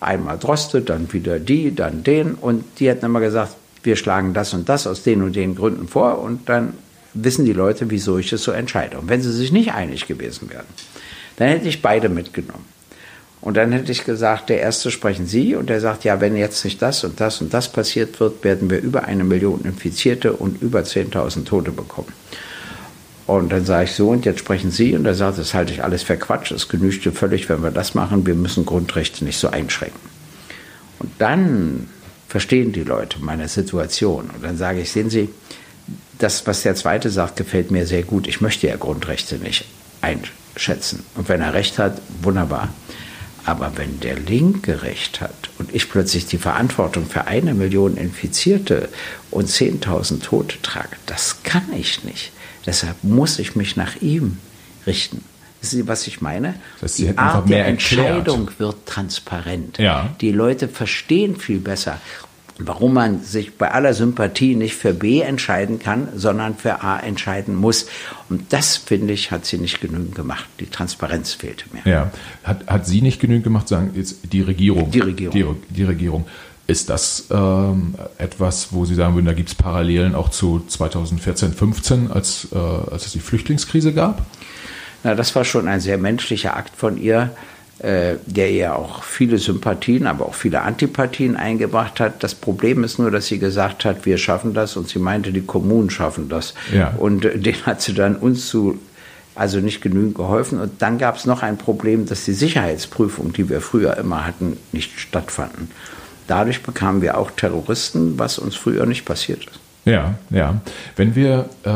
Einmal 0.00 0.38
Droste, 0.38 0.82
dann 0.82 1.10
wieder 1.14 1.38
die, 1.38 1.74
dann 1.74 2.04
den. 2.04 2.34
Und 2.34 2.62
die 2.78 2.90
hätten 2.90 3.06
immer 3.06 3.20
gesagt, 3.20 3.56
wir 3.82 3.96
schlagen 3.96 4.34
das 4.34 4.52
und 4.52 4.68
das 4.68 4.86
aus 4.86 5.02
den 5.04 5.22
und 5.22 5.34
den 5.34 5.54
Gründen 5.54 5.88
vor. 5.88 6.18
Und 6.18 6.46
dann 6.50 6.74
wissen 7.14 7.46
die 7.46 7.54
Leute, 7.54 7.88
wieso 7.88 8.18
ich 8.18 8.30
es 8.34 8.42
so 8.42 8.52
entscheide. 8.52 8.98
Und 8.98 9.08
wenn 9.08 9.22
sie 9.22 9.32
sich 9.32 9.50
nicht 9.50 9.72
einig 9.72 10.06
gewesen 10.06 10.50
wären, 10.50 10.66
dann 11.36 11.48
hätte 11.48 11.68
ich 11.68 11.80
beide 11.80 12.10
mitgenommen. 12.10 12.77
Und 13.40 13.56
dann 13.56 13.72
hätte 13.72 13.92
ich 13.92 14.04
gesagt, 14.04 14.48
der 14.48 14.60
erste 14.60 14.90
sprechen 14.90 15.26
Sie 15.26 15.54
und 15.54 15.68
der 15.68 15.80
sagt, 15.80 16.04
ja, 16.04 16.20
wenn 16.20 16.36
jetzt 16.36 16.64
nicht 16.64 16.82
das 16.82 17.04
und 17.04 17.20
das 17.20 17.40
und 17.40 17.54
das 17.54 17.70
passiert 17.70 18.18
wird, 18.18 18.42
werden 18.42 18.68
wir 18.68 18.80
über 18.80 19.04
eine 19.04 19.24
Million 19.24 19.64
Infizierte 19.64 20.32
und 20.32 20.60
über 20.60 20.80
10.000 20.80 21.44
Tote 21.44 21.70
bekommen. 21.70 22.12
Und 23.28 23.50
dann 23.52 23.66
sage 23.66 23.84
ich 23.84 23.92
so, 23.92 24.08
und 24.08 24.24
jetzt 24.24 24.40
sprechen 24.40 24.70
Sie. 24.70 24.94
Und 24.96 25.04
er 25.04 25.14
sagt, 25.14 25.38
das 25.38 25.52
halte 25.52 25.72
ich 25.72 25.84
alles 25.84 26.02
für 26.02 26.16
Quatsch. 26.16 26.50
Es 26.50 26.68
genügt 26.68 27.04
dir 27.04 27.12
völlig, 27.12 27.48
wenn 27.50 27.62
wir 27.62 27.70
das 27.70 27.94
machen. 27.94 28.26
Wir 28.26 28.34
müssen 28.34 28.64
Grundrechte 28.64 29.22
nicht 29.22 29.38
so 29.38 29.48
einschränken. 29.48 30.00
Und 30.98 31.10
dann 31.18 31.90
verstehen 32.26 32.72
die 32.72 32.84
Leute 32.84 33.18
meine 33.20 33.48
Situation. 33.48 34.30
Und 34.34 34.42
dann 34.42 34.56
sage 34.56 34.80
ich, 34.80 34.90
sehen 34.90 35.10
Sie, 35.10 35.28
das, 36.18 36.46
was 36.46 36.62
der 36.62 36.74
Zweite 36.74 37.10
sagt, 37.10 37.36
gefällt 37.36 37.70
mir 37.70 37.86
sehr 37.86 38.02
gut. 38.02 38.26
Ich 38.26 38.40
möchte 38.40 38.66
ja 38.66 38.76
Grundrechte 38.76 39.36
nicht 39.36 39.66
einschätzen. 40.00 41.04
Und 41.14 41.28
wenn 41.28 41.42
er 41.42 41.52
recht 41.52 41.78
hat, 41.78 42.00
wunderbar. 42.22 42.70
Aber 43.48 43.78
wenn 43.78 43.98
der 44.00 44.18
Linke 44.18 44.82
recht 44.82 45.22
hat 45.22 45.48
und 45.58 45.74
ich 45.74 45.88
plötzlich 45.88 46.26
die 46.26 46.36
Verantwortung 46.36 47.06
für 47.06 47.28
eine 47.28 47.54
Million 47.54 47.96
Infizierte 47.96 48.90
und 49.30 49.48
10.000 49.48 50.20
Tote 50.22 50.60
trage, 50.60 50.96
das 51.06 51.42
kann 51.44 51.62
ich 51.74 52.04
nicht. 52.04 52.32
Deshalb 52.66 53.02
muss 53.02 53.38
ich 53.38 53.56
mich 53.56 53.74
nach 53.74 54.02
ihm 54.02 54.36
richten. 54.86 55.24
Wissen 55.62 55.76
Sie, 55.76 55.88
was 55.88 56.06
ich 56.06 56.20
meine? 56.20 56.56
Das 56.74 56.90
heißt, 56.90 56.98
die 56.98 57.16
Art 57.16 57.48
der 57.48 57.64
Entscheidung 57.64 58.48
erklärt. 58.48 58.60
wird 58.60 58.86
transparent. 58.86 59.78
Ja. 59.78 60.14
Die 60.20 60.30
Leute 60.30 60.68
verstehen 60.68 61.34
viel 61.34 61.58
besser 61.58 61.98
warum 62.58 62.94
man 62.94 63.22
sich 63.22 63.56
bei 63.56 63.70
aller 63.70 63.94
Sympathie 63.94 64.54
nicht 64.54 64.74
für 64.74 64.92
B 64.92 65.20
entscheiden 65.20 65.78
kann, 65.78 66.08
sondern 66.14 66.56
für 66.56 66.82
A 66.82 66.98
entscheiden 66.98 67.54
muss. 67.54 67.86
Und 68.28 68.52
das, 68.52 68.76
finde 68.76 69.14
ich, 69.14 69.30
hat 69.30 69.46
sie 69.46 69.58
nicht 69.58 69.80
genügend 69.80 70.14
gemacht. 70.14 70.48
Die 70.60 70.66
Transparenz 70.66 71.32
fehlte 71.32 71.64
mir. 71.72 71.90
Ja, 71.90 72.10
hat, 72.44 72.66
hat 72.66 72.86
sie 72.86 73.00
nicht 73.00 73.20
genügend 73.20 73.44
gemacht, 73.44 73.68
sagen 73.68 73.92
jetzt 73.94 74.32
die 74.32 74.42
Regierung. 74.42 74.90
Die 74.90 75.00
Regierung. 75.00 75.56
Die, 75.70 75.74
die 75.74 75.84
Regierung. 75.84 76.26
Ist 76.66 76.90
das 76.90 77.28
ähm, 77.30 77.94
etwas, 78.18 78.68
wo 78.72 78.84
Sie 78.84 78.94
sagen 78.94 79.14
würden, 79.14 79.24
da 79.24 79.32
gibt 79.32 79.48
es 79.48 79.54
Parallelen 79.54 80.14
auch 80.14 80.28
zu 80.28 80.62
2014, 80.68 81.54
15, 81.54 82.10
als, 82.10 82.48
äh, 82.52 82.58
als 82.58 83.06
es 83.06 83.12
die 83.12 83.20
Flüchtlingskrise 83.20 83.94
gab? 83.94 84.26
Na, 85.02 85.14
das 85.14 85.34
war 85.34 85.46
schon 85.46 85.66
ein 85.66 85.80
sehr 85.80 85.96
menschlicher 85.96 86.56
Akt 86.56 86.76
von 86.76 87.00
ihr 87.00 87.30
der 87.80 88.50
ihr 88.50 88.74
auch 88.74 89.04
viele 89.04 89.38
Sympathien, 89.38 90.08
aber 90.08 90.26
auch 90.26 90.34
viele 90.34 90.62
Antipathien 90.62 91.36
eingebracht 91.36 92.00
hat. 92.00 92.24
Das 92.24 92.34
Problem 92.34 92.82
ist 92.82 92.98
nur, 92.98 93.12
dass 93.12 93.26
sie 93.26 93.38
gesagt 93.38 93.84
hat, 93.84 94.04
wir 94.04 94.18
schaffen 94.18 94.52
das 94.52 94.76
und 94.76 94.88
sie 94.88 94.98
meinte, 94.98 95.30
die 95.30 95.42
Kommunen 95.42 95.88
schaffen 95.88 96.28
das. 96.28 96.54
Ja. 96.74 96.94
Und 96.98 97.24
äh, 97.24 97.38
den 97.38 97.66
hat 97.66 97.80
sie 97.80 97.94
dann 97.94 98.16
uns 98.16 98.48
zu 98.48 98.80
also 99.38 99.60
nicht 99.60 99.80
genügend 99.80 100.16
geholfen. 100.16 100.60
Und 100.60 100.82
dann 100.82 100.98
gab 100.98 101.16
es 101.16 101.24
noch 101.24 101.42
ein 101.42 101.58
Problem, 101.58 102.06
dass 102.06 102.24
die 102.24 102.32
Sicherheitsprüfungen, 102.32 103.32
die 103.32 103.48
wir 103.48 103.60
früher 103.60 103.96
immer 103.96 104.26
hatten, 104.26 104.56
nicht 104.72 104.98
stattfanden. 104.98 105.70
Dadurch 106.26 106.62
bekamen 106.62 107.02
wir 107.02 107.16
auch 107.16 107.30
Terroristen, 107.30 108.18
was 108.18 108.38
uns 108.38 108.56
früher 108.56 108.84
nicht 108.84 109.04
passiert 109.04 109.44
ist. 109.44 109.60
Ja, 109.88 110.14
ja. 110.30 110.60
Wenn 110.96 111.14
wir, 111.14 111.46
äh, 111.64 111.70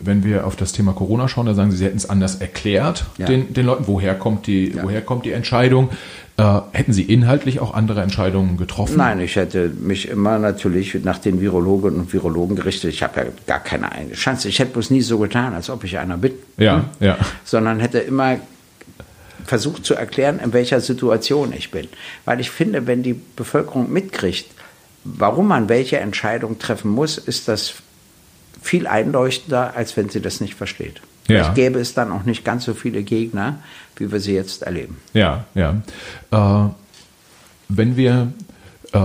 wenn 0.00 0.24
wir 0.24 0.46
auf 0.46 0.56
das 0.56 0.72
Thema 0.72 0.92
Corona 0.92 1.28
schauen, 1.28 1.46
da 1.46 1.54
sagen 1.54 1.70
Sie, 1.70 1.76
Sie 1.78 1.84
hätten 1.84 1.96
es 1.96 2.08
anders 2.08 2.36
erklärt 2.36 3.04
Ja. 3.18 3.26
den, 3.26 3.52
den 3.52 3.66
Leuten. 3.66 3.84
Woher 3.86 4.14
kommt 4.14 4.46
die, 4.46 4.72
Ja. 4.72 4.82
woher 4.82 5.00
kommt 5.02 5.24
die 5.24 5.32
Entscheidung? 5.32 5.90
Äh, 6.38 6.60
hätten 6.72 6.92
Sie 6.92 7.02
inhaltlich 7.02 7.60
auch 7.60 7.72
andere 7.74 8.02
Entscheidungen 8.02 8.56
getroffen? 8.58 8.98
Nein, 8.98 9.20
ich 9.20 9.36
hätte 9.36 9.68
mich 9.68 10.08
immer 10.08 10.38
natürlich 10.38 10.94
nach 11.02 11.18
den 11.18 11.40
Virologinnen 11.40 12.00
und 12.00 12.12
Virologen 12.12 12.56
gerichtet. 12.56 12.92
Ich 12.92 13.02
habe 13.02 13.20
ja 13.20 13.26
gar 13.46 13.60
keine 13.60 13.88
Chance. 14.12 14.48
Ich 14.48 14.58
hätte 14.58 14.72
bloß 14.72 14.90
nie 14.90 15.00
so 15.00 15.18
getan, 15.18 15.54
als 15.54 15.70
ob 15.70 15.82
ich 15.84 15.98
einer 15.98 16.18
bin. 16.18 16.32
Ja, 16.58 16.84
ja. 17.00 17.16
Sondern 17.44 17.80
hätte 17.80 17.98
immer 18.00 18.36
versucht 19.46 19.86
zu 19.86 19.94
erklären, 19.94 20.40
in 20.42 20.52
welcher 20.52 20.80
Situation 20.80 21.52
ich 21.56 21.70
bin. 21.70 21.86
Weil 22.24 22.40
ich 22.40 22.50
finde, 22.50 22.86
wenn 22.86 23.02
die 23.02 23.14
Bevölkerung 23.14 23.92
mitkriegt, 23.92 24.46
warum 25.16 25.48
man 25.48 25.68
welche 25.68 25.98
Entscheidung 25.98 26.58
treffen 26.58 26.90
muss, 26.90 27.18
ist 27.18 27.48
das 27.48 27.74
viel 28.62 28.86
einleuchtender, 28.86 29.74
als 29.76 29.96
wenn 29.96 30.08
sie 30.08 30.20
das 30.20 30.40
nicht 30.40 30.54
versteht. 30.54 31.00
Ja. 31.28 31.42
Vielleicht 31.42 31.54
gäbe 31.54 31.78
es 31.78 31.94
dann 31.94 32.12
auch 32.12 32.24
nicht 32.24 32.44
ganz 32.44 32.64
so 32.64 32.74
viele 32.74 33.02
Gegner, 33.02 33.58
wie 33.96 34.10
wir 34.10 34.20
sie 34.20 34.34
jetzt 34.34 34.62
erleben. 34.62 34.98
Ja, 35.12 35.44
ja. 35.54 35.82
Äh, 36.30 36.70
wenn 37.68 37.96
wir, 37.96 38.32
äh, 38.92 38.98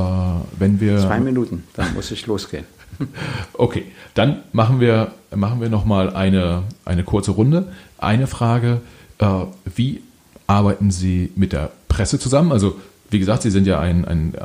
wenn 0.58 0.80
wir. 0.80 1.00
Zwei 1.00 1.20
Minuten, 1.20 1.64
dann 1.74 1.94
muss 1.94 2.12
ich 2.12 2.26
losgehen. 2.28 2.66
Okay, 3.54 3.86
dann 4.14 4.44
machen 4.52 4.80
wir, 4.80 5.14
machen 5.34 5.60
wir 5.60 5.70
nochmal 5.70 6.16
eine, 6.16 6.64
eine 6.86 7.04
kurze 7.04 7.32
Runde. 7.32 7.72
Eine 7.98 8.28
Frage, 8.28 8.82
äh, 9.18 9.26
wie 9.74 10.04
arbeiten 10.46 10.92
Sie 10.92 11.32
mit 11.36 11.52
der 11.52 11.72
Presse 11.88 12.20
zusammen? 12.20 12.52
Also, 12.52 12.80
wie 13.10 13.18
gesagt, 13.18 13.42
Sie 13.42 13.50
sind 13.50 13.66
ja 13.66 13.80
ein, 13.80 14.06
ein 14.06 14.36
äh, 14.36 14.40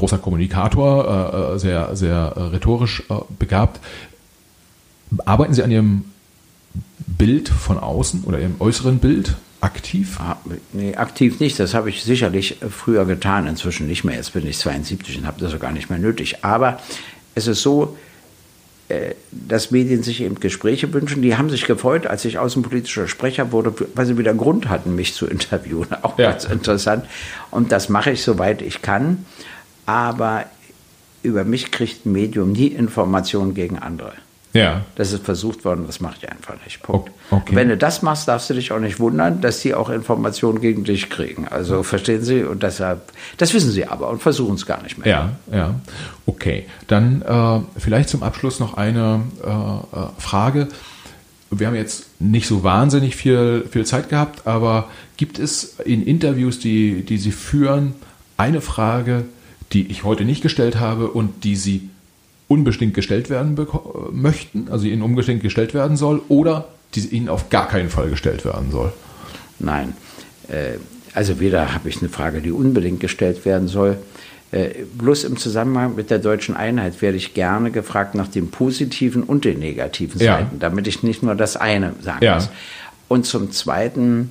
großer 0.00 0.18
Kommunikator, 0.18 1.52
äh, 1.52 1.54
äh, 1.54 1.58
sehr, 1.58 1.94
sehr 1.96 2.32
äh, 2.36 2.40
rhetorisch 2.54 3.02
äh, 3.10 3.14
begabt. 3.38 3.80
Arbeiten 5.24 5.54
Sie 5.54 5.62
an 5.62 5.70
Ihrem 5.70 6.04
Bild 7.06 7.48
von 7.48 7.78
außen 7.78 8.24
oder 8.24 8.38
Ihrem 8.40 8.56
äußeren 8.60 8.98
Bild 8.98 9.34
aktiv? 9.60 10.18
Ah, 10.20 10.36
Nee, 10.72 10.94
aktiv 10.96 11.38
nicht. 11.40 11.58
Das 11.60 11.74
habe 11.74 11.90
ich 11.90 12.02
sicherlich 12.02 12.56
früher 12.70 13.04
getan, 13.04 13.46
inzwischen 13.46 13.86
nicht 13.86 14.04
mehr. 14.04 14.16
Jetzt 14.16 14.32
bin 14.32 14.46
ich 14.46 14.58
72 14.58 15.18
und 15.18 15.26
habe 15.26 15.40
das 15.40 15.54
auch 15.54 15.60
gar 15.60 15.72
nicht 15.72 15.90
mehr 15.90 15.98
nötig. 15.98 16.44
Aber 16.44 16.78
es 17.34 17.46
ist 17.46 17.62
so, 17.62 17.96
dass 19.30 19.70
Medien 19.70 20.02
sich 20.02 20.20
eben 20.22 20.40
Gespräche 20.40 20.92
wünschen. 20.92 21.22
Die 21.22 21.36
haben 21.36 21.48
sich 21.50 21.64
gefreut, 21.66 22.06
als 22.08 22.24
ich 22.24 22.38
außenpolitischer 22.38 23.06
Sprecher 23.06 23.52
wurde, 23.52 23.72
weil 23.94 24.04
sie 24.06 24.18
wieder 24.18 24.34
Grund 24.34 24.68
hatten, 24.68 24.96
mich 24.96 25.14
zu 25.14 25.26
interviewen. 25.26 25.86
Auch 26.02 26.18
Ja. 26.18 26.30
ganz 26.30 26.44
interessant. 26.44 27.04
Und 27.52 27.70
das 27.70 27.88
mache 27.88 28.10
ich, 28.12 28.22
soweit 28.22 28.62
ich 28.62 28.82
kann. 28.82 29.24
Aber 29.86 30.44
über 31.22 31.44
mich 31.44 31.70
kriegt 31.70 32.06
ein 32.06 32.12
Medium 32.12 32.52
nie 32.52 32.68
Informationen 32.68 33.54
gegen 33.54 33.78
andere. 33.78 34.12
Ja. 34.52 34.84
Das 34.96 35.12
ist 35.12 35.24
versucht 35.24 35.64
worden, 35.64 35.84
das 35.86 36.00
mache 36.00 36.16
ich 36.20 36.28
einfach 36.30 36.54
nicht. 36.64 36.82
Punkt. 36.82 37.10
Okay. 37.30 37.54
Wenn 37.54 37.68
du 37.68 37.76
das 37.76 38.02
machst, 38.02 38.26
darfst 38.26 38.50
du 38.50 38.54
dich 38.54 38.72
auch 38.72 38.80
nicht 38.80 38.98
wundern, 38.98 39.40
dass 39.40 39.60
die 39.60 39.74
auch 39.74 39.90
Informationen 39.90 40.60
gegen 40.60 40.82
dich 40.82 41.08
kriegen. 41.08 41.46
Also 41.46 41.84
verstehen 41.84 42.24
Sie? 42.24 42.42
Und 42.42 42.62
deshalb, 42.62 43.00
das 43.36 43.54
wissen 43.54 43.70
sie 43.70 43.86
aber 43.86 44.08
und 44.08 44.20
versuchen 44.20 44.56
es 44.56 44.66
gar 44.66 44.82
nicht 44.82 44.98
mehr. 44.98 45.08
Ja, 45.08 45.56
ja. 45.56 45.74
Okay. 46.26 46.66
Dann 46.88 47.22
äh, 47.22 47.60
vielleicht 47.78 48.08
zum 48.08 48.24
Abschluss 48.24 48.58
noch 48.58 48.74
eine 48.74 49.20
äh, 49.44 49.48
äh, 49.48 50.06
Frage. 50.18 50.68
Wir 51.52 51.68
haben 51.68 51.76
jetzt 51.76 52.20
nicht 52.20 52.46
so 52.46 52.64
wahnsinnig 52.64 53.14
viel, 53.14 53.66
viel 53.70 53.86
Zeit 53.86 54.08
gehabt, 54.08 54.46
aber 54.46 54.88
gibt 55.16 55.38
es 55.38 55.78
in 55.84 56.04
Interviews, 56.04 56.58
die, 56.58 57.04
die 57.04 57.18
Sie 57.18 57.32
führen, 57.32 57.94
eine 58.36 58.60
Frage, 58.60 59.24
die 59.72 59.90
ich 59.90 60.04
heute 60.04 60.24
nicht 60.24 60.42
gestellt 60.42 60.78
habe 60.80 61.08
und 61.08 61.44
die 61.44 61.56
Sie 61.56 61.88
unbedingt 62.48 62.94
gestellt 62.94 63.30
werden 63.30 63.56
möchten, 64.12 64.68
also 64.70 64.86
Ihnen 64.86 65.02
unbedingt 65.02 65.42
gestellt 65.42 65.74
werden 65.74 65.96
soll, 65.96 66.20
oder 66.28 66.66
die 66.94 67.00
Ihnen 67.06 67.28
auf 67.28 67.48
gar 67.50 67.68
keinen 67.68 67.88
Fall 67.90 68.10
gestellt 68.10 68.44
werden 68.44 68.70
soll? 68.70 68.92
Nein. 69.58 69.94
Äh, 70.48 70.78
Also 71.12 71.40
weder 71.40 71.74
habe 71.74 71.88
ich 71.88 71.98
eine 72.00 72.08
Frage, 72.08 72.40
die 72.40 72.52
unbedingt 72.52 73.00
gestellt 73.00 73.44
werden 73.44 73.66
soll. 73.66 73.98
Äh, 74.52 74.84
Bloß 74.96 75.24
im 75.24 75.36
Zusammenhang 75.36 75.96
mit 75.96 76.08
der 76.10 76.20
deutschen 76.20 76.56
Einheit 76.56 77.02
werde 77.02 77.16
ich 77.16 77.34
gerne 77.34 77.70
gefragt 77.72 78.14
nach 78.14 78.28
den 78.28 78.50
positiven 78.50 79.24
und 79.24 79.44
den 79.44 79.58
negativen 79.58 80.20
Ja. 80.20 80.38
Seiten, 80.38 80.58
damit 80.60 80.86
ich 80.86 81.02
nicht 81.02 81.22
nur 81.24 81.34
das 81.34 81.56
eine 81.56 81.94
sagen 82.00 82.24
Ja. 82.24 82.34
muss. 82.36 82.48
Und 83.08 83.26
zum 83.26 83.50
Zweiten 83.50 84.30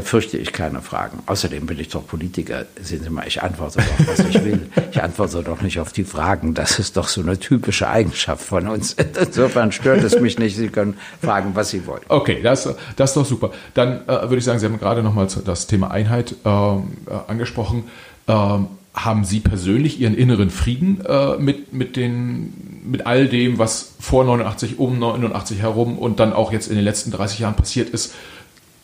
fürchte 0.00 0.38
ich 0.38 0.52
keine 0.52 0.80
Fragen. 0.80 1.18
Außerdem 1.26 1.66
bin 1.66 1.78
ich 1.78 1.88
doch 1.88 2.06
Politiker. 2.06 2.64
Sehen 2.80 3.02
Sie 3.02 3.10
mal, 3.10 3.26
ich 3.26 3.42
antworte 3.42 3.80
doch, 3.80 4.06
was 4.06 4.20
ich 4.20 4.42
will. 4.42 4.70
Ich 4.90 5.02
antworte 5.02 5.42
doch 5.42 5.60
nicht 5.60 5.78
auf 5.80 5.92
die 5.92 6.04
Fragen. 6.04 6.54
Das 6.54 6.78
ist 6.78 6.96
doch 6.96 7.08
so 7.08 7.20
eine 7.20 7.38
typische 7.38 7.88
Eigenschaft 7.88 8.44
von 8.46 8.68
uns. 8.68 8.94
Insofern 8.94 9.70
stört 9.72 10.02
es 10.02 10.18
mich 10.18 10.38
nicht. 10.38 10.56
Sie 10.56 10.68
können 10.68 10.96
fragen, 11.20 11.50
was 11.54 11.70
Sie 11.70 11.86
wollen. 11.86 12.02
Okay, 12.08 12.40
das, 12.42 12.74
das 12.96 13.10
ist 13.10 13.16
doch 13.16 13.26
super. 13.26 13.50
Dann 13.74 14.08
äh, 14.08 14.22
würde 14.22 14.38
ich 14.38 14.44
sagen, 14.44 14.58
Sie 14.58 14.66
haben 14.66 14.78
gerade 14.78 15.02
nochmal 15.02 15.28
das 15.44 15.66
Thema 15.66 15.90
Einheit 15.90 16.36
ähm, 16.44 16.92
äh, 17.06 17.30
angesprochen. 17.30 17.84
Ähm, 18.28 18.68
haben 18.94 19.24
Sie 19.24 19.40
persönlich 19.40 20.00
Ihren 20.00 20.14
inneren 20.14 20.50
Frieden 20.50 21.04
äh, 21.04 21.36
mit, 21.38 21.72
mit, 21.72 21.96
den, 21.96 22.82
mit 22.84 23.06
all 23.06 23.26
dem, 23.26 23.58
was 23.58 23.94
vor 23.98 24.24
89, 24.24 24.78
um 24.78 24.98
89 24.98 25.60
herum 25.60 25.98
und 25.98 26.20
dann 26.20 26.32
auch 26.32 26.52
jetzt 26.52 26.68
in 26.68 26.76
den 26.76 26.84
letzten 26.84 27.10
30 27.10 27.40
Jahren 27.40 27.54
passiert 27.54 27.88
ist? 27.90 28.14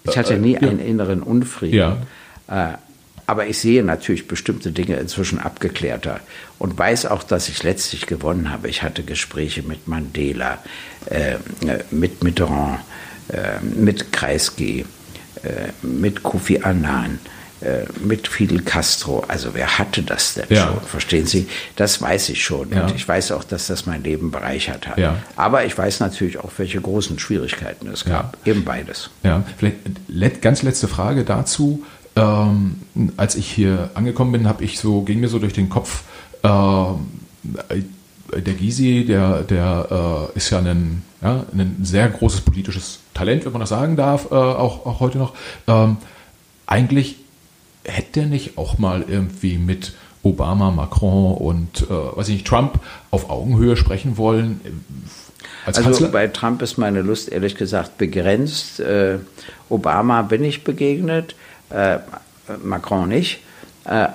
Ich 0.05 0.17
hatte 0.17 0.35
Äh, 0.35 0.39
nie 0.39 0.55
ja. 0.55 0.61
einen 0.61 0.79
inneren 0.79 1.23
Unfrieden. 1.23 1.77
Ja. 1.77 1.97
Äh, 2.49 2.77
aber 3.27 3.47
ich 3.47 3.59
sehe 3.59 3.85
natürlich 3.85 4.27
bestimmte 4.27 4.73
Dinge 4.73 4.97
inzwischen 4.97 5.39
abgeklärter 5.39 6.21
und 6.59 6.79
weiß 6.79 7.05
auch, 7.07 7.23
dass 7.23 7.51
ich 7.51 7.63
letztlich 7.63 8.07
gewonnen 8.07 8.51
habe. 8.51 8.69
Ich 8.69 8.83
hatte 8.83 9.03
Gespräche 9.03 9.63
mit 9.63 9.87
Mandela, 9.87 10.59
äh, 11.11 11.37
mit 11.91 12.25
Mitterrand, 12.25 12.81
äh, 13.29 13.61
mit 13.63 14.13
Kreisky, 14.13 14.87
äh, 15.43 15.87
mit 15.87 16.23
Kofi 16.23 16.61
Annan, 16.63 17.19
mit 18.03 18.29
Fidel 18.29 18.63
Castro. 18.63 19.25
Also 19.27 19.55
wer 19.55 19.79
hatte 19.79 20.03
das 20.03 20.35
denn 20.35 20.47
Ja. 20.49 20.69
schon? 20.69 20.81
Verstehen 20.83 21.27
Sie? 21.27 21.49
Das 21.77 22.01
weiß 22.01 22.29
ich 22.29 22.43
schon. 22.45 22.71
Ja. 22.73 22.83
Und 22.85 22.95
ich 22.95 23.07
weiß 23.07 23.33
auch, 23.33 23.45
dass 23.45 23.67
das 23.67 23.87
mein 23.87 24.03
Leben 24.05 24.31
bereichert 24.31 24.87
hat. 24.89 24.99
Ja. 24.99 25.17
Aber 25.37 25.65
ich 25.65 25.77
weiß 25.77 26.01
natürlich 26.01 26.39
auch, 26.39 26.51
welche 26.59 26.81
großen 26.81 27.19
Schwierigkeiten 27.19 27.89
es 27.89 28.05
gab. 28.05 28.37
Eben 28.47 28.65
beides. 28.65 29.11
Ja, 29.23 29.43
vielleicht 29.59 30.43
ganz 30.43 30.63
letzte 30.63 30.89
Frage 30.89 31.25
dazu. 31.25 31.83
Ähm, 32.17 32.77
als 33.17 33.35
ich 33.37 33.51
hier 33.51 33.91
angekommen 33.95 34.33
bin, 34.33 34.49
habe 34.49 34.65
ich 34.65 34.79
so, 34.79 35.03
ging 35.03 35.21
mir 35.21 35.29
so 35.29 35.39
durch 35.39 35.53
den 35.53 35.69
Kopf, 35.69 36.03
ähm, 36.43 37.09
der 38.37 38.55
Gysi, 38.55 39.05
der, 39.07 39.43
der 39.43 40.29
äh, 40.35 40.37
ist 40.37 40.51
ja 40.51 40.59
ein, 40.59 41.03
ja 41.23 41.45
ein 41.53 41.79
sehr 41.83 42.09
großes 42.09 42.43
politisches 42.43 42.99
Talent, 43.15 43.45
wenn 43.45 43.53
man 43.53 43.61
das 43.61 43.71
sagen 43.71 43.97
darf, 43.97 44.31
äh, 44.31 44.35
auch, 44.35 44.85
auch 44.85 45.01
heute 45.01 45.19
noch. 45.19 45.35
Ähm, 45.67 45.97
eigentlich 46.67 47.17
hätte 47.89 48.21
der 48.21 48.27
nicht 48.27 48.59
auch 48.59 48.79
mal 48.79 49.05
irgendwie 49.07 49.59
mit 49.59 49.93
Obama, 50.23 50.71
Macron 50.71 51.35
und 51.37 51.83
äh, 51.83 52.17
weiß 52.17 52.29
ich 52.29 52.35
nicht, 52.35 52.47
Trump 52.47 52.81
auf 53.11 53.31
Augenhöhe 53.31 53.77
sprechen 53.77 54.17
wollen? 54.17 54.61
äh, 54.65 54.71
Als 55.67 55.79
Also 55.79 55.91
Kanzler? 55.91 56.09
bei 56.09 56.27
Trump 56.29 56.63
ist 56.63 56.77
meine 56.79 57.03
Lust 57.03 57.31
ehrlich 57.31 57.55
gesagt 57.57 57.99
begrenzt. 57.99 58.81
Äh, 58.81 59.19
Obama 59.69 60.23
bin 60.23 60.45
ich 60.45 60.65
begegnet, 60.65 61.35
äh, 61.71 61.99
Macron 62.65 63.09
nicht. 63.09 63.41
Äh, 63.85 64.09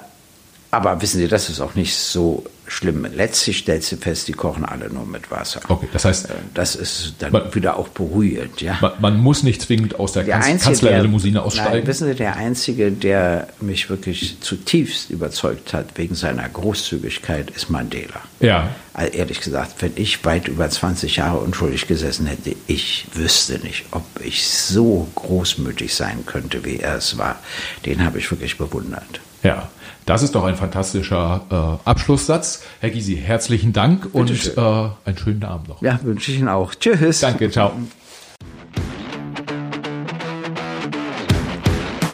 aber 0.72 1.02
wissen 1.02 1.18
Sie, 1.20 1.28
das 1.28 1.50
ist 1.50 1.62
auch 1.62 1.76
nicht 1.76 1.96
so 1.96 2.44
schlimm. 2.68 3.06
Letztlich 3.16 3.58
stellt 3.60 3.84
sie 3.84 3.98
fest, 3.98 4.28
die 4.28 4.32
kochen 4.34 4.66
alle 4.66 4.90
nur 4.90 5.06
mit 5.06 5.30
Wasser. 5.32 5.62
Okay, 5.68 5.88
das 5.92 6.06
heißt, 6.06 6.30
Äh, 6.30 6.34
Das 6.54 6.76
ist 6.76 7.16
dann 7.20 7.32
Man- 7.32 7.54
wieder 7.54 7.78
auch 7.78 7.88
beruhigend, 7.90 8.62
ja. 8.62 8.78
man, 8.82 8.92
man 9.02 9.18
muss 9.20 9.44
nicht 9.44 9.62
zwingend 9.62 10.00
aus 10.00 10.14
der, 10.14 10.24
Der 10.24 10.34
Kanz 10.36 10.46
einzige, 10.48 10.66
Kanzlerlimousine 10.72 11.34
der, 11.34 11.44
aussteigen. 11.44 11.72
Nein, 11.80 11.88
wissen 11.88 12.08
Sie, 12.08 12.16
der 12.16 12.36
Einzige, 12.38 12.92
der 12.92 13.48
mich 13.60 13.90
wirklich 13.90 14.38
zutiefst 14.42 15.10
überzeugt 15.10 15.74
hat 15.74 15.98
wegen 15.98 16.16
seiner 16.16 16.48
Großzügigkeit, 16.50 17.52
ist 17.52 17.70
Mandela. 17.70 18.22
ja, 18.40 18.70
Also 18.94 19.12
ehrlich 19.14 19.40
gesagt, 19.42 19.82
wenn 19.82 19.92
ich 19.96 20.24
weit 20.26 20.48
über 20.48 20.70
20 20.70 21.16
Jahre 21.18 21.40
unschuldig 21.40 21.88
gesessen 21.88 22.26
hätte, 22.28 22.56
ich 22.68 23.06
wüsste 23.14 23.60
nicht, 23.60 23.86
ob 23.92 24.04
ich 24.24 24.48
so 24.48 25.08
großmütig 25.16 25.94
sein 25.96 26.26
könnte, 26.26 26.64
wie 26.66 26.78
er 26.80 26.96
es 26.98 27.18
war. 27.18 27.40
Den 27.86 28.04
habe 28.06 28.20
ich 28.20 28.30
wirklich 28.32 28.58
bewundert. 28.58 29.20
ja. 29.44 29.70
Das 30.06 30.22
ist 30.22 30.36
doch 30.36 30.44
ein 30.44 30.56
fantastischer 30.56 31.80
äh, 31.86 31.90
Abschlusssatz. 31.90 32.64
Herr 32.82 32.90
Gysi, 32.90 33.16
herzlichen 33.16 33.72
Dank 33.72 34.10
und 34.12 34.26
Bitteschön. 34.28 34.58
äh, 34.58 34.90
einen 35.06 35.18
schönen 35.18 35.44
Abend 35.44 35.70
noch. 35.70 35.82
Ja, 35.82 35.98
wünsche 36.04 36.32
ich 36.32 36.40
Ihnen 36.40 36.50
auch. 36.50 36.76
Tschüss. 36.76 37.22
Danke, 37.22 37.50
ciao. 37.50 37.72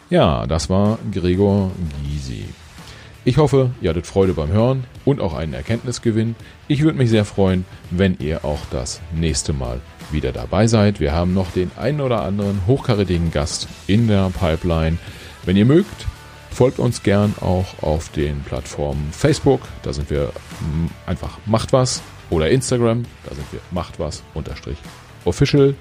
Ja, 0.08 0.46
das 0.46 0.70
war 0.70 0.98
Gregor 1.12 1.70
Gysi. 2.04 2.44
Ich 3.24 3.36
hoffe, 3.38 3.70
ihr 3.80 3.90
hattet 3.90 4.06
Freude 4.06 4.34
beim 4.34 4.48
Hören 4.50 4.84
und 5.04 5.20
auch 5.20 5.34
einen 5.34 5.52
Erkenntnisgewinn. 5.54 6.36
Ich 6.68 6.82
würde 6.82 6.96
mich 6.98 7.10
sehr 7.10 7.24
freuen, 7.24 7.64
wenn 7.90 8.16
ihr 8.18 8.44
auch 8.44 8.60
das 8.70 9.00
nächste 9.14 9.52
Mal 9.52 9.80
wieder 10.10 10.32
dabei 10.32 10.66
seid. 10.66 11.00
Wir 11.00 11.12
haben 11.12 11.34
noch 11.34 11.50
den 11.52 11.70
einen 11.76 12.00
oder 12.00 12.22
anderen 12.22 12.60
hochkarätigen 12.66 13.30
Gast 13.30 13.68
in 13.86 14.08
der 14.08 14.30
Pipeline. 14.30 14.98
Wenn 15.44 15.56
ihr 15.56 15.66
mögt, 15.66 16.06
folgt 16.50 16.78
uns 16.78 17.02
gern 17.02 17.34
auch 17.40 17.82
auf 17.82 18.10
den 18.10 18.40
Plattformen 18.42 19.10
Facebook. 19.12 19.60
Da 19.82 19.92
sind 19.92 20.10
wir 20.10 20.32
einfach 21.06 21.38
macht 21.46 21.72
was 21.72 22.02
oder 22.28 22.50
Instagram. 22.50 23.04
Da 23.28 23.34
sind 23.34 23.52
wir 23.52 23.60
macht 23.70 23.98
was 23.98 24.22
unterstrich 24.34 24.78
official. 25.24 25.74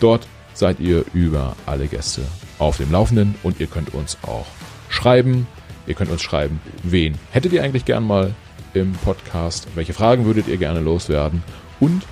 Dort 0.00 0.26
seid 0.54 0.80
ihr 0.80 1.04
über 1.14 1.56
alle 1.66 1.86
Gäste 1.86 2.22
auf 2.58 2.76
dem 2.76 2.92
Laufenden 2.92 3.34
und 3.42 3.60
ihr 3.60 3.66
könnt 3.66 3.94
uns 3.94 4.18
auch 4.22 4.46
schreiben. 4.88 5.46
Ihr 5.86 5.94
könnt 5.94 6.10
uns 6.10 6.22
schreiben, 6.22 6.60
wen 6.82 7.18
hättet 7.32 7.52
ihr 7.52 7.62
eigentlich 7.62 7.84
gern 7.84 8.06
mal 8.06 8.34
im 8.74 8.92
Podcast, 8.92 9.66
welche 9.74 9.92
Fragen 9.92 10.24
würdet 10.24 10.46
ihr 10.46 10.56
gerne 10.56 10.80
loswerden 10.80 11.42
und 11.80 12.02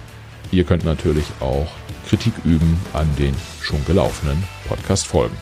ihr 0.51 0.65
könnt 0.65 0.85
natürlich 0.85 1.27
auch 1.41 1.69
Kritik 2.09 2.33
üben 2.45 2.81
an 2.95 3.09
den 3.19 3.35
schon 3.61 3.85
gelaufenen 3.85 4.43
Podcast-Folgen. 4.67 5.37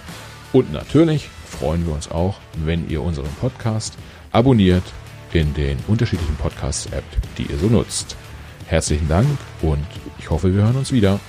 Und 0.53 0.73
natürlich 0.73 1.31
freuen 1.59 1.87
wir 1.87 1.95
uns 1.95 2.11
auch, 2.11 2.37
wenn 2.65 2.89
ihr 2.89 3.03
unseren 3.03 3.31
Podcast 3.41 3.97
abonniert 4.33 4.85
in 5.33 5.55
den 5.55 5.79
unterschiedlichen 5.89 6.37
Podcast-App, 6.37 7.05
die 7.39 7.45
ihr 7.45 7.59
so 7.59 7.67
nutzt. 7.67 8.17
Herzlichen 8.67 9.09
Dank 9.09 9.27
und 9.63 9.87
ich 10.19 10.31
hoffe, 10.31 10.55
wir 10.55 10.63
hören 10.63 10.77
uns 10.77 10.93
wieder. 10.93 11.21